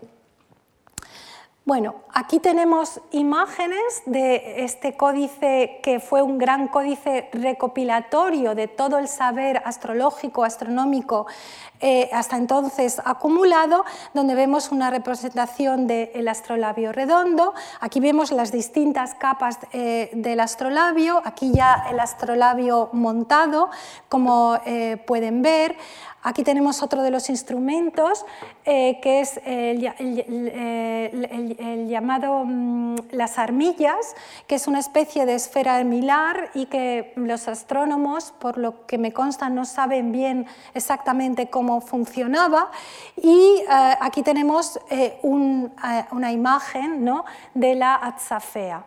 Bueno, 1.68 1.96
aquí 2.14 2.40
tenemos 2.40 2.98
imágenes 3.10 4.02
de 4.06 4.64
este 4.64 4.96
códice 4.96 5.80
que 5.82 6.00
fue 6.00 6.22
un 6.22 6.38
gran 6.38 6.68
códice 6.68 7.28
recopilatorio 7.30 8.54
de 8.54 8.68
todo 8.68 8.96
el 8.96 9.06
saber 9.06 9.60
astrológico, 9.66 10.44
astronómico 10.44 11.26
eh, 11.80 12.08
hasta 12.12 12.36
entonces 12.36 13.00
acumulado, 13.04 13.84
donde 14.14 14.34
vemos 14.34 14.72
una 14.72 14.90
representación 14.90 15.86
del 15.86 16.26
astrolabio 16.26 16.90
redondo. 16.90 17.52
Aquí 17.80 18.00
vemos 18.00 18.32
las 18.32 18.50
distintas 18.50 19.14
capas 19.14 19.58
eh, 19.72 20.10
del 20.14 20.40
astrolabio, 20.40 21.20
aquí 21.24 21.52
ya 21.52 21.84
el 21.90 22.00
astrolabio 22.00 22.88
montado, 22.94 23.70
como 24.08 24.58
eh, 24.64 24.96
pueden 25.06 25.42
ver. 25.42 25.76
Aquí 26.22 26.42
tenemos 26.42 26.82
otro 26.82 27.02
de 27.02 27.12
los 27.12 27.30
instrumentos, 27.30 28.26
eh, 28.64 28.98
que 29.00 29.20
es 29.20 29.40
el, 29.44 29.80
llamado 31.88 32.44
mm, 32.44 32.96
las 33.12 33.38
armillas, 33.38 34.16
que 34.48 34.56
es 34.56 34.66
una 34.66 34.80
especie 34.80 35.26
de 35.26 35.36
esfera 35.36 35.76
armilar 35.76 36.50
y 36.54 36.66
que 36.66 37.12
los 37.14 37.46
astrónomos, 37.46 38.32
por 38.40 38.58
lo 38.58 38.84
que 38.86 38.98
me 38.98 39.12
consta, 39.12 39.48
no 39.48 39.64
saben 39.64 40.10
bien 40.10 40.46
exactamente 40.74 41.50
cómo 41.50 41.80
funcionaba. 41.80 42.72
Y 43.16 43.62
eh, 43.62 43.64
aquí 44.00 44.22
tenemos 44.24 44.80
eh, 44.90 45.20
una 45.22 46.32
imagen 46.32 47.04
¿no? 47.04 47.24
de 47.54 47.76
la 47.76 47.94
Atzafea. 47.94 48.84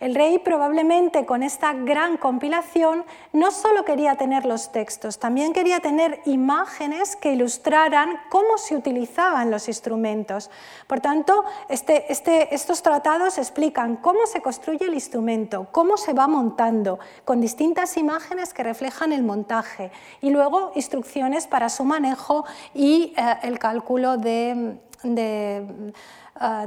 El 0.00 0.14
rey 0.14 0.38
probablemente 0.38 1.26
con 1.26 1.42
esta 1.42 1.74
gran 1.74 2.16
compilación 2.16 3.04
no 3.34 3.50
solo 3.50 3.84
quería 3.84 4.16
tener 4.16 4.46
los 4.46 4.72
textos, 4.72 5.18
también 5.18 5.52
quería 5.52 5.80
tener 5.80 6.22
imágenes 6.24 7.16
que 7.16 7.34
ilustraran 7.34 8.18
cómo 8.30 8.56
se 8.56 8.74
utilizaban 8.74 9.50
los 9.50 9.68
instrumentos. 9.68 10.50
Por 10.86 11.00
tanto, 11.00 11.44
este, 11.68 12.10
este, 12.10 12.54
estos 12.54 12.82
tratados 12.82 13.36
explican 13.36 13.96
cómo 13.96 14.26
se 14.26 14.40
construye 14.40 14.86
el 14.86 14.94
instrumento, 14.94 15.68
cómo 15.70 15.98
se 15.98 16.14
va 16.14 16.26
montando, 16.26 16.98
con 17.26 17.42
distintas 17.42 17.98
imágenes 17.98 18.54
que 18.54 18.62
reflejan 18.62 19.12
el 19.12 19.22
montaje 19.22 19.92
y 20.22 20.30
luego 20.30 20.72
instrucciones 20.76 21.46
para 21.46 21.68
su 21.68 21.84
manejo 21.84 22.46
y 22.72 23.12
eh, 23.18 23.36
el 23.42 23.58
cálculo 23.58 24.16
de 24.16 24.80
eh, 25.04 25.66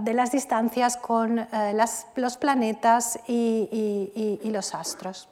de 0.02 0.14
las 0.14 0.32
distancias 0.32 0.98
con 0.98 1.40
eh, 1.40 1.76
los 2.16 2.38
planetas 2.38 3.20
y, 3.28 4.40
los 4.44 4.76
astros. 4.76 5.28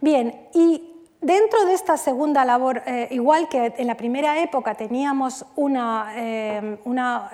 Bien, 0.00 0.48
y 0.54 0.82
dentro 1.20 1.64
de 1.66 1.74
esta 1.74 1.96
segunda 1.96 2.44
labor, 2.44 2.82
eh, 2.86 3.08
igual 3.12 3.48
que 3.48 3.74
en 3.76 3.86
la 3.86 3.96
primera 3.96 4.40
época 4.40 4.74
teníamos 4.74 5.44
una, 5.56 6.12
una 6.84 7.30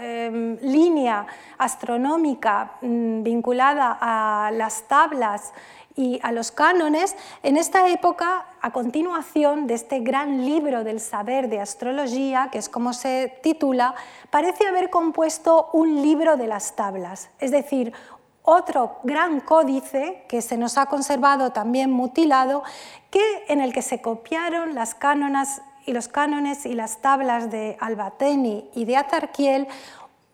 línea 0.61 1.27
astronómica 1.57 2.73
mm, 2.83 3.23
vinculada 3.23 3.97
a 4.01 4.51
las 4.53 4.83
tablas 4.83 5.53
y 5.97 6.21
a 6.23 6.31
los 6.31 6.53
cánones, 6.53 7.17
en 7.43 7.57
esta 7.57 7.89
época, 7.89 8.47
a 8.61 8.71
continuación 8.71 9.67
de 9.67 9.75
este 9.75 10.01
gran 10.01 10.45
libro 10.45 10.85
del 10.85 11.01
saber 11.01 11.49
de 11.49 11.61
astrología, 11.61 12.51
que 12.53 12.59
es 12.59 12.69
como 12.69 12.93
se 12.93 13.39
titula, 13.43 13.95
parece 14.31 14.67
haber 14.67 14.91
compuesto 14.91 15.71
un 15.73 16.03
libro 16.03 16.37
de 16.37 16.47
las 16.47 16.77
tablas, 16.77 17.31
es 17.39 17.51
decir, 17.51 17.95
otro 18.43 18.99
gran 19.03 19.41
códice 19.41 20.25
que 20.29 20.41
se 20.41 20.57
nos 20.57 20.79
ha 20.79 20.87
conservado 20.87 21.51
también 21.51 21.91
mutilado, 21.91 22.63
que, 23.11 23.45
en 23.49 23.61
el 23.61 23.73
que 23.73 23.83
se 23.83 24.01
copiaron 24.01 24.75
las 24.75 24.95
cánonas 24.95 25.63
y 25.87 25.93
los 25.93 26.09
cánones 26.09 26.67
y 26.67 26.75
las 26.75 27.01
tablas 27.01 27.51
de 27.51 27.77
Albateni 27.81 28.71
y 28.75 28.85
de 28.85 28.97
Atarquiel, 28.97 29.67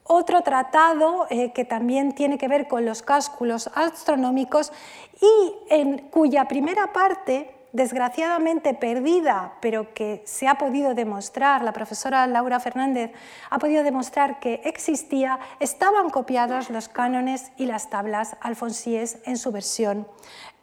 otro 0.04 0.42
tratado 0.42 1.26
eh, 1.30 1.52
que 1.52 1.64
también 1.64 2.14
tiene 2.14 2.38
que 2.38 2.48
ver 2.48 2.68
con 2.68 2.84
los 2.84 3.02
cálculos 3.02 3.70
astronómicos 3.74 4.72
y 5.20 5.54
en 5.70 5.98
cuya 6.08 6.46
primera 6.46 6.92
parte, 6.92 7.54
desgraciadamente 7.72 8.74
perdida, 8.74 9.54
pero 9.60 9.94
que 9.94 10.22
se 10.26 10.46
ha 10.46 10.56
podido 10.56 10.94
demostrar, 10.94 11.62
la 11.62 11.72
profesora 11.72 12.26
Laura 12.26 12.60
Fernández 12.60 13.12
ha 13.48 13.58
podido 13.58 13.82
demostrar 13.82 14.40
que 14.40 14.60
existía, 14.64 15.38
estaban 15.58 16.10
copiados 16.10 16.68
los 16.68 16.88
cánones 16.88 17.50
y 17.56 17.66
las 17.66 17.88
tablas 17.88 18.36
alfonsíes 18.40 19.18
en 19.24 19.38
su 19.38 19.52
versión 19.52 20.06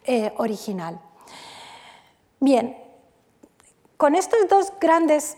eh, 0.04 0.32
original. 0.36 1.00
Bien, 2.38 2.76
con 3.96 4.14
estos 4.14 4.48
dos 4.48 4.72
grandes 4.80 5.36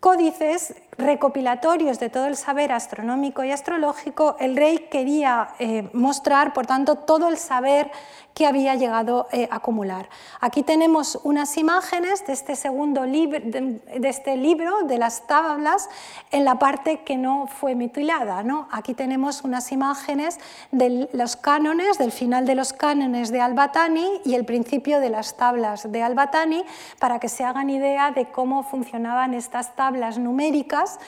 códices 0.00 0.74
recopilatorios 0.98 2.00
de 2.00 2.10
todo 2.10 2.26
el 2.26 2.36
saber 2.36 2.72
astronómico 2.72 3.44
y 3.44 3.52
astrológico, 3.52 4.36
el 4.40 4.56
rey 4.56 4.88
quería 4.90 5.48
eh, 5.60 5.88
mostrar, 5.92 6.52
por 6.52 6.66
tanto, 6.66 6.96
todo 6.96 7.28
el 7.28 7.38
saber 7.38 7.90
que 8.38 8.46
había 8.46 8.76
llegado 8.76 9.26
eh, 9.32 9.48
a 9.50 9.56
acumular. 9.56 10.08
Aquí 10.40 10.62
tenemos 10.62 11.18
unas 11.24 11.56
imágenes 11.56 12.24
de 12.24 12.34
este 12.34 12.54
segundo 12.54 13.04
libro, 13.04 13.40
de, 13.40 13.80
este 14.08 14.36
libro, 14.36 14.84
de 14.84 14.96
las 14.96 15.26
tablas, 15.26 15.90
en 16.30 16.44
la 16.44 16.56
parte 16.56 17.00
que 17.00 17.16
no 17.16 17.48
fue 17.48 17.74
mutilada. 17.74 18.44
¿no? 18.44 18.68
Aquí 18.70 18.94
tenemos 18.94 19.42
unas 19.42 19.72
imágenes 19.72 20.38
de 20.70 21.08
los 21.12 21.34
cánones, 21.34 21.98
del 21.98 22.12
final 22.12 22.46
de 22.46 22.54
los 22.54 22.72
cánones 22.72 23.32
de 23.32 23.40
Albatani 23.40 24.20
y 24.24 24.36
el 24.36 24.44
principio 24.44 25.00
de 25.00 25.10
las 25.10 25.36
tablas 25.36 25.90
de 25.90 26.00
Albatani, 26.04 26.62
para 27.00 27.18
que 27.18 27.28
se 27.28 27.42
hagan 27.42 27.70
idea 27.70 28.12
de 28.12 28.26
cómo 28.26 28.62
funcionaban 28.62 29.34
estas 29.34 29.74
tablas 29.74 30.16
numéricas. 30.16 31.00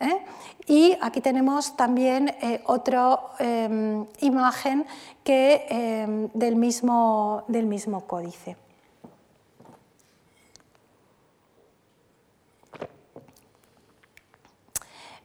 ¿Eh? 0.00 0.24
Y 0.66 0.96
aquí 1.00 1.20
tenemos 1.20 1.76
también 1.76 2.28
eh, 2.40 2.62
otra 2.66 3.18
em, 3.38 4.06
imagen 4.20 4.86
que, 5.24 5.66
em, 5.68 6.28
del, 6.34 6.56
mismo, 6.56 7.44
del 7.48 7.66
mismo 7.66 8.06
códice. 8.06 8.56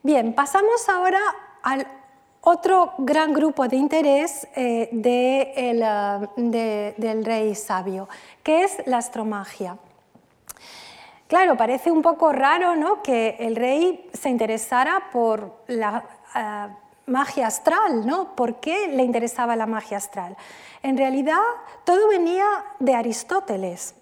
Bien, 0.02 0.34
pasamos 0.34 0.90
ahora 0.90 1.22
al 1.62 1.88
otro 2.42 2.94
gran 2.98 3.34
grupo 3.34 3.68
de 3.70 3.78
interés 3.78 4.48
eh, 4.56 4.90
del 6.36 7.26
rey 7.26 7.56
sabio, 7.56 8.10
que 8.44 8.66
es 8.66 8.86
la 8.86 8.98
astromagia. 8.98 9.78
Claro, 11.28 11.58
parece 11.58 11.92
un 11.92 12.02
poco 12.02 12.32
raro 12.32 12.76
¿no? 12.76 13.02
que 13.02 13.38
el 13.40 13.56
rey 13.56 14.10
se 14.14 14.30
interesara 14.30 15.10
por 15.12 15.64
la 15.68 16.04
eh, 16.36 16.68
magia 17.06 17.48
astral, 17.48 18.06
¿no? 18.06 18.36
¿Por 18.36 18.60
qué 18.60 18.88
le 18.88 19.04
interesaba 19.04 19.56
la 19.56 19.66
magia 19.66 19.98
astral? 19.98 20.38
En 20.84 20.98
realidad, 20.98 21.40
todo 21.86 22.10
venía 22.10 22.46
de 22.80 22.94
Aristóteles. 22.94 23.96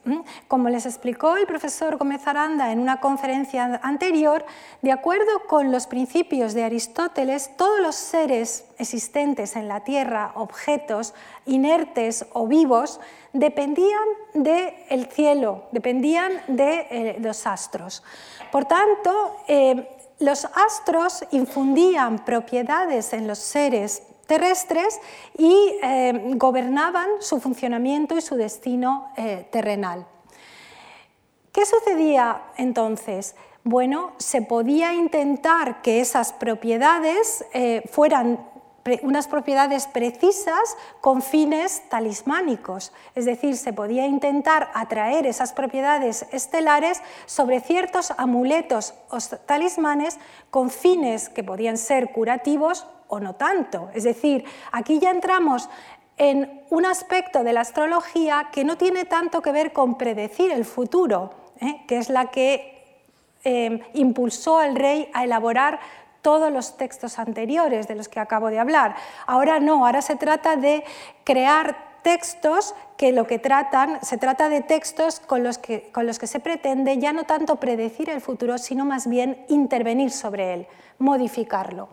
Como 0.48 0.70
les 0.70 0.86
explicó 0.86 1.38
el 1.38 1.48
profesor 1.48 1.98
Gómez 1.98 2.28
Aranda 2.28 2.72
en 2.72 2.80
una 2.80 3.00
conferencia 3.00 3.80
anterior, 3.84 4.46
de 4.82 4.92
acuerdo 4.92 5.44
con 5.48 5.72
los 5.72 5.88
principios 5.88 6.54
de 6.54 6.64
Aristóteles, 6.64 7.56
todos 7.56 7.80
los 7.82 7.96
seres 7.96 8.66
existentes 8.78 9.56
en 9.56 9.68
la 9.68 9.84
Tierra, 9.84 10.32
objetos 10.36 11.14
inertes 11.46 12.26
o 12.34 12.48
vivos, 12.48 13.00
dependían 13.34 14.08
del 14.34 15.06
cielo, 15.12 15.64
dependían 15.72 16.32
de 16.48 16.88
eh, 16.90 17.18
los 17.20 17.48
astros. 17.48 18.04
Por 18.52 18.66
tanto, 18.66 19.38
eh, 19.48 19.88
los 20.20 20.46
astros 20.46 21.26
infundían 21.32 22.26
propiedades 22.26 23.14
en 23.14 23.28
los 23.28 23.40
seres 23.40 24.04
terrestres 24.28 25.00
y 25.38 25.76
eh, 25.84 26.34
gobernaban 26.36 27.08
su 27.20 27.40
funcionamiento 27.40 28.18
y 28.18 28.22
su 28.22 28.36
destino 28.36 29.12
terrenal. 29.52 30.06
¿Qué 31.52 31.66
sucedía 31.66 32.44
entonces? 32.58 33.36
Bueno, 33.64 34.14
se 34.18 34.42
podía 34.42 34.94
intentar 34.94 35.82
que 35.82 36.00
esas 36.00 36.34
propiedades 36.34 37.46
fueran 37.92 38.51
unas 39.02 39.28
propiedades 39.28 39.88
precisas 39.88 40.78
con 41.02 41.22
fines 41.22 41.84
talismánicos. 41.90 42.92
Es 43.16 43.26
decir, 43.26 43.58
se 43.58 43.74
podía 43.74 44.08
intentar 44.08 44.70
atraer 44.74 45.28
esas 45.28 45.54
propiedades 45.54 46.26
estelares 46.32 47.02
sobre 47.26 47.62
ciertos 47.62 48.12
amuletos 48.18 48.94
o 49.10 49.18
talismanes 49.46 50.20
con 50.50 50.70
fines 50.70 51.30
que 51.30 51.44
podían 51.44 51.78
ser 51.78 52.12
curativos 52.12 52.86
o 53.08 53.20
no 53.20 53.36
tanto. 53.36 53.90
Es 53.94 54.04
decir, 54.04 54.46
aquí 54.72 55.00
ya 55.00 55.12
entramos 55.12 55.70
en 56.18 56.64
un 56.70 56.86
aspecto 56.86 57.44
de 57.44 57.54
la 57.54 57.62
astrología 57.62 58.50
que 58.52 58.64
no 58.64 58.78
tiene 58.78 59.06
tanto 59.06 59.42
que 59.42 59.52
ver 59.52 59.74
con 59.74 59.98
predecir 59.98 60.52
el 60.52 60.66
futuro, 60.66 61.32
¿eh? 61.60 61.84
que 61.88 61.98
es 61.98 62.10
la 62.10 62.28
que 62.28 62.72
eh, 63.44 63.82
impulsó 63.94 64.60
al 64.60 64.76
rey 64.76 65.10
a 65.14 65.24
elaborar 65.24 65.80
todos 66.22 66.52
los 66.52 66.78
textos 66.78 67.20
anteriores 67.20 67.88
de 67.88 67.96
los 67.96 68.08
que 68.08 68.20
acabo 68.20 68.50
de 68.50 68.60
hablar. 68.60 68.96
Ahora 69.28 69.60
no, 69.60 69.86
ahora 69.86 70.02
se 70.02 70.16
trata 70.16 70.56
de 70.56 70.84
crear 71.24 71.92
textos 72.02 72.74
que 72.98 73.12
lo 73.12 73.28
que 73.28 73.40
tratan, 73.40 74.04
se 74.04 74.18
trata 74.18 74.50
de 74.50 74.62
textos 74.62 75.20
con 75.20 75.44
los, 75.44 75.58
que, 75.58 75.92
con 75.92 76.08
los 76.08 76.20
que 76.20 76.28
se 76.28 76.40
pretende 76.40 76.98
ya 76.98 77.14
no 77.14 77.24
tanto 77.24 77.58
predecir 77.58 78.10
el 78.10 78.22
futuro, 78.22 78.58
sino 78.58 78.86
más 78.86 79.08
bien 79.08 79.46
intervenir 79.50 80.12
sobre 80.12 80.54
él, 80.54 80.68
modificarlo. 80.98 81.90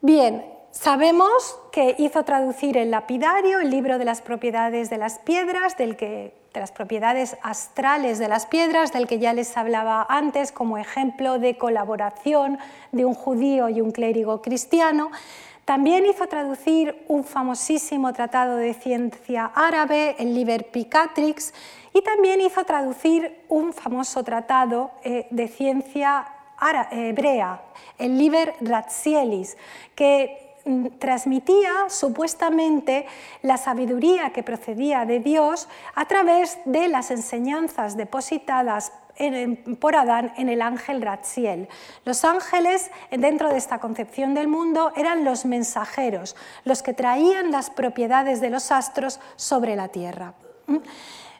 Bien, 0.00 0.53
sabemos 0.74 1.58
que 1.72 1.94
hizo 1.98 2.24
traducir 2.24 2.76
el 2.76 2.90
lapidario, 2.90 3.60
el 3.60 3.70
libro 3.70 3.98
de 3.98 4.04
las 4.04 4.20
propiedades 4.20 4.90
de 4.90 4.98
las 4.98 5.18
piedras, 5.20 5.76
del 5.76 5.96
que 5.96 6.34
de 6.52 6.60
las 6.60 6.70
propiedades 6.70 7.36
astrales 7.42 8.20
de 8.20 8.28
las 8.28 8.46
piedras, 8.46 8.92
del 8.92 9.08
que 9.08 9.18
ya 9.18 9.32
les 9.32 9.56
hablaba 9.56 10.06
antes 10.08 10.52
como 10.52 10.78
ejemplo 10.78 11.40
de 11.40 11.58
colaboración 11.58 12.58
de 12.92 13.04
un 13.04 13.14
judío 13.14 13.68
y 13.68 13.80
un 13.80 13.90
clérigo 13.90 14.40
cristiano. 14.40 15.10
También 15.64 16.06
hizo 16.06 16.28
traducir 16.28 17.04
un 17.08 17.24
famosísimo 17.24 18.12
tratado 18.12 18.56
de 18.56 18.72
ciencia 18.74 19.50
árabe, 19.52 20.14
el 20.18 20.32
Liber 20.34 20.70
Picatrix, 20.70 21.52
y 21.92 22.02
también 22.02 22.40
hizo 22.40 22.64
traducir 22.64 23.44
un 23.48 23.72
famoso 23.72 24.22
tratado 24.22 24.92
eh, 25.02 25.26
de 25.30 25.48
ciencia 25.48 26.26
hebrea, 26.90 27.62
el 27.98 28.16
Liber 28.16 28.54
Ratsielis, 28.60 29.56
que 29.94 30.43
transmitía 30.98 31.88
supuestamente 31.88 33.06
la 33.42 33.56
sabiduría 33.56 34.30
que 34.30 34.42
procedía 34.42 35.04
de 35.04 35.20
Dios 35.20 35.68
a 35.94 36.06
través 36.06 36.58
de 36.64 36.88
las 36.88 37.10
enseñanzas 37.10 37.96
depositadas 37.96 38.92
por 39.78 39.94
Adán 39.94 40.32
en 40.36 40.48
el 40.48 40.60
ángel 40.60 41.00
Ratziel. 41.00 41.68
Los 42.04 42.24
ángeles, 42.24 42.90
dentro 43.10 43.48
de 43.50 43.58
esta 43.58 43.78
concepción 43.78 44.34
del 44.34 44.48
mundo, 44.48 44.92
eran 44.96 45.24
los 45.24 45.44
mensajeros, 45.44 46.34
los 46.64 46.82
que 46.82 46.94
traían 46.94 47.52
las 47.52 47.70
propiedades 47.70 48.40
de 48.40 48.50
los 48.50 48.72
astros 48.72 49.20
sobre 49.36 49.76
la 49.76 49.88
tierra. 49.88 50.34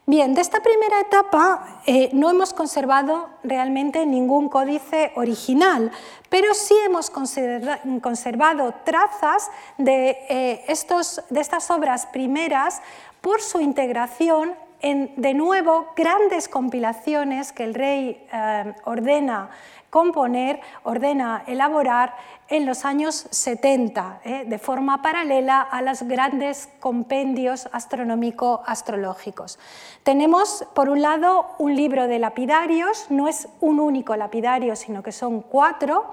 Bien, 0.07 0.35
de 0.35 0.43
esta 0.43 0.61
primera 0.61 1.01
etapa 1.01 1.81
eh, 1.87 2.11
no 2.13 2.29
hemos 2.29 2.53
conservado 2.53 3.31
realmente 3.43 4.05
ningún 4.05 4.51
códice 4.51 5.13
original, 5.15 5.91
pero 6.29 6.53
sí 6.53 6.75
hemos 6.85 7.09
conservado 7.09 8.75
trazas 8.85 9.51
de, 9.79 10.11
eh, 10.29 10.65
estos, 10.69 11.23
de 11.31 11.41
estas 11.41 11.71
obras 11.71 12.05
primeras 12.05 12.83
por 13.23 13.41
su 13.41 13.61
integración 13.61 14.53
en, 14.83 15.11
de 15.17 15.33
nuevo, 15.33 15.87
grandes 15.97 16.49
compilaciones 16.49 17.53
que 17.53 17.65
el 17.65 17.73
rey 17.73 18.27
eh, 18.31 18.75
ordena 18.85 19.49
componer, 19.95 20.61
ordena 20.83 21.45
elaborar 21.47 22.17
en 22.49 22.67
los 22.67 22.85
años 22.85 23.29
70, 23.31 24.23
¿eh? 24.25 24.45
de 24.45 24.59
forma 24.59 25.01
paralela 25.03 25.61
a 25.61 25.83
los 25.83 26.03
grandes 26.03 26.69
compendios 26.81 27.69
astronómico-astrológicos. 27.71 29.61
Tenemos, 30.03 30.67
por 30.75 30.89
un 30.89 31.01
lado, 31.01 31.47
un 31.59 31.77
libro 31.77 32.09
de 32.09 32.19
lapidarios, 32.19 33.07
no 33.09 33.29
es 33.29 33.47
un 33.61 33.79
único 33.79 34.17
lapidario, 34.17 34.75
sino 34.75 35.01
que 35.05 35.13
son 35.13 35.43
cuatro. 35.43 36.07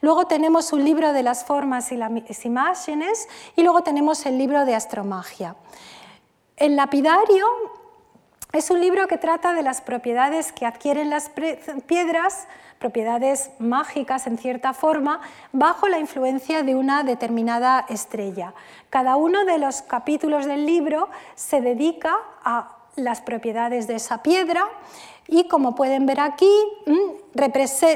Luego 0.00 0.26
tenemos 0.26 0.72
un 0.72 0.82
libro 0.82 1.12
de 1.12 1.22
las 1.22 1.44
formas 1.44 1.92
y 1.92 1.98
las 1.98 2.46
imágenes 2.46 3.28
y 3.56 3.62
luego 3.62 3.82
tenemos 3.82 4.24
el 4.24 4.38
libro 4.38 4.64
de 4.64 4.74
astromagia. 4.74 5.54
El 6.56 6.76
lapidario 6.76 7.44
es 8.54 8.70
un 8.70 8.80
libro 8.80 9.06
que 9.06 9.18
trata 9.18 9.52
de 9.52 9.62
las 9.62 9.82
propiedades 9.82 10.52
que 10.52 10.64
adquieren 10.64 11.10
las 11.10 11.30
piedras 11.86 12.48
propiedades 12.78 13.50
mágicas 13.58 14.26
en 14.26 14.38
cierta 14.38 14.72
forma, 14.72 15.20
bajo 15.52 15.88
la 15.88 15.98
influencia 15.98 16.62
de 16.62 16.74
una 16.74 17.02
determinada 17.04 17.86
estrella. 17.88 18.54
Cada 18.90 19.16
uno 19.16 19.44
de 19.44 19.58
los 19.58 19.82
capítulos 19.82 20.46
del 20.46 20.66
libro 20.66 21.08
se 21.34 21.60
dedica 21.60 22.16
a 22.44 22.76
las 22.96 23.20
propiedades 23.20 23.86
de 23.86 23.96
esa 23.96 24.22
piedra 24.22 24.64
y 25.28 25.46
como 25.46 25.74
pueden 25.74 26.06
ver 26.06 26.20
aquí, 26.20 26.50
mm, 26.86 27.38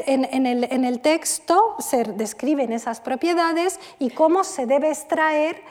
en 0.06 0.46
el, 0.46 0.64
en 0.64 0.84
el 0.84 1.00
texto 1.00 1.76
se 1.78 2.04
describen 2.04 2.72
esas 2.72 3.00
propiedades 3.00 3.80
y 3.98 4.10
cómo 4.10 4.44
se 4.44 4.66
debe 4.66 4.90
extraer 4.90 5.62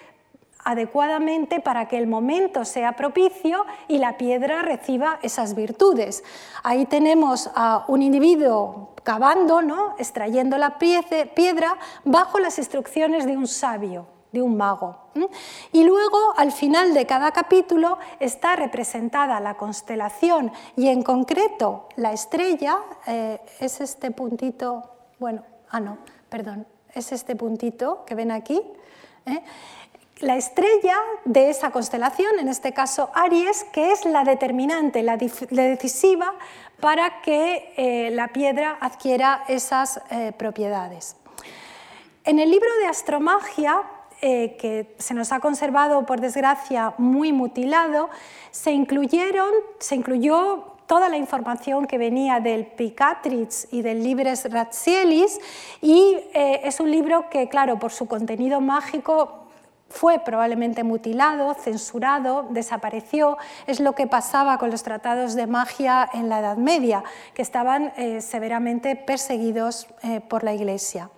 adecuadamente 0.63 1.59
para 1.59 1.87
que 1.87 1.97
el 1.97 2.07
momento 2.07 2.65
sea 2.65 2.93
propicio 2.93 3.65
y 3.87 3.97
la 3.97 4.17
piedra 4.17 4.61
reciba 4.61 5.19
esas 5.21 5.55
virtudes. 5.55 6.23
Ahí 6.63 6.85
tenemos 6.85 7.49
a 7.55 7.85
un 7.87 8.01
individuo 8.01 8.95
cavando, 9.03 9.61
¿no? 9.61 9.95
extrayendo 9.97 10.57
la 10.57 10.77
piedra 10.77 11.77
bajo 12.03 12.39
las 12.39 12.57
instrucciones 12.57 13.25
de 13.25 13.37
un 13.37 13.47
sabio. 13.47 14.07
de 14.31 14.41
un 14.41 14.55
mago. 14.55 14.95
Y 15.73 15.83
luego, 15.83 16.17
al 16.37 16.53
final 16.53 16.93
de 16.93 17.05
cada 17.05 17.31
capítulo, 17.31 17.97
está 18.21 18.55
representada 18.55 19.41
la 19.41 19.57
constelación 19.57 20.53
y 20.77 20.87
en 20.87 21.03
concreto 21.03 21.89
la 21.97 22.13
estrella, 22.13 22.79
eh, 23.07 23.41
es 23.59 23.81
este 23.81 24.11
puntito, 24.11 24.89
bueno, 25.19 25.43
ah 25.69 25.81
no, 25.81 25.97
perdón, 26.29 26.65
es 26.93 27.11
este 27.11 27.35
puntito 27.35 28.05
que 28.05 28.15
ven 28.15 28.31
aquí. 28.31 28.61
¿eh? 29.25 29.43
La 30.21 30.37
estrella 30.37 30.97
de 31.25 31.49
esa 31.49 31.71
constelación, 31.71 32.39
en 32.39 32.47
este 32.47 32.73
caso 32.73 33.09
Aries, 33.13 33.65
que 33.73 33.91
es 33.91 34.05
la 34.05 34.23
determinante, 34.23 35.03
la, 35.03 35.17
decisiva 35.17 36.33
para 36.79 37.21
que 37.21 37.73
eh, 37.75 38.11
la 38.11 38.29
piedra 38.29 38.77
adquiera 38.79 39.43
esas 39.47 39.99
propiedades. 40.37 41.15
En 42.23 42.39
el 42.39 42.51
libro 42.51 42.69
de 42.81 42.87
astromagia 42.87 43.81
eh, 44.23 44.55
que 44.59 44.93
se 44.99 45.15
nos 45.15 45.31
ha 45.31 45.39
conservado, 45.39 46.05
por 46.05 46.21
desgracia, 46.21 46.93
muy 46.99 47.33
mutilado, 47.33 48.11
se, 48.51 48.71
incluyeron, 48.71 49.49
se 49.79 49.95
incluyó 49.95 50.75
toda 50.85 51.09
la 51.09 51.17
información 51.17 51.87
que 51.87 51.97
venía 51.97 52.39
del 52.39 52.67
Picatrix 52.67 53.67
y 53.71 53.81
del 53.81 54.03
Libres 54.03 54.47
Ratsielis 54.51 55.39
y 55.81 56.17
eh, 56.35 56.61
es 56.63 56.79
un 56.79 56.91
libro 56.91 57.31
que, 57.31 57.49
claro, 57.49 57.79
por 57.79 57.91
su 57.91 58.07
contenido 58.07 58.61
mágico 58.61 59.40
fue 59.91 60.19
probablemente 60.19 60.83
mutilado, 60.83 61.53
censurado, 61.53 62.47
desapareció. 62.49 63.37
Es 63.67 63.79
lo 63.79 63.93
que 63.93 64.07
pasaba 64.07 64.57
con 64.57 64.71
los 64.71 64.83
tratados 64.83 65.35
de 65.35 65.47
magia 65.47 66.09
en 66.13 66.29
la 66.29 66.39
Edad 66.39 66.57
Media, 66.57 67.03
que 67.33 67.41
estaban 67.41 67.93
eh, 67.97 68.21
severamente 68.21 68.95
perseguidos 68.95 69.87
por 70.27 70.43
la 70.43 70.53
Iglesia. 70.53 71.09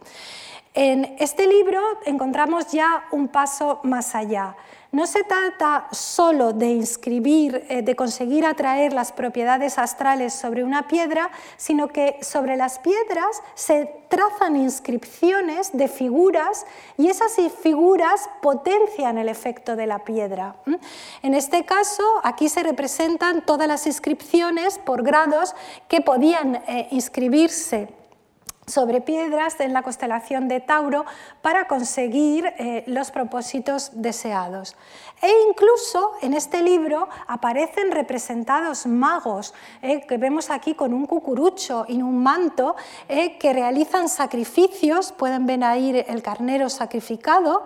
En 0.73 1.15
este 1.19 1.45
libro 1.45 1.79
encontramos 2.05 2.71
ya 2.71 3.05
un 3.11 3.27
paso 3.27 3.79
más 3.83 4.15
allá. 4.15 4.55
No 4.93 5.07
se 5.07 5.23
trata 5.23 5.87
solo 5.91 6.53
de 6.53 6.67
inscribir, 6.67 7.65
eh, 7.67 7.81
de 7.81 7.95
conseguir 7.95 8.45
atraer 8.45 8.93
las 8.93 9.11
propiedades 9.11 9.79
astrales 9.79 10.33
sobre 10.33 10.63
una 10.63 10.87
piedra, 10.87 11.31
sino 11.57 11.87
que 11.87 12.19
sobre 12.21 12.57
las 12.57 12.77
piedras 12.77 13.41
se 13.55 13.91
trazan 14.07 14.55
inscripciones 14.55 15.75
de 15.75 15.87
figuras 15.87 16.67
y 16.95 17.07
esas 17.07 17.35
figuras 17.63 18.29
potencian 18.43 19.17
el 19.17 19.29
efecto 19.29 19.75
de 19.75 19.87
la 19.87 20.03
piedra. 20.03 20.57
En 21.23 21.33
este 21.33 21.65
caso, 21.65 22.03
aquí 22.21 22.47
se 22.47 22.61
representan 22.61 23.43
todas 23.43 23.67
las 23.67 23.87
inscripciones 23.87 24.77
por 24.77 25.01
grados 25.01 25.55
que 25.87 26.01
podían 26.01 26.57
eh, 26.67 26.87
inscribirse 26.91 27.87
sobre 28.67 29.01
piedras 29.01 29.59
en 29.59 29.73
la 29.73 29.83
constelación 29.83 30.47
de 30.47 30.59
Tauro 30.59 31.05
para 31.41 31.67
conseguir 31.67 32.45
eh, 32.57 32.83
los 32.87 33.11
propósitos 33.11 33.91
deseados. 33.93 34.75
E 35.23 35.31
incluso 35.49 36.11
en 36.21 36.33
este 36.33 36.61
libro 36.61 37.07
aparecen 37.27 37.91
representados 37.91 38.85
magos, 38.85 39.53
eh, 39.81 40.05
que 40.05 40.17
vemos 40.17 40.49
aquí 40.49 40.75
con 40.75 40.93
un 40.93 41.05
cucurucho 41.05 41.85
y 41.87 42.01
un 42.01 42.21
manto, 42.21 42.75
eh, 43.07 43.37
que 43.37 43.53
realizan 43.53 44.09
sacrificios, 44.09 45.13
pueden 45.13 45.45
ver 45.45 45.63
ahí 45.63 46.03
el 46.07 46.21
carnero 46.21 46.69
sacrificado 46.69 47.65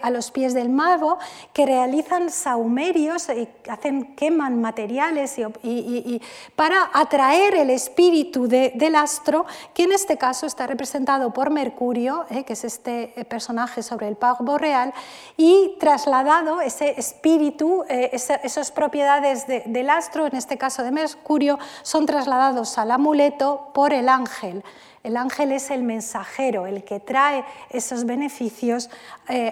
a 0.00 0.10
los 0.10 0.30
pies 0.30 0.54
del 0.54 0.68
mago, 0.68 1.18
que 1.52 1.66
realizan 1.66 2.30
saumerios, 2.30 3.26
hacen, 3.68 4.14
queman 4.14 4.60
materiales 4.60 5.38
y, 5.62 6.22
para 6.54 6.90
atraer 6.92 7.56
el 7.56 7.70
espíritu 7.70 8.46
del 8.46 8.94
astro, 8.94 9.44
que 9.74 9.84
en 9.84 9.92
este 9.92 10.16
caso 10.16 10.46
está 10.46 10.66
representado 10.66 11.32
por 11.32 11.50
Mercurio, 11.50 12.24
eh, 12.30 12.44
que 12.44 12.52
es 12.52 12.64
este 12.64 13.12
eh, 13.16 13.24
personaje 13.24 13.82
sobre 13.82 14.08
el 14.08 14.16
pavo 14.16 14.58
real, 14.58 14.92
y 15.36 15.76
trasladado 15.78 16.60
ese 16.60 16.91
espíritu, 16.96 17.84
eh, 17.88 18.10
esas 18.12 18.70
propiedades 18.70 19.46
del 19.46 19.90
astro, 19.90 20.26
en 20.26 20.36
este 20.36 20.58
caso 20.58 20.82
de 20.82 20.90
Mercurio, 20.90 21.58
son 21.82 22.06
trasladados 22.06 22.78
al 22.78 22.90
amuleto 22.90 23.70
por 23.74 23.92
el 23.92 24.08
ángel. 24.08 24.64
El 25.02 25.16
ángel 25.16 25.52
es 25.52 25.70
el 25.70 25.82
mensajero, 25.82 26.66
el 26.66 26.84
que 26.84 27.00
trae 27.00 27.44
esos 27.70 28.04
beneficios 28.04 28.88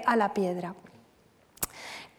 a 0.06 0.14
la 0.14 0.32
piedra. 0.32 0.74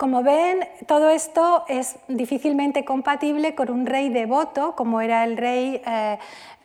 Como 0.01 0.24
ven, 0.24 0.67
todo 0.88 1.11
esto 1.11 1.63
es 1.67 1.95
difícilmente 2.07 2.84
compatible 2.84 3.53
con 3.53 3.69
un 3.69 3.86
rey 3.86 4.09
devoto, 4.09 4.76
como 4.76 4.99
era 4.99 5.24
el 5.24 5.38
rey 5.38 5.80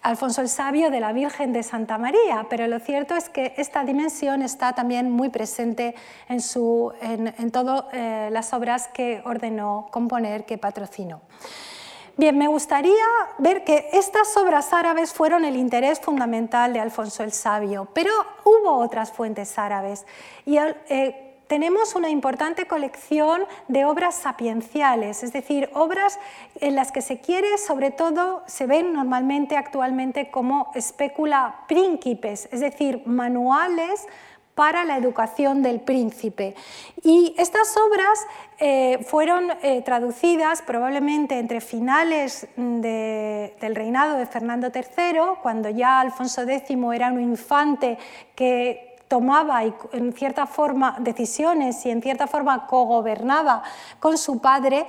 Alfonso 0.07 0.41
el 0.41 0.49
Sabio 0.49 0.93
de 0.93 1.01
la 1.01 1.13
Virgen 1.13 1.53
de 1.53 1.65
Santa 1.65 1.99
María, 1.99 2.47
pero 2.49 2.69
lo 2.69 2.79
cierto 2.79 3.17
es 3.17 3.29
que 3.29 3.55
esta 3.57 3.83
dimensión 3.83 4.41
está 4.41 4.73
también 4.73 5.11
muy 5.11 5.31
presente 5.31 5.97
en, 6.29 7.35
en, 7.39 7.51
todas 7.51 7.87
eh, 7.93 8.29
las 8.31 8.53
obras 8.53 8.87
que 8.87 9.21
ordenó 9.25 9.89
componer, 9.91 10.47
que 10.47 10.59
patrocinó. 10.59 11.23
Bien, 12.17 12.39
me 12.39 12.47
gustaría 12.47 13.05
ver 13.39 13.65
que 13.65 13.89
estas 13.95 14.37
obras 14.37 14.73
árabes 14.73 15.13
fueron 15.13 15.45
el 15.45 15.57
interés 15.57 15.99
fundamental 15.99 16.73
de 16.73 16.79
Alfonso 16.79 17.25
el 17.25 17.33
Sabio, 17.33 17.89
pero 17.93 18.13
hubo 18.45 18.79
otras 18.79 19.11
fuentes 19.11 19.59
árabes 19.59 20.07
y 20.45 20.57
eh, 20.57 21.26
tenemos 21.47 21.95
una 21.95 22.11
importante 22.11 22.67
colección 22.67 23.45
de 23.69 23.85
obras 23.85 24.17
sapienciales, 24.17 25.23
es 25.23 25.33
decir, 25.33 25.71
obras 25.75 26.19
en 26.61 26.75
las 26.75 26.93
que 26.93 27.03
se 27.03 27.21
quiere, 27.21 27.59
sobre 27.59 27.91
todo, 27.91 28.43
se 28.47 28.67
ven 28.67 28.93
normalmente 28.93 29.57
actualmente 29.57 30.31
como 30.31 30.71
especula 30.75 31.65
príncipes, 31.69 32.49
es 32.51 32.61
decir, 32.61 33.03
manuales 33.07 34.07
para 34.57 34.85
la 34.85 34.97
educación 34.97 35.63
del 35.63 35.81
príncipe. 35.81 36.55
Y 37.03 37.35
estas 37.37 37.77
obras 37.77 38.27
eh, 38.59 39.05
fueron 39.07 39.53
eh, 39.63 39.83
traducidas 39.83 40.63
probablemente 40.63 41.39
entre 41.39 41.61
finales 41.61 42.49
del 42.57 43.75
reinado 43.75 44.17
de 44.17 44.25
Fernando 44.25 44.69
III, 44.75 45.41
cuando 45.43 45.69
ya 45.69 46.01
Alfonso 46.01 46.43
X 46.43 46.77
era 46.95 47.13
un 47.13 47.21
infante 47.21 47.99
que 48.35 48.96
tomaba 49.09 49.63
en 49.65 50.13
cierta 50.13 50.47
forma 50.47 50.97
decisiones 51.01 51.85
y 51.87 51.91
en 51.91 52.03
cierta 52.03 52.27
forma 52.27 52.67
cogobernaba 52.67 53.63
con 54.01 54.19
su 54.19 54.41
padre 54.41 54.87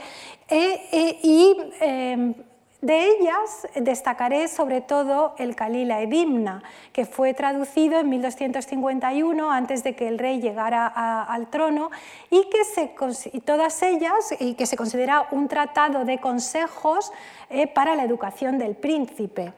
eh, 0.49 0.88
eh, 0.91 1.20
y 1.22 1.57
em, 1.82 2.34
de 2.82 3.07
ellas 3.07 3.68
destacaré 3.76 4.47
sobre 4.47 4.82
todo 4.82 5.34
el 5.39 5.55
Kalila 5.55 5.99
Edimna, 5.99 6.61
que 6.93 7.05
fue 7.05 7.34
traducido 7.34 7.99
en 7.99 8.09
1251 8.09 9.51
antes 9.51 9.84
de 9.84 9.95
que 9.95 10.07
el 10.07 10.20
rey 10.20 10.39
llegara 10.39 10.86
al 10.86 11.47
trono 11.47 11.89
y 12.30 12.47
que 12.49 12.63
se, 12.63 12.93
y 13.34 13.41
todas 13.41 13.82
ellas 13.82 14.34
y 14.39 14.53
que 14.53 14.68
se 14.68 14.78
considera 14.78 15.28
un 15.32 15.47
tratado 15.47 16.05
de 16.05 16.20
consejos 16.20 17.11
eh, 17.49 17.65
para 17.65 17.95
la 17.95 18.03
educación 18.03 18.59
del 18.59 18.76
príncipe. 18.76 19.53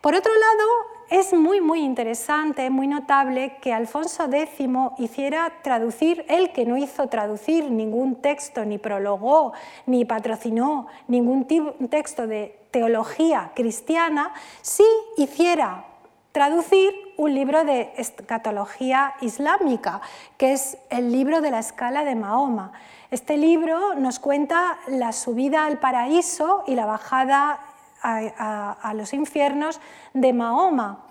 Por 0.00 0.14
otro 0.14 0.32
lado, 0.32 0.91
es 1.12 1.34
muy, 1.34 1.60
muy 1.60 1.80
interesante, 1.80 2.70
muy 2.70 2.86
notable 2.86 3.58
que 3.60 3.74
Alfonso 3.74 4.30
X 4.32 4.66
hiciera 4.96 5.52
traducir, 5.62 6.24
él 6.26 6.52
que 6.52 6.64
no 6.64 6.78
hizo 6.78 7.06
traducir 7.08 7.70
ningún 7.70 8.22
texto, 8.22 8.64
ni 8.64 8.78
prologó, 8.78 9.52
ni 9.84 10.06
patrocinó 10.06 10.86
ningún 11.08 11.46
texto 11.90 12.26
de 12.26 12.58
teología 12.70 13.52
cristiana, 13.54 14.32
sí 14.62 14.86
hiciera 15.18 15.84
traducir 16.32 16.94
un 17.18 17.34
libro 17.34 17.62
de 17.64 17.92
escatología 17.98 19.12
islámica, 19.20 20.00
que 20.38 20.54
es 20.54 20.78
el 20.88 21.12
libro 21.12 21.42
de 21.42 21.50
la 21.50 21.58
escala 21.58 22.04
de 22.04 22.14
Mahoma. 22.14 22.72
Este 23.10 23.36
libro 23.36 23.96
nos 23.96 24.18
cuenta 24.18 24.78
la 24.88 25.12
subida 25.12 25.66
al 25.66 25.78
paraíso 25.78 26.64
y 26.66 26.74
la 26.74 26.86
bajada 26.86 27.60
a, 28.02 28.92
los 28.94 29.12
infiernos 29.12 29.80
de 30.14 30.32
Mahoma. 30.32 31.04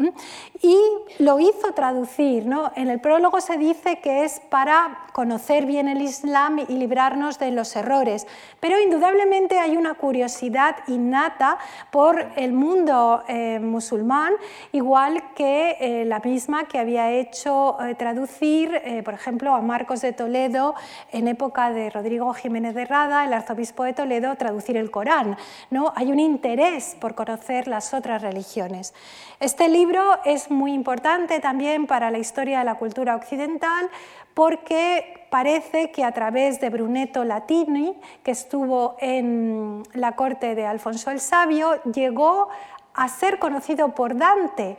Y 0.62 0.78
lo 1.20 1.40
hizo 1.40 1.74
traducir. 1.74 2.46
¿no? 2.46 2.72
En 2.76 2.90
el 2.90 3.00
prólogo 3.00 3.42
se 3.42 3.58
dice 3.58 4.00
que 4.00 4.24
es 4.24 4.40
para 4.40 5.06
conocer 5.14 5.66
bien 5.66 5.88
el 5.88 6.02
Islam 6.02 6.60
y 6.60 6.74
librarnos 6.74 7.40
de 7.40 7.52
los 7.52 7.76
errores, 7.76 8.28
pero 8.60 8.80
indudablemente 8.80 9.60
hay 9.60 9.76
una 9.76 9.96
curiosidad 9.96 10.78
innata 10.88 11.58
por 11.92 12.32
el 12.36 12.54
mundo 12.54 13.24
eh, 13.28 13.60
musulmán, 13.60 14.34
igual 14.72 15.34
que 15.36 15.78
eh, 15.80 16.06
la 16.06 16.20
misma 16.20 16.66
que 16.66 16.80
había 16.80 17.12
hecho 17.12 17.78
eh, 17.82 17.96
traducir, 17.96 18.82
por 19.04 19.14
ejemplo, 19.14 19.54
a 19.54 19.62
Marcos 19.62 20.02
de 20.02 20.14
Toledo 20.14 20.76
en 21.12 21.28
época 21.28 21.72
de 21.72 21.90
Rodrigo 21.90 22.34
Jiménez 22.34 22.76
de 22.76 22.86
Rada, 22.86 23.26
el 23.26 23.34
arzobispo 23.34 23.84
de 23.84 23.94
Toledo, 23.94 24.36
traducir 24.36 24.78
el 24.78 24.92
Corán. 24.92 25.38
¿no? 25.70 25.94
Hay 25.96 26.12
un 26.12 26.20
interés 26.20 26.96
por 27.00 27.16
conocer 27.16 27.68
las 27.68 27.94
otras 27.94 28.22
religiones. 28.22 28.91
Este 29.40 29.70
libro 29.70 30.20
es 30.24 30.52
muy 30.52 30.74
importante 30.74 31.40
también 31.40 31.88
para 31.88 32.12
la 32.12 32.20
historia 32.20 32.60
de 32.60 32.66
la 32.66 32.76
cultura 32.76 33.16
occidental 33.16 33.90
porque 34.34 35.26
parece 35.30 35.92
que 35.92 36.04
a 36.04 36.12
través 36.12 36.60
de 36.62 36.70
Brunetto 36.70 37.24
Latini, 37.24 37.96
que 38.24 38.32
estuvo 38.32 38.96
en 39.00 39.84
la 39.94 40.16
corte 40.16 40.56
de 40.56 40.66
Alfonso 40.66 41.12
el 41.12 41.20
Sabio, 41.20 41.82
llegó 41.84 42.50
a 42.94 43.08
ser 43.08 43.40
conocido 43.40 43.96
por 43.96 44.16
Dante 44.16 44.78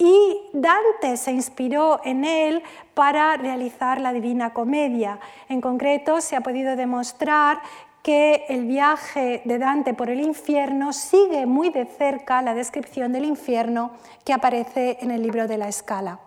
y 0.00 0.40
Dante 0.54 1.18
se 1.18 1.30
inspiró 1.30 2.00
en 2.04 2.24
él 2.24 2.62
para 2.94 3.36
realizar 3.36 4.00
la 4.00 4.14
Divina 4.14 4.54
Comedia. 4.54 5.20
En 5.50 5.60
concreto, 5.60 6.22
se 6.22 6.36
ha 6.36 6.40
podido 6.40 6.74
demostrar 6.74 7.60
que 8.02 8.46
el 8.48 8.64
viaje 8.66 9.42
de 9.44 9.58
Dante 9.58 9.94
por 9.94 10.08
el 10.08 10.20
infierno 10.20 10.92
sigue 10.92 11.46
muy 11.46 11.70
de 11.70 11.84
cerca 11.84 12.40
la 12.42 12.54
descripción 12.54 13.12
del 13.12 13.24
infierno 13.24 13.92
que 14.24 14.32
aparece 14.32 14.98
en 15.00 15.10
el 15.10 15.22
libro 15.22 15.46
de 15.46 15.58
la 15.58 15.68
escala. 15.68 16.20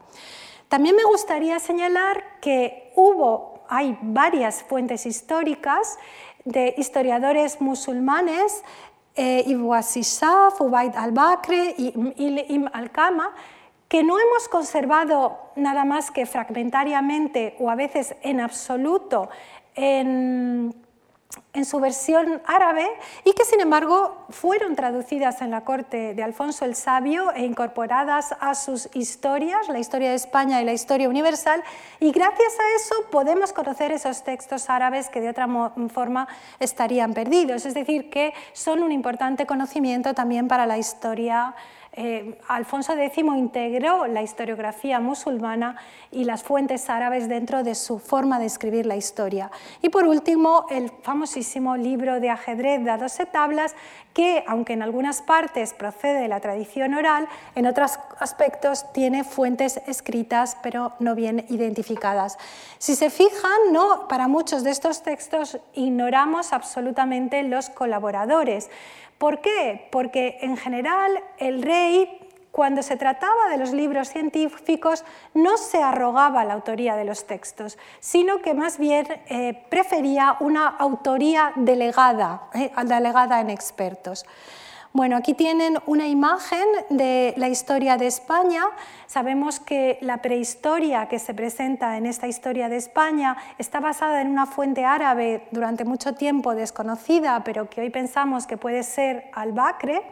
También 0.67 0.95
me 0.95 1.03
gustaría 1.03 1.59
señalar 1.59 2.23
que 2.41 2.91
hubo, 2.95 3.63
hay 3.69 3.97
varias 4.01 4.63
fuentes 4.63 5.05
históricas 5.05 5.97
de 6.45 6.73
historiadores 6.77 7.61
musulmanes, 7.61 8.63
eh, 9.15 9.43
Ibn 9.45 9.61
Ubaid 9.63 10.95
al-Bakr 10.95 11.53
y 11.77 11.93
Ibn 12.17 12.69
al-Kama, 12.73 13.33
que 13.87 14.03
no 14.03 14.19
hemos 14.19 14.47
conservado 14.49 15.37
nada 15.55 15.85
más 15.85 16.09
que 16.09 16.25
fragmentariamente 16.25 17.55
o 17.59 17.69
a 17.69 17.75
veces 17.75 18.15
en 18.23 18.39
absoluto 18.39 19.29
en, 19.75 20.73
su 21.63 21.79
versión 21.79 22.41
árabe 22.47 22.83
y 23.23 23.33
que 23.33 23.45
sin 23.45 23.61
embargo 23.61 24.25
fueron 24.31 24.75
traducidas 24.75 25.39
en 25.43 25.51
la 25.51 25.61
corte 25.61 26.15
de 26.15 26.23
Alfonso 26.23 26.65
el 26.65 26.73
Sabio 26.73 27.31
e 27.31 27.45
incorporadas 27.45 28.33
a 28.39 28.55
sus 28.55 28.89
historias, 28.95 29.69
la 29.69 29.77
historia 29.77 30.09
de 30.09 30.15
España 30.15 30.59
y 30.63 30.65
la 30.65 30.73
historia 30.73 31.07
universal, 31.07 31.63
y 31.99 32.11
gracias 32.11 32.53
a 32.59 32.75
eso 32.75 32.95
podemos 33.11 33.53
conocer 33.53 33.91
esos 33.91 34.23
textos 34.23 34.67
árabes 34.67 35.09
que 35.09 35.21
de 35.21 35.29
otra 35.29 35.47
forma 35.89 36.27
estarían 36.59 37.13
perdidos, 37.13 37.67
es 37.67 37.75
decir, 37.75 38.09
que 38.09 38.33
son 38.53 38.81
un 38.81 38.91
importante 38.91 39.45
conocimiento 39.45 40.15
también 40.15 40.47
para 40.47 40.65
la 40.65 40.79
historia 40.79 41.53
eh, 41.95 42.39
Alfonso 42.47 42.93
X 42.93 43.23
integró 43.37 44.07
la 44.07 44.23
historiografía 44.23 44.99
musulmana 44.99 45.77
y 46.11 46.23
las 46.23 46.41
fuentes 46.41 46.89
árabes 46.89 47.29
dentro 47.29 47.63
de 47.63 47.75
su 47.75 47.99
forma 47.99 48.39
de 48.39 48.45
escribir 48.45 48.85
la 48.85 48.95
historia. 48.95 49.51
Y 49.81 49.89
por 49.89 50.05
último, 50.05 50.65
el 50.71 50.89
famosísimo 51.03 51.77
libro 51.77 52.19
de 52.19 52.31
ajedrez 52.31 52.83
de 52.83 52.89
a 52.89 52.97
12 52.97 53.27
tablas, 53.27 53.75
que 54.13 54.43
aunque 54.47 54.73
en 54.73 54.81
algunas 54.81 55.21
partes 55.21 55.73
procede 55.73 56.21
de 56.21 56.27
la 56.27 56.39
tradición 56.39 56.93
oral, 56.93 57.27
en 57.55 57.67
otros 57.67 57.99
aspectos 58.19 58.91
tiene 58.93 59.23
fuentes 59.23 59.79
escritas 59.87 60.57
pero 60.63 60.93
no 60.99 61.15
bien 61.15 61.45
identificadas. 61.49 62.37
Si 62.77 62.95
se 62.95 63.09
fijan, 63.09 63.71
¿no? 63.71 64.07
para 64.07 64.27
muchos 64.27 64.63
de 64.63 64.71
estos 64.71 65.03
textos 65.03 65.59
ignoramos 65.73 66.53
absolutamente 66.53 67.43
los 67.43 67.69
colaboradores. 67.69 68.69
¿Por 69.17 69.41
qué? 69.41 69.87
Porque 69.91 70.37
en 70.41 70.57
general 70.57 71.23
el 71.37 71.61
rey, 71.61 72.19
cuando 72.51 72.83
se 72.83 72.97
trataba 72.97 73.49
de 73.49 73.57
los 73.57 73.71
libros 73.71 74.09
científicos, 74.09 75.03
no 75.33 75.57
se 75.57 75.81
arrogaba 75.81 76.43
la 76.45 76.53
autoría 76.53 76.95
de 76.95 77.05
los 77.05 77.25
textos, 77.25 77.77
sino 77.99 78.41
que 78.41 78.53
más 78.53 78.77
bien 78.77 79.07
eh, 79.27 79.65
prefería 79.69 80.37
una 80.39 80.67
autoría 80.67 81.53
delegada, 81.55 82.43
eh, 82.53 82.71
delegada 82.85 83.41
en 83.41 83.49
expertos. 83.49 84.25
Bueno, 84.95 85.17
aquí 85.17 85.33
tienen 85.33 85.79
una 85.87 86.07
imagen 86.07 86.67
de 86.91 87.33
la 87.37 87.49
historia 87.49 87.97
de 87.97 88.05
España. 88.05 88.61
Sabemos 89.07 89.59
que 89.59 89.97
la 90.01 90.21
prehistoria 90.21 91.07
que 91.07 91.17
se 91.17 91.33
presenta 91.33 91.97
en 91.97 92.05
esta 92.05 92.27
historia 92.27 92.69
de 92.69 92.75
España 92.75 93.35
está 93.57 93.79
basada 93.79 94.21
en 94.21 94.29
una 94.29 94.45
fuente 94.45 94.85
árabe 94.85 95.47
durante 95.49 95.83
mucho 95.83 96.13
tiempo 96.13 96.53
desconocida, 96.53 97.41
pero 97.43 97.71
que 97.71 97.81
hoy 97.81 97.89
pensamos 97.89 98.45
que 98.45 98.55
puede 98.55 98.83
ser 98.83 99.31
al-Bakre. 99.33 100.03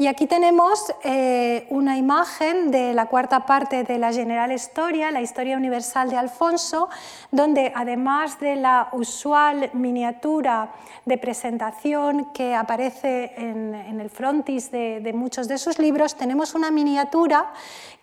Y 0.00 0.06
aquí 0.06 0.28
tenemos 0.28 0.94
eh, 1.02 1.66
una 1.70 1.96
imagen 1.96 2.70
de 2.70 2.94
la 2.94 3.06
cuarta 3.06 3.44
parte 3.46 3.82
de 3.82 3.98
la 3.98 4.12
General 4.12 4.52
Historia, 4.52 5.10
la 5.10 5.20
Historia 5.20 5.56
Universal 5.56 6.08
de 6.08 6.16
Alfonso, 6.16 6.88
donde 7.32 7.72
además 7.74 8.38
de 8.38 8.54
la 8.54 8.90
usual 8.92 9.70
miniatura 9.72 10.70
de 11.04 11.18
presentación 11.18 12.26
que 12.26 12.54
aparece 12.54 13.32
en, 13.38 13.74
el 13.74 14.08
frontis 14.08 14.70
de, 14.70 15.00
de 15.00 15.12
muchos 15.12 15.48
de 15.48 15.58
sus 15.58 15.80
libros, 15.80 16.14
tenemos 16.14 16.54
una 16.54 16.70
miniatura 16.70 17.52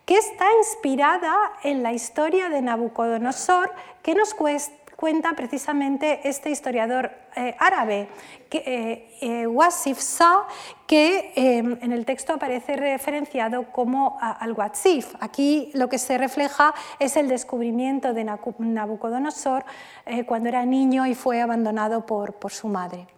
que 0.04 0.18
está 0.18 0.44
inspirada 0.58 1.34
en 1.62 1.82
la 1.82 1.94
historia 1.94 2.50
de 2.50 2.60
Nabucodonosor, 2.60 3.72
que 4.02 4.14
nos 4.14 4.34
cuesta 4.34 4.85
cuenta 4.96 5.34
precisamente 5.34 6.28
este 6.28 6.50
historiador 6.50 7.12
eh, 7.36 7.54
árabe, 7.58 8.08
que, 8.48 8.58
eh, 8.58 9.18
eh, 9.20 9.46
Wasif 9.46 9.98
Sa, 9.98 10.44
que 10.86 11.32
en 11.36 11.92
el 11.92 12.04
texto 12.04 12.32
aparece 12.32 12.76
referenciado 12.76 13.72
como 13.72 14.18
al-Watzif. 14.20 15.14
Aquí 15.20 15.70
lo 15.74 15.88
que 15.88 15.98
se 15.98 16.16
refleja 16.16 16.74
es 17.00 17.16
el 17.16 17.28
descubrimiento 17.28 18.14
de 18.14 18.24
Nabucodonosor 18.24 19.64
cuando 20.26 20.48
era 20.48 20.64
niño 20.64 21.04
y 21.06 21.16
fue 21.16 21.40
abandonado 21.40 22.06
por 22.06 22.52
su 22.52 22.68
madre. 22.68 23.15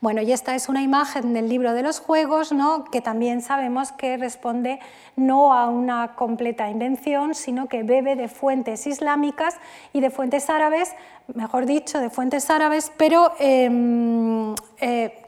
Bueno, 0.00 0.22
y 0.22 0.32
esta 0.32 0.54
es 0.54 0.68
una 0.68 0.82
imagen 0.82 1.34
del 1.34 1.48
libro 1.48 1.72
de 1.74 1.82
los 1.82 2.00
juegos, 2.00 2.52
¿no? 2.52 2.84
que 2.84 3.00
también 3.00 3.42
sabemos 3.42 3.92
que 3.92 4.16
responde 4.16 4.80
no 5.16 5.52
a 5.52 5.68
una 5.68 6.14
completa 6.14 6.70
invención, 6.70 7.34
sino 7.34 7.68
que 7.68 7.82
bebe 7.82 8.16
de 8.16 8.28
fuentes 8.28 8.86
islámicas 8.86 9.56
y 9.92 10.00
de 10.00 10.10
fuentes 10.10 10.48
árabes, 10.48 10.94
mejor 11.34 11.66
dicho, 11.66 12.00
de 12.00 12.10
fuentes 12.10 12.50
árabes, 12.50 12.92
pero, 12.96 13.32
em, 13.38 14.54
eh, 14.80 15.26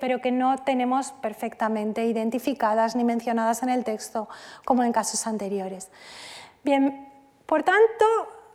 pero 0.00 0.20
que 0.20 0.32
no 0.32 0.58
tenemos 0.58 1.12
perfectamente 1.12 2.04
identificadas 2.04 2.96
ni 2.96 3.04
mencionadas 3.04 3.62
en 3.62 3.68
el 3.68 3.84
texto, 3.84 4.28
como 4.64 4.82
en 4.82 4.92
casos 4.92 5.26
anteriores. 5.26 5.90
Bien, 6.64 7.08
por 7.46 7.62
tanto, 7.62 8.04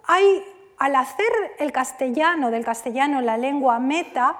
hay, 0.05 0.43
al 0.77 0.95
hacer 0.95 1.31
el 1.59 1.71
castellano, 1.71 2.51
del 2.51 2.65
castellano 2.65 3.21
la 3.21 3.37
lengua 3.37 3.79
meta, 3.79 4.37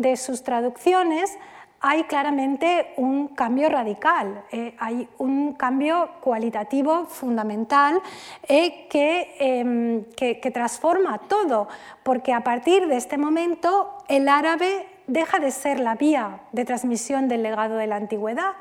de 0.00 0.16
sus 0.16 0.42
traducciones 0.42 1.38
hay 1.80 2.04
claramente 2.04 2.92
un 2.96 3.28
cambio 3.28 3.68
radical, 3.68 4.44
eh, 4.50 4.74
hay 4.78 5.08
un 5.18 5.52
cambio 5.52 6.10
cualitativo 6.20 7.06
fundamental 7.06 8.02
eh, 8.48 8.88
em, 9.38 10.04
que, 10.16 10.40
que, 10.40 10.50
transforma 10.50 11.18
todo, 11.18 11.68
porque 12.02 12.32
a 12.32 12.42
partir 12.42 12.88
de 12.88 12.96
este 12.96 13.16
momento 13.16 13.96
el 14.08 14.28
árabe 14.28 14.86
deja 15.06 15.38
de 15.38 15.50
ser 15.50 15.80
la 15.80 15.94
vía 15.94 16.40
de 16.52 16.64
transmisión 16.64 17.28
del 17.28 17.42
legado 17.42 17.76
de 17.76 17.86
la 17.86 17.96
antigüedad 17.96 18.52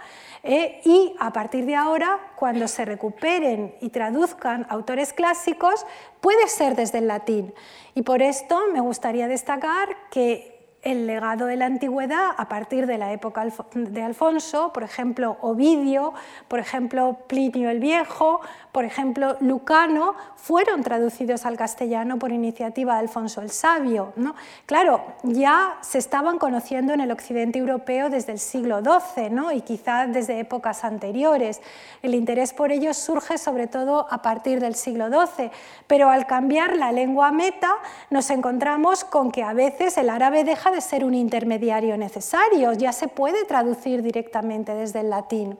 eh, 0.44 0.82
y 0.86 1.14
a 1.20 1.32
partir 1.34 1.66
de 1.66 1.76
ahora, 1.76 2.20
cuando 2.36 2.68
se 2.68 2.86
recuperen 2.86 3.76
y 3.82 3.90
traduzcan 3.90 4.66
autores 4.70 5.12
clásicos, 5.14 5.86
puede 6.22 6.48
ser 6.48 6.76
desde 6.76 7.00
el 7.00 7.08
latín. 7.08 7.54
Y 7.96 8.04
por 8.04 8.22
esto 8.22 8.62
me 8.72 8.80
gustaría 8.80 9.28
destacar 9.28 9.90
que 10.10 10.57
el 10.88 11.06
legado 11.06 11.48
de 11.48 11.58
la 11.58 11.66
antigüedad 11.66 12.30
a 12.38 12.48
partir 12.48 12.88
de 12.88 12.98
la 12.98 13.12
época 13.12 13.46
de 13.74 14.02
Alfonso, 14.02 14.72
por 14.72 14.84
ejemplo 14.84 15.36
Ovidio, 15.42 16.14
por 16.48 16.60
ejemplo 16.60 17.18
Plinio 17.28 17.70
el 17.70 17.82
Viejo, 17.82 18.40
por 18.72 18.86
ejemplo 18.86 19.36
Lucano, 19.42 20.16
fueron 20.38 20.84
traducidos 20.84 21.46
al 21.46 21.58
castellano 21.58 22.18
por 22.18 22.32
iniciativa 22.32 22.94
de 22.94 23.00
Alfonso 23.00 23.42
el 23.42 23.50
Sabio. 23.50 24.14
¿no? 24.16 24.34
Claro, 24.66 25.02
ya 25.24 25.78
se 25.82 25.98
estaban 25.98 26.40
conociendo 26.40 26.94
en 26.94 27.02
el 27.02 27.12
occidente 27.12 27.60
europeo 27.60 28.10
desde 28.10 28.32
el 28.32 28.40
siglo 28.40 28.80
XII 28.80 29.30
¿no? 29.30 29.52
y 29.52 29.62
quizás 29.62 30.14
desde 30.14 30.40
épocas 30.40 30.86
anteriores. 30.86 31.60
El 32.02 32.16
interés 32.16 32.54
por 32.54 32.72
ellos 32.72 32.96
surge 32.96 33.38
sobre 33.38 33.68
todo 33.68 34.08
a 34.10 34.22
partir 34.22 34.62
del 34.62 34.76
siglo 34.76 35.10
XII, 35.10 35.52
pero 35.88 36.10
al 36.10 36.28
cambiar 36.28 36.78
la 36.78 36.94
lengua 36.94 37.34
meta 37.34 37.76
nos 38.10 38.30
encontramos 38.30 39.04
con 39.04 39.34
que 39.34 39.44
a 39.44 39.52
veces 39.52 39.98
el 39.98 40.10
árabe 40.10 40.46
deja 40.46 40.72
de 40.72 40.77
ser 40.82 41.04
un 41.04 41.14
intermediario 41.14 41.98
necesario, 41.98 42.74
ya 42.74 42.92
se 42.92 43.08
puede 43.08 43.46
traducir 43.46 44.02
directamente 44.02 44.74
desde 44.74 45.02
el 45.02 45.10
latín. 45.10 45.58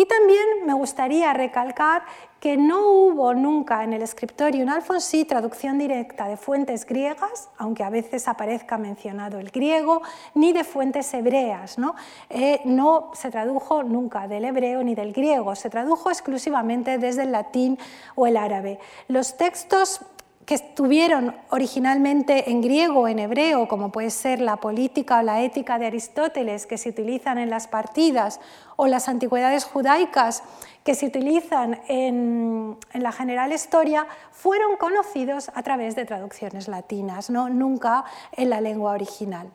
Y 0.00 0.06
también 0.06 0.64
me 0.64 0.74
gustaría 0.74 1.32
recalcar 1.32 2.04
que 2.38 2.56
no 2.56 2.86
hubo 2.86 3.34
nunca 3.34 3.82
en 3.82 3.92
el 3.92 4.06
Scriptorium 4.06 4.68
Alfonsi 4.68 5.24
traducción 5.24 5.76
directa 5.76 6.28
de 6.28 6.36
fuentes 6.36 6.86
griegas, 6.86 7.48
aunque 7.58 7.82
a 7.82 7.90
veces 7.90 8.28
aparezca 8.28 8.78
mencionado 8.78 9.40
el 9.40 9.50
griego, 9.50 10.02
ni 10.34 10.52
de 10.52 10.62
fuentes 10.62 11.12
hebreas. 11.14 11.78
¿no? 11.78 11.96
Eh, 12.30 12.60
no 12.64 13.10
se 13.14 13.32
tradujo 13.32 13.82
nunca 13.82 14.28
del 14.28 14.44
hebreo 14.44 14.84
ni 14.84 14.94
del 14.94 15.12
griego, 15.12 15.56
se 15.56 15.68
tradujo 15.68 16.10
exclusivamente 16.10 16.98
desde 16.98 17.24
el 17.24 17.32
latín 17.32 17.76
o 18.14 18.28
el 18.28 18.36
árabe. 18.36 18.78
Los 19.08 19.36
textos 19.36 20.02
que 20.48 20.54
estuvieron 20.54 21.36
originalmente 21.50 22.50
en 22.50 22.62
griego 22.62 23.00
o 23.00 23.08
en 23.08 23.18
hebreo, 23.18 23.68
como 23.68 23.92
puede 23.92 24.08
ser 24.08 24.40
la 24.40 24.56
política 24.56 25.18
o 25.18 25.22
la 25.22 25.42
ética 25.42 25.78
de 25.78 25.84
Aristóteles, 25.84 26.64
que 26.64 26.78
se 26.78 26.88
utilizan 26.88 27.36
en 27.36 27.50
las 27.50 27.68
partidas, 27.68 28.40
o 28.76 28.86
las 28.86 29.10
antigüedades 29.10 29.66
judaicas, 29.66 30.42
que 30.84 30.94
se 30.94 31.04
utilizan 31.04 31.82
en, 31.86 32.78
la 32.94 33.12
general 33.12 33.52
historia, 33.52 34.06
fueron 34.32 34.78
conocidos 34.78 35.50
a 35.54 35.62
través 35.62 35.94
de 35.96 36.06
traducciones 36.06 36.66
latinas, 36.66 37.28
¿no? 37.28 37.50
nunca 37.50 38.04
en 38.32 38.48
la 38.48 38.62
lengua 38.62 38.92
original. 38.92 39.52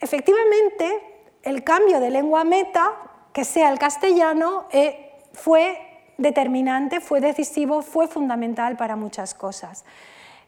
Efectivamente, 0.00 1.26
el 1.42 1.62
cambio 1.64 2.00
de 2.00 2.08
lengua 2.08 2.44
meta, 2.44 2.94
que 3.34 3.44
sea 3.44 3.68
el 3.68 3.78
castellano, 3.78 4.68
eh, 4.72 5.12
fue 5.34 5.85
determinante, 6.18 7.00
fue 7.00 7.20
decisivo, 7.20 7.82
fue 7.82 8.08
fundamental 8.08 8.76
para 8.76 8.96
muchas 8.96 9.34
cosas. 9.34 9.84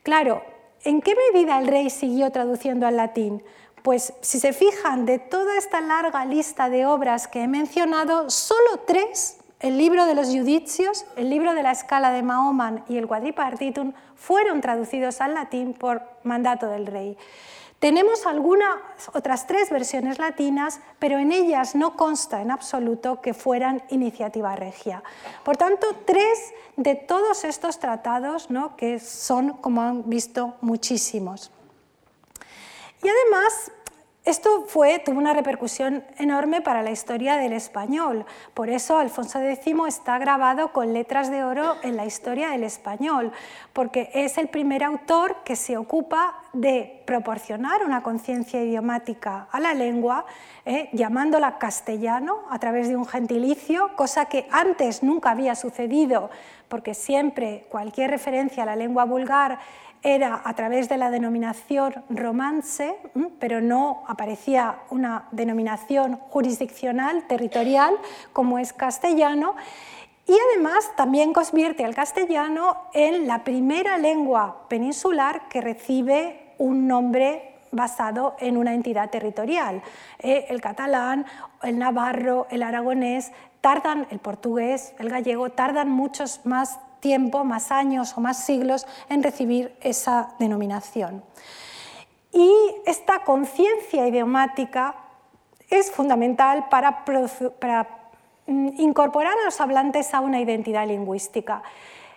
Claro, 0.03 0.43
¿en 0.85 1.01
qué 1.01 1.14
medida 1.33 1.59
el 1.59 1.66
rey 1.66 1.91
siguió 1.91 2.31
traduciendo 2.31 2.87
al 2.87 2.97
latín? 2.97 3.43
Pues 3.83 4.12
si 4.21 4.41
se 4.41 4.53
fijan, 4.53 5.07
de 5.07 5.19
toda 5.19 5.57
esta 5.57 5.81
larga 5.81 6.25
lista 6.25 6.69
de 6.69 6.87
obras 6.87 7.29
que 7.29 7.43
he 7.43 7.49
mencionado, 7.49 8.29
solo 8.31 8.81
tres, 8.87 9.39
el 9.61 9.79
libro 9.79 10.07
de 10.07 10.14
los 10.14 10.29
judicios, 10.29 11.05
el 11.16 11.31
libro 11.31 11.55
de 11.55 11.62
la 11.62 11.73
escala 11.73 12.11
de 12.11 12.23
Mahoman 12.23 12.85
y 12.89 12.97
el 12.97 13.09
quadripartitum, 13.09 13.93
fueron 14.14 14.61
traducidos 14.61 15.21
al 15.21 15.35
latín 15.35 15.75
por 15.75 16.03
mandato 16.23 16.69
del 16.69 16.87
rey. 16.87 17.16
Tenemos 17.79 18.26
algunas 18.26 18.81
otras 19.12 19.47
tres 19.47 19.70
versiones 19.70 20.18
latinas, 20.18 20.81
pero 20.99 21.18
en 21.18 21.31
ellas 21.31 21.76
no 21.76 21.97
consta 21.97 22.43
en 22.43 22.51
absoluto 22.51 23.20
que 23.20 23.35
fueran 23.35 23.83
iniciativa 23.91 24.57
regia. 24.57 25.05
Por 25.45 25.57
tanto, 25.57 25.87
tres 26.05 26.53
de 26.76 26.97
todos 26.97 27.45
estos 27.45 27.79
tratados, 27.79 28.51
¿no? 28.51 28.74
que 28.76 28.99
son, 28.99 29.53
como 29.53 29.83
han 29.83 30.09
visto, 30.11 30.57
muchísimos. 30.61 31.53
Y 33.01 33.09
además, 33.09 33.70
esto 34.29 34.66
tuvo 35.07 35.18
una 35.18 35.33
repercusión 35.33 36.05
enorme 36.18 36.61
para 36.61 36.83
la 36.83 36.91
historia 36.91 37.37
del 37.37 37.55
español. 37.55 38.26
Por 38.53 38.68
eso 38.68 38.99
Alfonso 38.99 39.41
X 39.41 39.74
está 39.89 40.18
grabado 40.18 40.70
con 40.72 40.93
letras 40.93 41.31
de 41.31 41.45
oro 41.45 41.76
en 41.83 41.97
la 41.97 42.05
historia 42.05 42.51
del 42.51 42.62
español, 42.62 43.33
porque 43.72 44.11
es 44.12 44.37
el 44.37 44.49
primer 44.49 44.85
autor 44.85 45.37
que 45.45 45.57
se 45.57 45.79
ocupa 45.79 46.43
de 46.53 47.03
proporcionar 47.07 47.85
una 47.87 48.03
conciencia 48.03 48.62
idiomática 48.62 49.49
a 49.51 49.61
la 49.61 49.72
lengua, 49.72 50.26
eh, 50.66 50.91
llamándola 50.93 51.57
castellano 51.57 52.43
a 52.51 52.59
través 52.59 52.89
de 52.89 52.97
un 52.97 53.07
gentilicio, 53.07 53.97
cosa 53.97 54.26
que 54.26 54.47
antes 54.51 55.03
nunca 55.03 55.31
había 55.31 55.55
sucedido, 55.55 56.29
porque 56.68 56.93
siempre 56.93 57.64
cualquier 57.70 58.11
referencia 58.11 58.64
a 58.64 58.66
la 58.66 58.76
lengua 58.76 59.05
vulgar 59.05 59.59
era 60.03 60.40
a 60.44 60.55
través 60.55 60.88
de 60.88 60.96
la 60.96 61.11
denominación 61.11 62.05
romance, 62.09 62.96
pero 63.38 63.61
no 63.61 64.05
aparecía 64.07 64.80
una 64.90 65.28
denominación 65.32 66.16
jurisdiccional, 66.30 67.26
territorial, 67.26 67.94
como 68.32 68.59
es 68.59 68.72
castellano, 68.72 69.57
y 70.26 70.36
además 70.53 70.90
también 70.96 71.32
convierte 71.32 71.84
al 71.84 71.94
castellano 71.94 72.76
en 72.92 73.26
la 73.26 73.44
primera 73.44 73.96
lengua 73.96 74.66
peninsular 74.68 75.49
que 75.49 75.62
recibe 75.62 76.53
un 76.59 76.86
nombre 76.86 77.55
basado 77.70 78.36
en 78.38 78.57
una 78.57 78.74
entidad 78.74 79.11
territorial. 79.11 79.82
Eh, 80.18 80.46
el 80.51 80.61
catalán, 80.61 81.26
el 81.62 81.78
navarro, 81.78 82.46
el 82.51 82.62
aragonés, 82.62 83.32
tardan, 83.61 84.07
el 84.11 84.18
portugués, 84.18 84.94
el 84.99 85.09
gallego, 85.09 85.51
tardan 85.51 85.90
muchos 85.90 86.44
más 86.44 86.78
tiempo, 87.01 87.44
más 87.44 87.70
años 87.70 88.14
o 88.16 88.20
más 88.20 88.44
siglos 88.44 88.86
en 89.09 89.22
recibir 89.22 89.74
esa 89.80 90.34
denominación. 90.38 91.22
Y 92.32 92.53
esta 92.86 93.20
conciencia 93.24 94.07
idiomática 94.07 94.94
es 95.70 95.90
fundamental 95.90 96.68
para, 96.70 97.05
mm, 98.46 98.68
incorporar 98.78 99.38
a 99.38 99.44
los 99.44 99.61
hablantes 99.61 100.14
a 100.14 100.20
una 100.20 100.40
identidad 100.40 100.86
lingüística. 100.86 101.62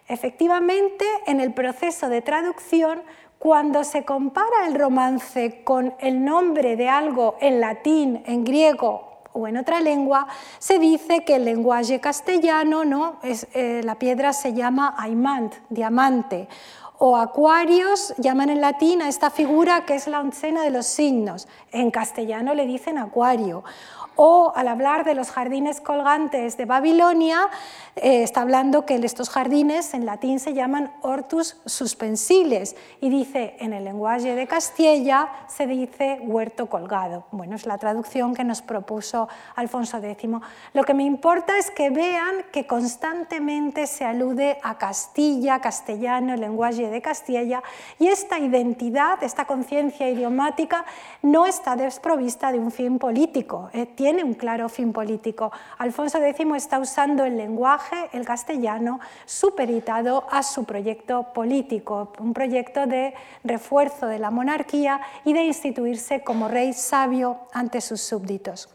Efectivamente, 0.07 1.05
en 1.27 1.39
el 1.39 1.53
proceso 1.53 2.09
de 2.09 2.21
traducción, 2.21 3.03
cuando 3.39 3.83
se 3.83 4.05
compara 4.05 4.67
el 4.67 4.75
romance 4.75 5.63
con 5.63 5.95
el 5.99 6.23
nombre 6.23 6.75
de 6.75 6.89
algo 6.89 7.37
en 7.39 7.59
latín, 7.59 8.23
en 8.25 8.43
griego 8.43 9.10
o 9.33 9.47
en 9.47 9.57
otra 9.57 9.79
lengua, 9.79 10.27
se 10.59 10.79
dice 10.79 11.23
que 11.23 11.35
el 11.35 11.45
lenguaje 11.45 11.99
castellano, 11.99 12.85
¿no? 12.85 13.17
es, 13.23 13.47
eh, 13.53 13.81
la 13.83 13.95
piedra 13.95 14.33
se 14.33 14.53
llama 14.53 14.95
aimant, 14.97 15.55
diamante, 15.69 16.47
o 17.03 17.17
acuarios 17.17 18.13
llaman 18.19 18.51
en 18.51 18.61
latín 18.61 19.01
a 19.01 19.09
esta 19.09 19.31
figura 19.31 19.85
que 19.85 19.95
es 19.95 20.05
la 20.05 20.19
oncena 20.19 20.61
de 20.61 20.69
los 20.69 20.85
signos, 20.85 21.47
en 21.71 21.89
castellano 21.89 22.53
le 22.53 22.67
dicen 22.67 22.99
acuario, 22.99 23.63
o 24.15 24.53
al 24.55 24.67
hablar 24.67 25.05
de 25.05 25.15
los 25.15 25.31
jardines 25.31 25.81
colgantes 25.81 26.57
de 26.57 26.65
Babilonia, 26.65 27.49
eh, 27.95 28.23
está 28.23 28.41
hablando 28.41 28.85
que 28.85 28.95
estos 28.95 29.29
jardines 29.29 29.93
en 29.93 30.05
latín 30.05 30.39
se 30.39 30.53
llaman 30.53 30.93
hortus 31.01 31.57
suspensiles 31.65 32.75
y 33.01 33.09
dice 33.09 33.55
en 33.59 33.73
el 33.73 33.83
lenguaje 33.83 34.35
de 34.35 34.47
Castilla 34.47 35.29
se 35.47 35.67
dice 35.67 36.19
huerto 36.21 36.67
colgado. 36.67 37.25
Bueno, 37.31 37.55
es 37.55 37.65
la 37.65 37.77
traducción 37.77 38.33
que 38.33 38.43
nos 38.43 38.61
propuso 38.61 39.27
Alfonso 39.55 39.97
X. 39.97 40.29
Lo 40.73 40.83
que 40.83 40.93
me 40.93 41.03
importa 41.03 41.57
es 41.57 41.71
que 41.71 41.89
vean 41.89 42.45
que 42.51 42.67
constantemente 42.67 43.87
se 43.87 44.05
alude 44.05 44.57
a 44.63 44.77
Castilla, 44.77 45.59
castellano, 45.59 46.33
el 46.33 46.41
lenguaje 46.41 46.89
de 46.89 47.01
Castilla 47.01 47.63
y 47.99 48.07
esta 48.07 48.39
identidad, 48.39 49.21
esta 49.23 49.45
conciencia 49.45 50.09
idiomática 50.09 50.85
no 51.21 51.45
está 51.45 51.75
desprovista 51.75 52.51
de 52.51 52.59
un 52.59 52.71
fin 52.71 52.99
político. 52.99 53.69
Eh, 53.73 53.85
tiene 54.01 54.23
un 54.23 54.33
claro 54.33 54.67
fin 54.67 54.93
político. 54.93 55.51
Alfonso 55.77 56.17
X 56.17 56.43
está 56.55 56.79
usando 56.79 57.23
el 57.23 57.37
lenguaje, 57.37 58.09
el 58.13 58.25
castellano, 58.25 58.99
superitado 59.25 60.25
a 60.31 60.41
su 60.41 60.63
proyecto 60.63 61.31
político, 61.33 62.11
un 62.17 62.33
proyecto 62.33 62.87
de 62.87 63.13
refuerzo 63.43 64.07
de 64.07 64.17
la 64.17 64.31
monarquía 64.31 65.01
y 65.23 65.33
de 65.33 65.43
instituirse 65.43 66.23
como 66.23 66.47
rey 66.47 66.73
sabio 66.73 67.41
ante 67.53 67.79
sus 67.79 68.01
súbditos. 68.01 68.69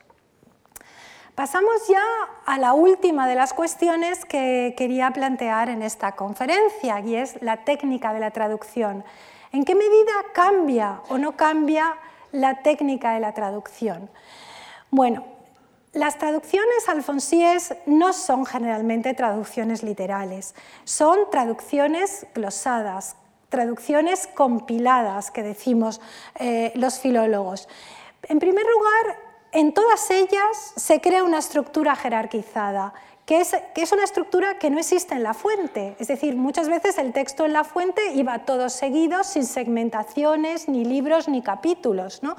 Pasamos 1.35 1.89
ya 1.89 2.05
a 2.47 2.57
la 2.59 2.75
última 2.75 3.27
de 3.27 3.35
las 3.35 3.53
cuestiones 3.53 4.25
que 4.25 4.77
quería 4.79 5.11
plantear 5.11 5.71
en 5.71 5.83
esta 5.83 6.13
conferencia, 6.13 7.01
y 7.01 7.17
es 7.17 7.43
la 7.43 7.65
técnica 7.65 8.13
de 8.13 8.21
la 8.21 8.31
traducción. 8.31 9.03
¿En 9.51 9.65
qué 9.65 9.75
medida 9.75 10.13
cambia 10.33 11.01
o 11.09 11.19
no 11.19 11.33
cambia 11.33 11.97
la 12.31 12.63
técnica 12.63 13.15
de 13.15 13.19
la 13.19 13.35
traducción? 13.35 14.09
Bueno, 14.91 15.25
las 15.93 16.19
traducciones 16.19 16.89
alfonsíes 16.89 17.75
no 17.87 18.13
son 18.13 18.45
generalmente 18.45 19.15
traducciones 19.15 19.83
literales, 19.83 20.55
son 20.85 21.31
traducciones 21.31 22.27
glosadas, 22.35 23.17
traducciones 23.49 24.27
compiladas, 24.27 25.31
que 25.31 25.43
decimos 25.43 26.01
eh, 26.35 26.73
los 26.75 26.99
filólogos. 26.99 27.69
En 28.25 28.39
primer 28.39 28.67
lugar, 28.67 29.19
en 29.53 29.73
todas 29.73 30.11
ellas 30.11 30.75
se 30.77 31.01
crea 31.01 31.25
una 31.25 31.39
estructura 31.39 31.97
jerarquizada, 31.97 32.93
que 33.25 33.41
es, 33.41 33.57
que 33.75 33.83
es, 33.83 33.91
una 33.93 34.05
estructura 34.05 34.59
que 34.59 34.69
no 34.69 34.79
existe 34.79 35.15
en 35.15 35.23
la 35.23 35.33
fuente. 35.33 35.97
Es 35.99 36.09
decir, 36.09 36.37
muchas 36.37 36.69
veces 36.69 36.99
el 36.99 37.13
texto 37.13 37.45
en 37.45 37.55
la 37.55 37.65
fuente 37.65 38.13
iba 38.13 38.45
todo 38.45 38.69
seguido, 38.69 39.25
sin 39.25 39.45
segmentaciones, 39.45 40.69
ni 40.69 40.85
libros, 40.85 41.27
ni 41.27 41.43
capítulos. 41.43 42.23
¿no? 42.23 42.37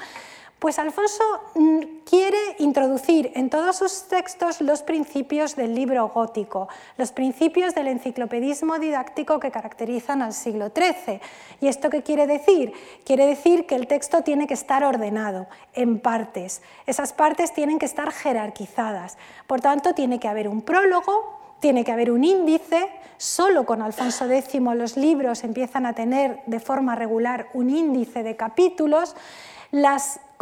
Pues 0.60 0.80
Alfonso 0.80 1.24
mm, 1.54 1.80
quiere 2.04 2.38
introducir 2.58 3.32
en 3.36 3.52
todos 3.52 3.76
sus 3.76 4.08
textos 4.08 4.60
los 4.60 4.82
principios 4.82 5.56
del 5.56 5.76
libro 5.76 6.08
gótico, 6.08 6.68
los 6.98 7.12
principios 7.12 7.76
del 7.76 7.88
enciclopedismo 7.88 8.80
didáctico 8.80 9.40
que 9.40 9.52
caracterizan 9.52 10.24
al 10.24 10.34
siglo 10.34 10.72
XIII. 10.76 11.22
¿Y 11.62 11.68
esto 11.68 11.92
qué 11.92 12.02
quiere 12.02 12.26
decir? 12.26 12.74
Quiere 13.06 13.28
decir 13.28 13.68
que 13.68 13.76
el 13.76 13.86
texto 13.86 14.24
tiene 14.24 14.48
que 14.48 14.56
estar 14.56 14.84
ordenado 14.84 15.46
en 15.74 16.00
partes. 16.00 16.64
Esas 16.88 17.14
partes 17.14 17.54
tienen 17.54 17.78
que 17.78 17.86
estar 17.86 18.12
jerarquizadas. 18.12 19.20
Por 19.46 19.62
tanto, 19.62 19.94
tiene 19.94 20.20
que 20.20 20.28
haber 20.28 20.48
un 20.48 20.64
prólogo, 20.64 21.38
tiene 21.60 21.84
que 21.84 21.92
haber 21.92 22.10
un 22.10 22.24
índice, 22.24 22.90
solo 23.18 23.64
con 23.68 23.84
Alfonso 23.84 24.26
X 24.26 24.60
los 24.60 24.98
libros 24.98 25.44
empiezan 25.44 25.86
a 25.86 25.94
tener 25.94 26.42
de 26.48 26.60
forma 26.60 26.96
regular 26.96 27.48
un 27.54 27.70
índice 27.70 28.24
de 28.24 28.36
capítulos, 28.36 29.16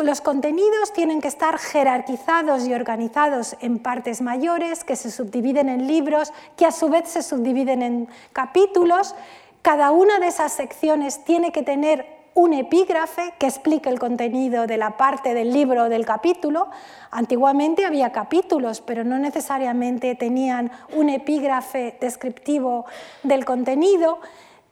los 0.04 0.20
contenidos 0.20 0.92
tienen 0.94 1.22
que 1.22 1.30
estar 1.30 1.58
jerarquizados 1.58 2.68
y 2.68 2.74
organizados 2.74 3.56
en 3.62 3.80
partes 3.80 4.22
mayores 4.22 4.84
que 4.84 4.96
se 4.96 5.10
subdividen 5.10 5.70
en 5.70 5.88
libros, 5.88 6.34
que 6.58 6.66
a 6.66 6.72
su 6.72 6.90
vez 6.90 7.08
se 7.08 7.24
subdividen 7.24 7.82
en 7.82 8.10
capítulos. 8.34 9.16
Cada 9.62 9.92
una 9.92 10.20
de 10.20 10.28
esas 10.28 10.52
secciones 10.52 11.24
tiene 11.24 11.52
que 11.52 11.64
tener 11.64 12.16
un 12.34 12.54
epígrafe 12.54 13.34
que 13.40 13.48
explique 13.48 13.88
el 13.88 13.98
contenido 13.98 14.68
de 14.68 14.76
la 14.76 14.98
parte 14.98 15.34
del 15.34 15.54
libro 15.54 15.84
o 15.84 15.90
del 15.90 16.06
capítulo. 16.06 16.68
Antiguamente 17.10 17.86
había 17.86 18.12
capítulos, 18.12 18.82
pero 18.82 19.06
no 19.06 19.18
necesariamente 19.18 20.16
tenían 20.16 20.70
un 20.94 21.10
epígrafe 21.10 21.98
descriptivo 22.02 22.86
del 23.24 23.46
contenido 23.46 24.20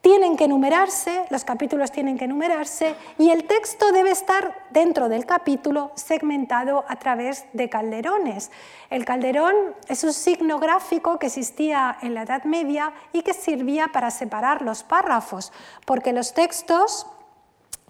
tienen 0.04 0.36
que 0.36 0.50
numerarse, 0.50 1.26
los 1.30 1.46
capítulos 1.46 1.90
tienen 1.90 2.18
que 2.18 2.28
numerarse 2.28 2.94
y 3.18 3.30
el 3.30 3.46
texto 3.46 3.94
debe 3.94 4.12
estar 4.12 4.54
dentro 4.70 5.08
del 5.08 5.26
capítulo 5.26 5.94
segmentado 5.96 6.84
a 6.90 6.98
través 6.98 7.46
de 7.54 7.70
calderones. 7.70 8.52
El 8.90 9.06
calderón 9.06 9.56
es 9.88 10.04
un 10.04 10.12
signo 10.12 10.60
gráfico 10.60 11.20
que 11.20 11.28
existía 11.28 11.98
en 12.02 12.16
la 12.16 12.24
Edad 12.24 12.44
Media 12.44 12.92
y 13.14 13.22
que 13.22 13.34
servía 13.34 13.88
para 13.94 14.12
separar 14.12 14.62
los 14.62 14.84
párrafos, 14.84 15.54
porque 15.86 16.12
los 16.12 16.34
textos 16.34 17.08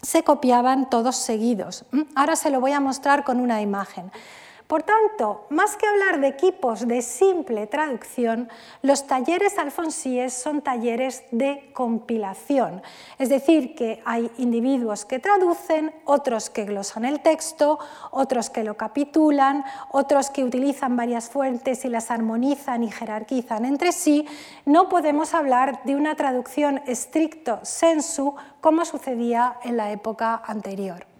se 0.00 0.22
copiaban 0.22 0.88
todos 0.88 1.16
seguidos. 1.16 1.84
Ahora 2.14 2.36
se 2.36 2.50
lo 2.50 2.60
voy 2.60 2.70
a 2.70 2.80
mostrar 2.80 3.24
con 3.24 3.40
una 3.40 3.60
imagen. 3.60 4.12
Por 4.66 4.82
tanto, 4.82 5.44
más 5.50 5.76
que 5.76 5.86
hablar 5.86 6.20
de 6.20 6.28
equipos 6.28 6.88
de 6.88 7.02
simple 7.02 7.66
traducción, 7.66 8.48
los 8.80 9.06
talleres 9.06 9.58
alfonsíes 9.58 10.32
son 10.32 10.62
talleres 10.62 11.22
de 11.32 11.70
compilación, 11.74 12.82
es 13.18 13.28
decir, 13.28 13.74
que 13.74 14.00
hay 14.06 14.30
individuos 14.38 15.04
que 15.04 15.18
traducen, 15.18 15.94
otros 16.06 16.48
que 16.48 16.64
glosan 16.64 17.04
el 17.04 17.20
texto, 17.20 17.78
otros 18.10 18.48
que 18.48 18.64
lo 18.64 18.78
capitulan, 18.78 19.64
otros 19.92 20.30
que 20.30 20.42
utilizan 20.42 20.96
varias 20.96 21.28
fuentes 21.28 21.84
y 21.84 21.90
las 21.90 22.10
armonizan 22.10 22.84
y 22.84 22.90
jerarquizan 22.90 23.66
entre 23.66 23.92
sí. 23.92 24.26
No 24.64 24.88
podemos 24.88 25.34
hablar 25.34 25.84
de 25.84 25.94
una 25.94 26.14
traducción 26.14 26.80
estricto 26.86 27.60
sensu 27.62 28.34
como 28.62 28.86
sucedía 28.86 29.58
en 29.62 29.76
la 29.76 29.92
época 29.92 30.42
anterior. 30.46 31.13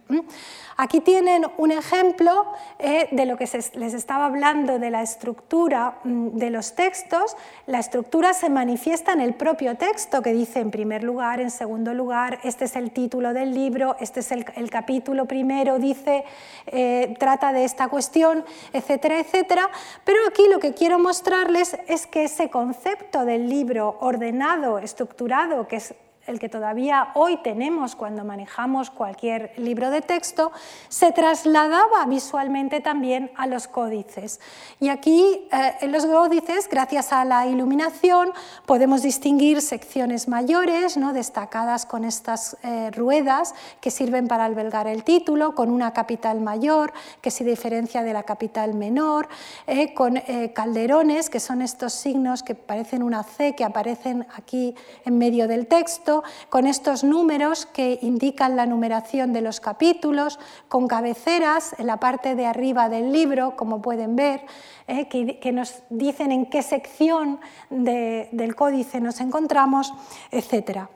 Aquí 0.77 1.01
tienen 1.01 1.47
un 1.57 1.71
ejemplo 1.71 2.47
eh, 2.79 3.09
de 3.13 3.27
lo 3.27 3.37
que 3.37 3.49
les 3.75 3.95
estaba 3.95 4.27
hablando 4.27 4.79
de 4.79 4.91
la 4.91 5.03
estructura 5.03 5.99
mm, 6.03 6.31
de 6.31 6.51
los 6.51 6.75
textos. 6.75 7.37
La 7.67 7.79
estructura 7.79 8.35
se 8.35 8.51
manifiesta 8.51 9.13
en 9.13 9.21
el 9.21 9.35
propio 9.35 9.77
texto 9.77 10.21
que 10.21 10.33
dice 10.33 10.61
en 10.61 10.71
primer 10.71 11.05
lugar, 11.05 11.41
en 11.41 11.51
segundo 11.51 11.95
lugar, 11.95 12.41
este 12.43 12.65
es 12.65 12.75
el 12.77 12.91
título 12.91 13.33
del 13.33 13.55
libro, 13.55 13.97
este 14.01 14.21
es 14.21 14.33
el, 14.33 14.45
capítulo 14.71 15.27
primero, 15.27 15.79
dice, 15.79 16.25
eh, 16.67 17.15
trata 17.19 17.53
de 17.53 17.65
esta 17.65 17.89
cuestión, 17.89 18.45
etcétera, 18.73 19.21
etcétera. 19.21 19.71
Pero 20.05 20.19
aquí 20.29 20.43
lo 20.51 20.59
que 20.59 20.75
quiero 20.75 20.99
mostrarles 20.99 21.77
es 21.87 22.07
que 22.07 22.25
ese 22.25 22.51
concepto 22.51 23.25
del 23.25 23.49
libro 23.49 23.97
ordenado, 24.01 24.79
estructurado, 24.79 25.69
que 25.69 25.77
es 25.77 25.95
el 26.27 26.39
que 26.39 26.49
todavía 26.49 27.09
hoy 27.15 27.37
tenemos 27.39 27.97
cuando 27.97 28.25
manejamos 28.25 28.91
cualquier 28.91 29.53
libro 29.57 29.91
de 29.91 30.01
texto, 30.01 30.53
se 30.89 31.13
trasladaba 31.13 32.07
visualmente 32.07 32.81
también 32.81 33.31
a 33.37 33.47
los 33.47 33.69
códices. 33.69 34.41
Y 34.81 34.89
aquí 34.89 35.47
eh, 35.53 35.75
en 35.81 35.93
los 35.93 36.07
códices, 36.07 36.69
gracias 36.69 37.13
a 37.13 37.25
la 37.25 37.47
iluminación, 37.47 38.33
podemos 38.67 39.03
distinguir 39.03 39.61
secciones 39.61 40.29
mayores, 40.29 40.97
¿no? 40.97 41.13
destacadas 41.13 41.87
con 41.87 42.05
estas 42.05 42.57
eh, 42.63 42.91
ruedas 42.93 43.55
que 43.81 43.91
sirven 43.91 44.29
para 44.29 44.45
albergar 44.45 44.87
el 44.87 45.05
título, 45.05 45.55
con 45.55 45.71
una 45.71 45.93
capital 45.93 46.41
mayor 46.41 46.93
que 47.21 47.31
se 47.31 47.45
diferencia 47.45 48.03
de 48.03 48.13
la 48.13 48.23
capital 48.23 48.75
menor, 48.75 49.29
eh, 49.67 49.93
con 49.95 50.15
calderones, 50.55 51.29
que 51.29 51.41
son 51.41 51.61
estos 51.61 51.93
signos 51.93 52.43
que 52.43 52.55
parecen 52.55 53.03
una 53.03 53.23
C 53.23 53.55
que 53.55 53.65
aparecen 53.65 54.27
aquí 54.37 54.75
en 55.05 55.19
medio 55.19 55.49
del 55.49 55.67
texto, 55.67 56.14
con 56.51 56.67
estos 56.67 57.03
números 57.03 57.67
que 57.67 57.99
indican 58.03 58.57
la 58.57 58.67
numeración 58.67 59.33
de 59.33 59.41
los 59.41 59.61
capítulos, 59.61 60.39
con 60.69 60.87
cabeceras 60.87 61.75
en 61.79 61.87
la 61.87 61.99
parte 61.99 62.35
de 62.35 62.47
arriba 62.47 62.89
del 62.89 63.13
libro, 63.13 63.57
como 63.57 63.83
pueden 63.83 64.15
ver, 64.15 64.45
eh, 64.87 65.09
que, 65.09 65.53
nos 65.53 65.83
dicen 65.91 66.31
en 66.31 66.47
qué 66.47 66.63
sección 66.63 67.41
del 67.71 68.55
códice 68.55 69.01
nos 69.01 69.21
encontramos, 69.21 69.93
etc. 70.31 70.89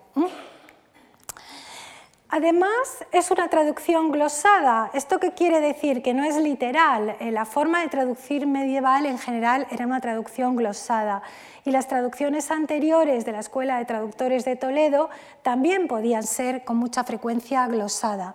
Además, 2.30 3.06
es 3.10 3.30
una 3.30 3.48
traducción 3.48 4.10
glosada. 4.10 4.90
¿Esto 4.92 5.18
qué 5.18 5.32
quiere 5.32 5.60
decir? 5.60 6.02
Que 6.02 6.12
no 6.12 6.24
es 6.24 6.36
literal. 6.36 7.16
Eh, 7.20 7.30
la 7.30 7.46
forma 7.46 7.80
de 7.80 7.88
traducir 7.88 8.46
medieval 8.46 9.06
en 9.06 9.18
general 9.18 9.66
era 9.70 9.86
una 9.86 10.02
traducción 10.02 10.54
glosada. 10.54 11.22
Y 11.64 11.70
las 11.70 11.88
traducciones 11.88 12.50
anteriores 12.50 13.24
de 13.24 13.32
la 13.32 13.40
Escuela 13.40 13.78
de 13.78 13.86
Traductores 13.86 14.44
de 14.44 14.56
Toledo 14.56 15.08
también 15.42 15.88
podían 15.88 16.22
ser 16.22 16.64
con 16.64 16.76
mucha 16.76 17.02
frecuencia 17.02 17.66
glosada. 17.66 18.34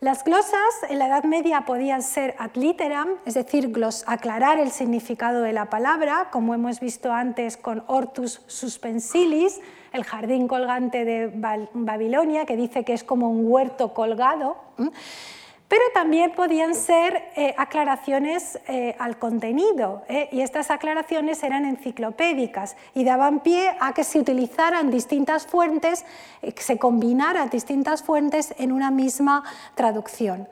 Las 0.00 0.22
glosas 0.22 0.54
en 0.88 1.00
la 1.00 1.08
Edad 1.08 1.24
Media 1.24 1.62
podían 1.62 2.02
ser 2.02 2.36
ad 2.38 2.52
literam, 2.54 3.08
es 3.24 3.34
decir, 3.34 3.72
aclarar 4.06 4.60
el 4.60 4.70
significado 4.70 5.42
de 5.42 5.52
la 5.52 5.70
palabra, 5.70 6.28
como 6.30 6.54
hemos 6.54 6.78
visto 6.78 7.12
antes 7.12 7.56
con 7.56 7.82
Hortus 7.88 8.40
suspensilis, 8.46 9.60
el 9.92 10.04
jardín 10.04 10.46
colgante 10.46 11.04
de 11.04 11.32
Babilonia, 11.74 12.46
que 12.46 12.56
dice 12.56 12.84
que 12.84 12.92
es 12.92 13.02
como 13.02 13.28
un 13.28 13.50
huerto 13.50 13.92
colgado, 13.92 14.58
pero 15.68 15.82
también 15.92 16.32
podían 16.32 16.74
ser 16.74 17.30
eh, 17.36 17.54
aclaraciones 17.58 18.58
eh, 18.66 18.96
al 18.98 19.18
contenido, 19.18 20.02
¿eh? 20.08 20.28
y 20.32 20.40
estas 20.40 20.70
aclaraciones 20.70 21.42
eran 21.42 21.66
enciclopédicas 21.66 22.76
y 22.94 23.04
daban 23.04 23.40
pie 23.40 23.76
a 23.78 23.92
que 23.92 24.02
se 24.02 24.18
utilizaran 24.18 24.90
distintas 24.90 25.46
fuentes, 25.46 26.06
que 26.40 26.62
se 26.62 26.78
combinaran 26.78 27.50
distintas 27.50 28.02
fuentes 28.02 28.54
en 28.58 28.72
una 28.72 28.90
misma 28.90 29.44
traducción. 29.74 30.48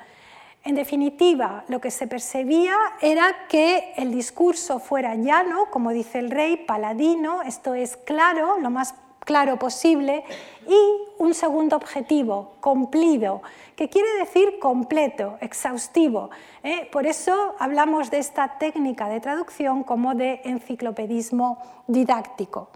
En 0.65 0.75
definitiva, 0.75 1.65
lo 1.69 1.81
que 1.81 1.93
se 1.93 2.09
percibía 2.09 2.77
era 3.01 3.47
que 3.49 3.95
el 3.97 4.13
discurso 4.13 4.81
fuera 4.81 5.15
llano, 5.15 5.67
como 5.71 5.93
dice 5.93 6.19
el 6.19 6.31
rey, 6.31 6.57
paladino, 6.57 7.41
esto 7.43 7.75
es 7.75 7.97
claro, 7.97 8.59
lo 8.59 8.69
más 8.69 8.95
claro 9.27 9.59
posible, 9.59 10.25
y 10.67 10.79
un 11.19 11.35
segundo 11.35 11.77
objetivo, 11.77 12.55
cumplido, 12.61 13.43
que 13.75 13.91
quiere 13.91 14.09
decir 14.19 14.59
completo, 14.59 15.37
exhaustivo. 15.41 16.31
¿eh? 16.63 16.89
Por 16.91 17.07
eso 17.07 17.55
hablamos 17.59 18.11
de 18.11 18.19
esta 18.19 18.57
técnica 18.59 19.09
de 19.09 19.21
traducción 19.21 19.83
como 19.83 20.15
de 20.15 20.41
enciclopedismo 20.45 21.59
didáctico. 21.87 22.71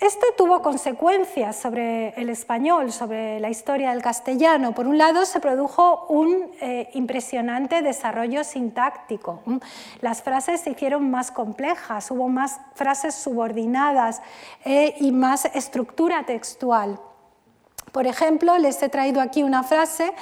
Esto 0.00 0.26
tuvo 0.36 0.62
consecuencias 0.62 1.56
sobre 1.56 2.10
el 2.10 2.30
español, 2.30 2.92
sobre 2.92 3.40
la 3.40 3.50
historia 3.50 3.90
del 3.90 4.00
castellano. 4.00 4.72
Por 4.72 4.86
un 4.86 4.96
lado, 4.96 5.26
se 5.26 5.40
produjo 5.40 6.06
un 6.08 6.52
eh, 6.60 6.88
impresionante 6.94 7.82
desarrollo 7.82 8.44
sintáctico. 8.44 9.42
Las 10.00 10.22
frases 10.22 10.60
se 10.60 10.70
hicieron 10.70 11.10
más 11.10 11.32
complejas, 11.32 12.12
hubo 12.12 12.28
más 12.28 12.60
frases 12.74 13.16
subordinadas 13.16 14.22
eh, 14.64 14.94
y 15.00 15.10
más 15.10 15.46
estructura 15.46 16.24
textual. 16.24 17.00
Por 17.90 18.06
ejemplo, 18.06 18.56
les 18.58 18.80
he 18.80 18.88
traído 18.88 19.20
aquí 19.20 19.42
una 19.42 19.64
frase 19.64 20.12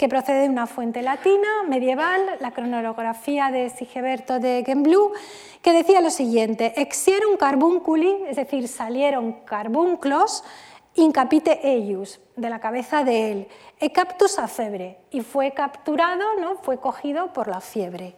que 0.00 0.08
procede 0.08 0.44
de 0.44 0.48
una 0.48 0.66
fuente 0.66 1.02
latina 1.02 1.62
medieval, 1.68 2.22
la 2.40 2.52
cronología 2.52 3.50
de 3.50 3.68
Sigeberto 3.68 4.40
de 4.40 4.62
Gembloux, 4.64 5.12
que 5.60 5.74
decía 5.74 6.00
lo 6.00 6.08
siguiente: 6.08 6.72
Exierum 6.80 7.36
carbunculi, 7.36 8.22
es 8.26 8.36
decir, 8.36 8.66
salieron 8.66 9.44
carbunclos, 9.44 10.42
incapite 10.94 11.68
eius, 11.68 12.18
de 12.34 12.48
la 12.48 12.60
cabeza 12.60 13.04
de 13.04 13.30
él, 13.30 13.48
e 13.78 13.92
captus 13.92 14.38
a 14.38 14.48
febre, 14.48 14.96
y 15.10 15.20
fue 15.20 15.52
capturado, 15.52 16.24
¿no? 16.40 16.56
fue 16.62 16.78
cogido 16.78 17.34
por 17.34 17.48
la 17.48 17.60
fiebre. 17.60 18.16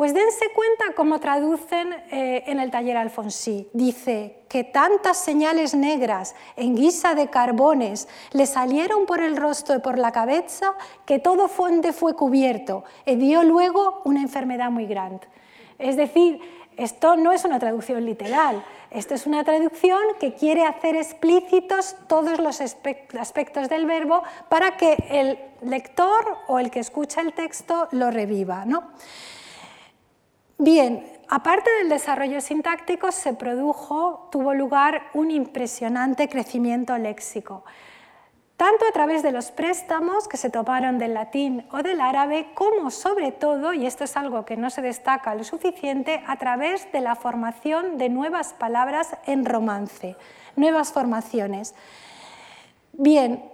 Pues 0.00 0.14
dense 0.14 0.46
cuenta 0.54 0.94
cómo 0.96 1.20
traducen 1.20 1.92
eh, 2.10 2.44
en 2.46 2.58
el 2.58 2.70
taller 2.70 2.96
Alfonsí. 2.96 3.68
Dice 3.74 4.44
que 4.48 4.64
tantas 4.64 5.18
señales 5.18 5.74
negras 5.74 6.34
en 6.56 6.74
guisa 6.74 7.14
de 7.14 7.28
carbones 7.28 8.08
le 8.32 8.46
salieron 8.46 9.04
por 9.04 9.20
el 9.20 9.36
rostro 9.36 9.76
y 9.76 9.80
por 9.80 9.98
la 9.98 10.10
cabeza 10.10 10.72
que 11.04 11.18
todo 11.18 11.48
fuente 11.48 11.92
fue 11.92 12.16
cubierto 12.16 12.82
y 13.04 13.16
dio 13.16 13.42
luego 13.42 14.00
una 14.06 14.22
enfermedad 14.22 14.70
muy 14.70 14.86
grande. 14.86 15.28
Es 15.78 15.98
decir, 15.98 16.40
esto 16.78 17.16
no 17.16 17.30
es 17.30 17.44
una 17.44 17.58
traducción 17.58 18.06
literal, 18.06 18.64
esto 18.90 19.12
es 19.12 19.26
una 19.26 19.44
traducción 19.44 20.00
que 20.18 20.32
quiere 20.32 20.64
hacer 20.64 20.96
explícitos 20.96 21.94
todos 22.06 22.40
los 22.40 22.62
aspectos 22.62 23.68
del 23.68 23.84
verbo 23.84 24.22
para 24.48 24.78
que 24.78 24.96
el 25.10 25.38
lector 25.60 26.38
o 26.46 26.58
el 26.58 26.70
que 26.70 26.80
escucha 26.80 27.20
el 27.20 27.34
texto 27.34 27.86
lo 27.90 28.10
reviva. 28.10 28.64
¿no? 28.64 28.92
Bien, 30.62 31.10
aparte 31.26 31.70
del 31.78 31.88
desarrollo 31.88 32.42
sintáctico, 32.42 33.10
se 33.12 33.32
produjo, 33.32 34.28
tuvo 34.30 34.52
lugar 34.52 35.04
un 35.14 35.30
impresionante 35.30 36.28
crecimiento 36.28 36.98
léxico, 36.98 37.64
tanto 38.58 38.84
a 38.86 38.92
través 38.92 39.22
de 39.22 39.32
los 39.32 39.52
préstamos 39.52 40.28
que 40.28 40.36
se 40.36 40.50
tomaron 40.50 40.98
del 40.98 41.14
latín 41.14 41.66
o 41.72 41.78
del 41.78 42.02
árabe, 42.02 42.50
como 42.52 42.90
sobre 42.90 43.32
todo, 43.32 43.72
y 43.72 43.86
esto 43.86 44.04
es 44.04 44.18
algo 44.18 44.44
que 44.44 44.58
no 44.58 44.68
se 44.68 44.82
destaca 44.82 45.34
lo 45.34 45.44
suficiente, 45.44 46.22
a 46.26 46.36
través 46.36 46.92
de 46.92 47.00
la 47.00 47.14
formación 47.14 47.96
de 47.96 48.10
nuevas 48.10 48.52
palabras 48.52 49.16
en 49.24 49.46
romance, 49.46 50.14
nuevas 50.56 50.92
formaciones. 50.92 51.74
Bien, 52.92 53.50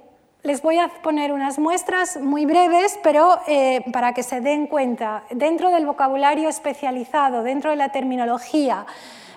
les 0.47 0.63
voy 0.63 0.79
a 0.79 0.87
poner 1.03 1.33
unas 1.33 1.59
muestras 1.59 2.19
muy 2.19 2.47
breves, 2.47 3.01
pero 3.03 3.41
eh, 3.49 3.83
para 3.93 4.13
que 4.13 4.23
se 4.23 4.41
den 4.41 4.69
cuenta, 4.69 5.25
dentro 5.31 5.73
del 5.73 5.87
vocabulario 5.87 6.49
especializado, 6.49 7.43
dentro 7.43 7.71
de 7.71 7.77
la 7.77 7.89
terminología 7.89 8.87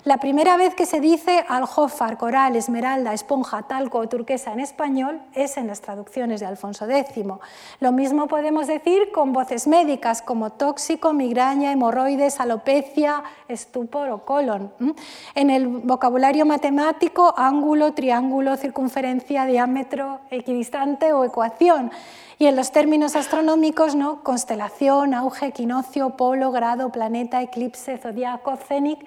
La 0.06 0.18
primera 0.18 0.56
vez 0.56 0.76
que 0.76 0.86
se 0.86 1.02
dice 1.02 1.44
aljófar, 1.50 2.18
coral, 2.18 2.56
esmeralda, 2.56 3.14
esponja, 3.14 3.64
talco 3.64 3.98
o 3.98 4.08
turquesa 4.08 4.54
en 4.54 4.62
español 4.62 5.20
es 5.34 5.58
en 5.58 5.68
las 5.68 5.82
traducciones 5.82 6.40
de 6.40 6.46
Alfonso 6.46 6.90
X. 6.90 7.26
Lo 7.82 7.92
mismo 7.92 8.28
podemos 8.28 8.68
decir 8.68 9.12
con 9.12 9.34
voces 9.34 9.68
médicas 9.68 10.22
como 10.22 10.52
tóxico, 10.52 11.12
migraña, 11.12 11.74
hemorroides, 11.74 12.40
alopecia, 12.40 13.24
estupor 13.50 14.10
o 14.10 14.24
colon. 14.24 14.72
En 15.36 15.50
el 15.50 15.68
vocabulario 15.68 16.46
matemático, 16.46 17.34
ángulo, 17.36 17.94
triángulo, 17.94 18.56
circunferencia, 18.56 19.46
diámetro, 19.46 20.22
equidistante 20.32 21.12
o 21.12 21.26
ecuación. 21.26 21.92
Y 22.38 22.46
en 22.46 22.56
los 22.56 22.72
términos 22.72 23.18
astronómicos, 23.18 23.96
¿no? 23.96 24.24
constelación, 24.24 25.14
auge, 25.14 25.48
equinoccio, 25.48 26.12
polo, 26.12 26.54
grado, 26.54 26.90
planeta, 26.90 27.42
eclipse, 27.42 27.98
zodiaco, 27.98 28.56
cénic. 28.56 29.06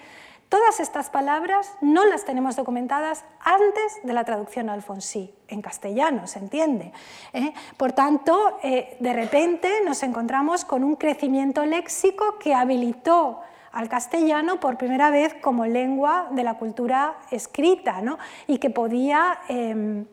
Todas 0.52 0.80
estas 0.80 1.08
palabras 1.08 1.72
no 1.80 2.04
las 2.04 2.26
tenemos 2.26 2.56
documentadas 2.56 3.24
antes 3.40 4.00
de 4.02 4.12
la 4.12 4.22
traducción 4.24 4.68
alfonsí, 4.68 5.34
en 5.48 5.62
castellano, 5.62 6.26
se 6.26 6.40
entiende. 6.40 6.92
¿eh? 7.32 7.54
Por 7.78 7.92
tanto, 7.92 8.58
eh, 8.62 8.98
de 9.00 9.14
repente 9.14 9.80
nos 9.82 10.02
encontramos 10.02 10.66
con 10.66 10.84
un 10.84 10.96
crecimiento 10.96 11.64
léxico 11.64 12.38
que 12.38 12.52
habilitó 12.52 13.40
al 13.72 13.88
castellano 13.88 14.60
por 14.60 14.76
primera 14.76 15.08
vez 15.08 15.32
como 15.40 15.64
lengua 15.64 16.28
de 16.32 16.44
la 16.44 16.58
cultura 16.58 17.16
escrita 17.30 18.02
¿no? 18.02 18.18
y 18.46 18.58
que 18.58 18.68
podía 18.68 19.38
em, 19.48 20.04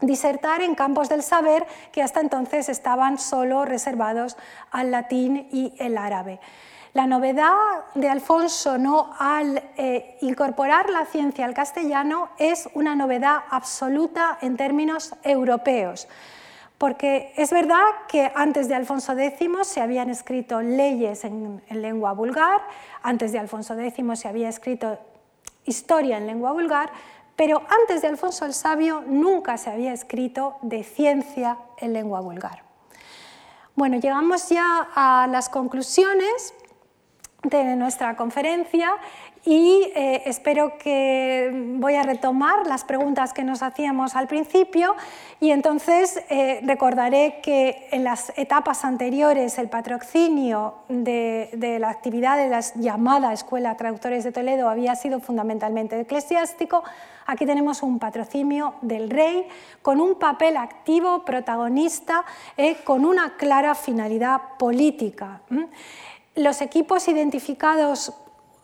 disertar 0.00 0.62
en 0.62 0.74
campos 0.74 1.10
del 1.10 1.22
saber 1.22 1.66
que 1.92 2.02
hasta 2.02 2.20
entonces 2.20 2.70
estaban 2.70 3.18
solo 3.18 3.66
reservados 3.66 4.38
al 4.70 4.90
latín 4.90 5.48
y 5.52 5.74
el 5.78 5.98
árabe. 5.98 6.40
La 6.96 7.06
novedad 7.06 7.52
de 7.94 8.08
Alfonso 8.08 8.78
¿no? 8.78 9.10
al 9.18 9.62
eh, 9.76 10.16
incorporar 10.22 10.88
la 10.88 11.04
ciencia 11.04 11.44
al 11.44 11.52
castellano 11.52 12.30
es 12.38 12.70
una 12.72 12.94
novedad 12.94 13.40
absoluta 13.50 14.38
en 14.40 14.56
términos 14.56 15.12
europeos, 15.22 16.08
porque 16.78 17.34
es 17.36 17.50
verdad 17.50 17.84
que 18.08 18.32
antes 18.34 18.68
de 18.68 18.76
Alfonso 18.76 19.12
X 19.12 19.46
se 19.64 19.82
habían 19.82 20.08
escrito 20.08 20.62
leyes 20.62 21.26
en 21.26 21.60
lengua 21.68 22.14
vulgar, 22.14 22.62
antes 23.02 23.30
de 23.30 23.40
Alfonso 23.40 23.78
X 23.78 24.18
se 24.18 24.28
había 24.28 24.48
escrito 24.48 24.98
historia 25.66 26.16
en 26.16 26.26
lengua 26.26 26.52
vulgar, 26.52 26.90
pero 27.36 27.60
antes 27.82 28.00
de 28.00 28.08
Alfonso 28.08 28.46
el 28.46 28.54
Sabio 28.54 29.04
nunca 29.06 29.58
se 29.58 29.68
había 29.68 29.92
escrito 29.92 30.56
de 30.62 30.82
ciencia 30.82 31.58
en 31.76 31.92
lengua 31.92 32.20
vulgar. 32.20 32.64
Bueno, 33.76 33.98
llegamos 33.98 34.48
ya 34.48 34.88
a 34.94 35.26
las 35.26 35.50
conclusiones 35.50 36.54
de 37.42 37.76
nuestra 37.76 38.16
conferencia 38.16 38.90
y 39.46 39.92
eh, 39.94 40.22
espero 40.26 40.76
que 40.76 41.76
voy 41.78 41.94
a 41.94 42.02
retomar 42.02 42.66
las 42.66 42.82
preguntas 42.82 43.32
que 43.32 43.44
nos 43.44 43.62
hacíamos 43.62 44.16
al 44.16 44.26
principio 44.26 44.96
y 45.38 45.52
entonces 45.52 46.20
eh, 46.28 46.60
recordaré 46.64 47.40
que 47.44 47.86
en 47.92 48.02
las 48.02 48.32
etapas 48.36 48.84
anteriores 48.84 49.58
el 49.58 49.68
patrocinio 49.68 50.74
de, 50.88 51.76
la 51.78 51.90
actividad 51.90 52.36
de 52.36 52.48
la 52.48 52.60
llamada 52.74 53.32
Escuela 53.32 53.76
Traductores 53.76 54.24
de 54.24 54.32
Toledo 54.32 54.68
había 54.68 54.96
sido 54.96 55.20
fundamentalmente 55.20 56.00
eclesiástico. 56.00 56.82
Aquí 57.26 57.46
tenemos 57.46 57.84
un 57.84 58.00
patrocinio 58.00 58.74
del 58.80 59.10
rey 59.10 59.46
con 59.80 60.00
un 60.00 60.16
papel 60.16 60.56
activo, 60.56 61.24
protagonista, 61.24 62.24
eh, 62.56 62.78
con 62.82 63.04
una 63.04 63.36
clara 63.36 63.76
finalidad 63.76 64.40
política. 64.58 65.40
Los 66.36 66.60
equipos 66.60 67.08
identificados 67.08 68.12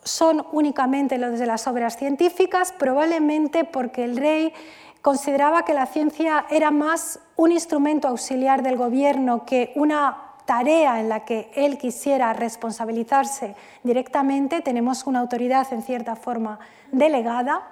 son 0.04 0.46
únicamente 0.52 1.16
los 1.16 1.38
de 1.38 1.46
las 1.46 1.66
obras 1.66 1.96
científicas, 1.96 2.72
probablemente 2.72 3.64
porque 3.64 4.04
el 4.04 4.18
rey 4.18 4.52
consideraba 5.00 5.64
que 5.64 5.72
la 5.72 5.86
ciencia 5.86 6.44
era 6.50 6.70
más 6.70 7.18
un 7.36 7.50
instrumento 7.50 8.08
auxiliar 8.08 8.62
del 8.62 8.76
gobierno 8.76 9.46
que 9.46 9.72
una 9.74 10.16
tarea 10.44 11.00
en 11.00 11.08
la 11.08 11.24
que 11.24 11.50
él 11.54 11.78
quisiera 11.78 12.34
responsabilizarse 12.34 13.54
directamente. 13.82 14.60
Tenemos 14.60 15.06
una 15.06 15.20
autoridad 15.20 15.72
en 15.72 15.82
cierta 15.82 16.14
forma 16.14 16.58
delegada. 16.90 17.68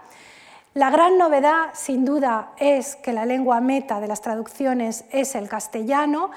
La 0.72 0.88
gran 0.88 1.18
novedad, 1.18 1.70
sin 1.74 2.06
duda, 2.06 2.52
es 2.56 2.96
que 2.96 3.12
la 3.12 3.26
lengua 3.26 3.60
meta 3.60 4.00
de 4.00 4.08
las 4.08 4.22
traducciones 4.22 5.04
es 5.10 5.34
el 5.34 5.48
castellano 5.48 6.30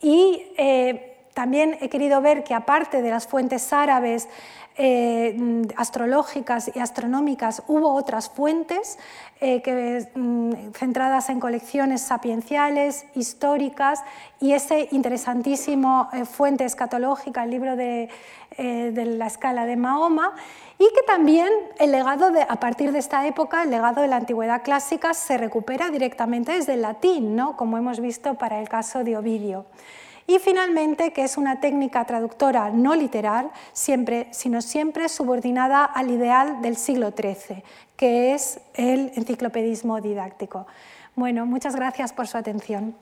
y 0.00 0.52
eh, 0.56 1.07
también 1.38 1.78
he 1.80 1.88
querido 1.88 2.20
ver 2.20 2.42
que 2.42 2.52
aparte 2.52 3.00
de 3.00 3.10
las 3.10 3.28
fuentes 3.28 3.72
árabes, 3.72 4.28
eh, 4.76 5.62
astrológicas 5.76 6.68
y 6.74 6.80
astronómicas 6.80 7.62
hubo 7.68 7.94
otras 7.94 8.28
fuentes 8.28 8.98
eh, 9.40 9.62
que, 9.62 10.08
mm, 10.16 10.72
centradas 10.72 11.30
en 11.30 11.38
colecciones 11.38 12.00
sapienciales, 12.00 13.06
históricas 13.14 14.02
y 14.40 14.54
ese 14.54 14.88
interesantísimo 14.90 16.08
eh, 16.12 16.24
fuente 16.24 16.64
escatológica, 16.64 17.44
el 17.44 17.50
libro 17.50 17.76
de, 17.76 18.08
de, 18.56 19.04
la 19.04 19.28
escala 19.28 19.64
de 19.64 19.76
Mahoma, 19.76 20.34
y 20.76 20.88
que 20.92 21.02
también 21.06 21.52
el 21.78 21.92
legado 21.92 22.32
de, 22.32 22.42
a 22.42 22.58
partir 22.58 22.90
de 22.90 22.98
esta 22.98 23.24
época, 23.28 23.62
el 23.62 23.70
legado 23.70 24.02
de 24.02 24.08
la 24.08 24.16
antigüedad 24.16 24.64
clásica 24.64 25.14
se 25.14 25.38
recupera 25.38 25.88
directamente 25.90 26.50
desde 26.50 26.74
el 26.74 26.82
latín, 26.82 27.36
¿no? 27.36 27.56
como 27.56 27.78
hemos 27.78 28.00
visto 28.00 28.34
para 28.34 28.60
el 28.60 28.68
caso 28.68 29.04
de 29.04 29.16
Ovidio. 29.16 29.66
Y 30.28 30.38
finalmente, 30.40 31.14
que 31.14 31.24
es 31.24 31.38
una 31.38 31.58
técnica 31.58 32.04
traductora 32.04 32.68
no 32.68 32.94
literal, 32.94 33.50
siempre, 33.72 34.28
sino 34.30 34.60
siempre 34.60 35.08
subordinada 35.08 35.86
al 35.86 36.10
ideal 36.10 36.60
del 36.60 36.76
siglo 36.76 37.14
XIII, 37.16 37.64
que 37.96 38.34
es 38.34 38.60
el 38.74 39.10
enciclopedismo 39.16 40.02
didáctico. 40.02 40.66
Bueno, 41.16 41.46
muchas 41.46 41.74
gracias 41.74 42.12
por 42.12 42.26
su 42.26 42.36
atención. 42.36 42.94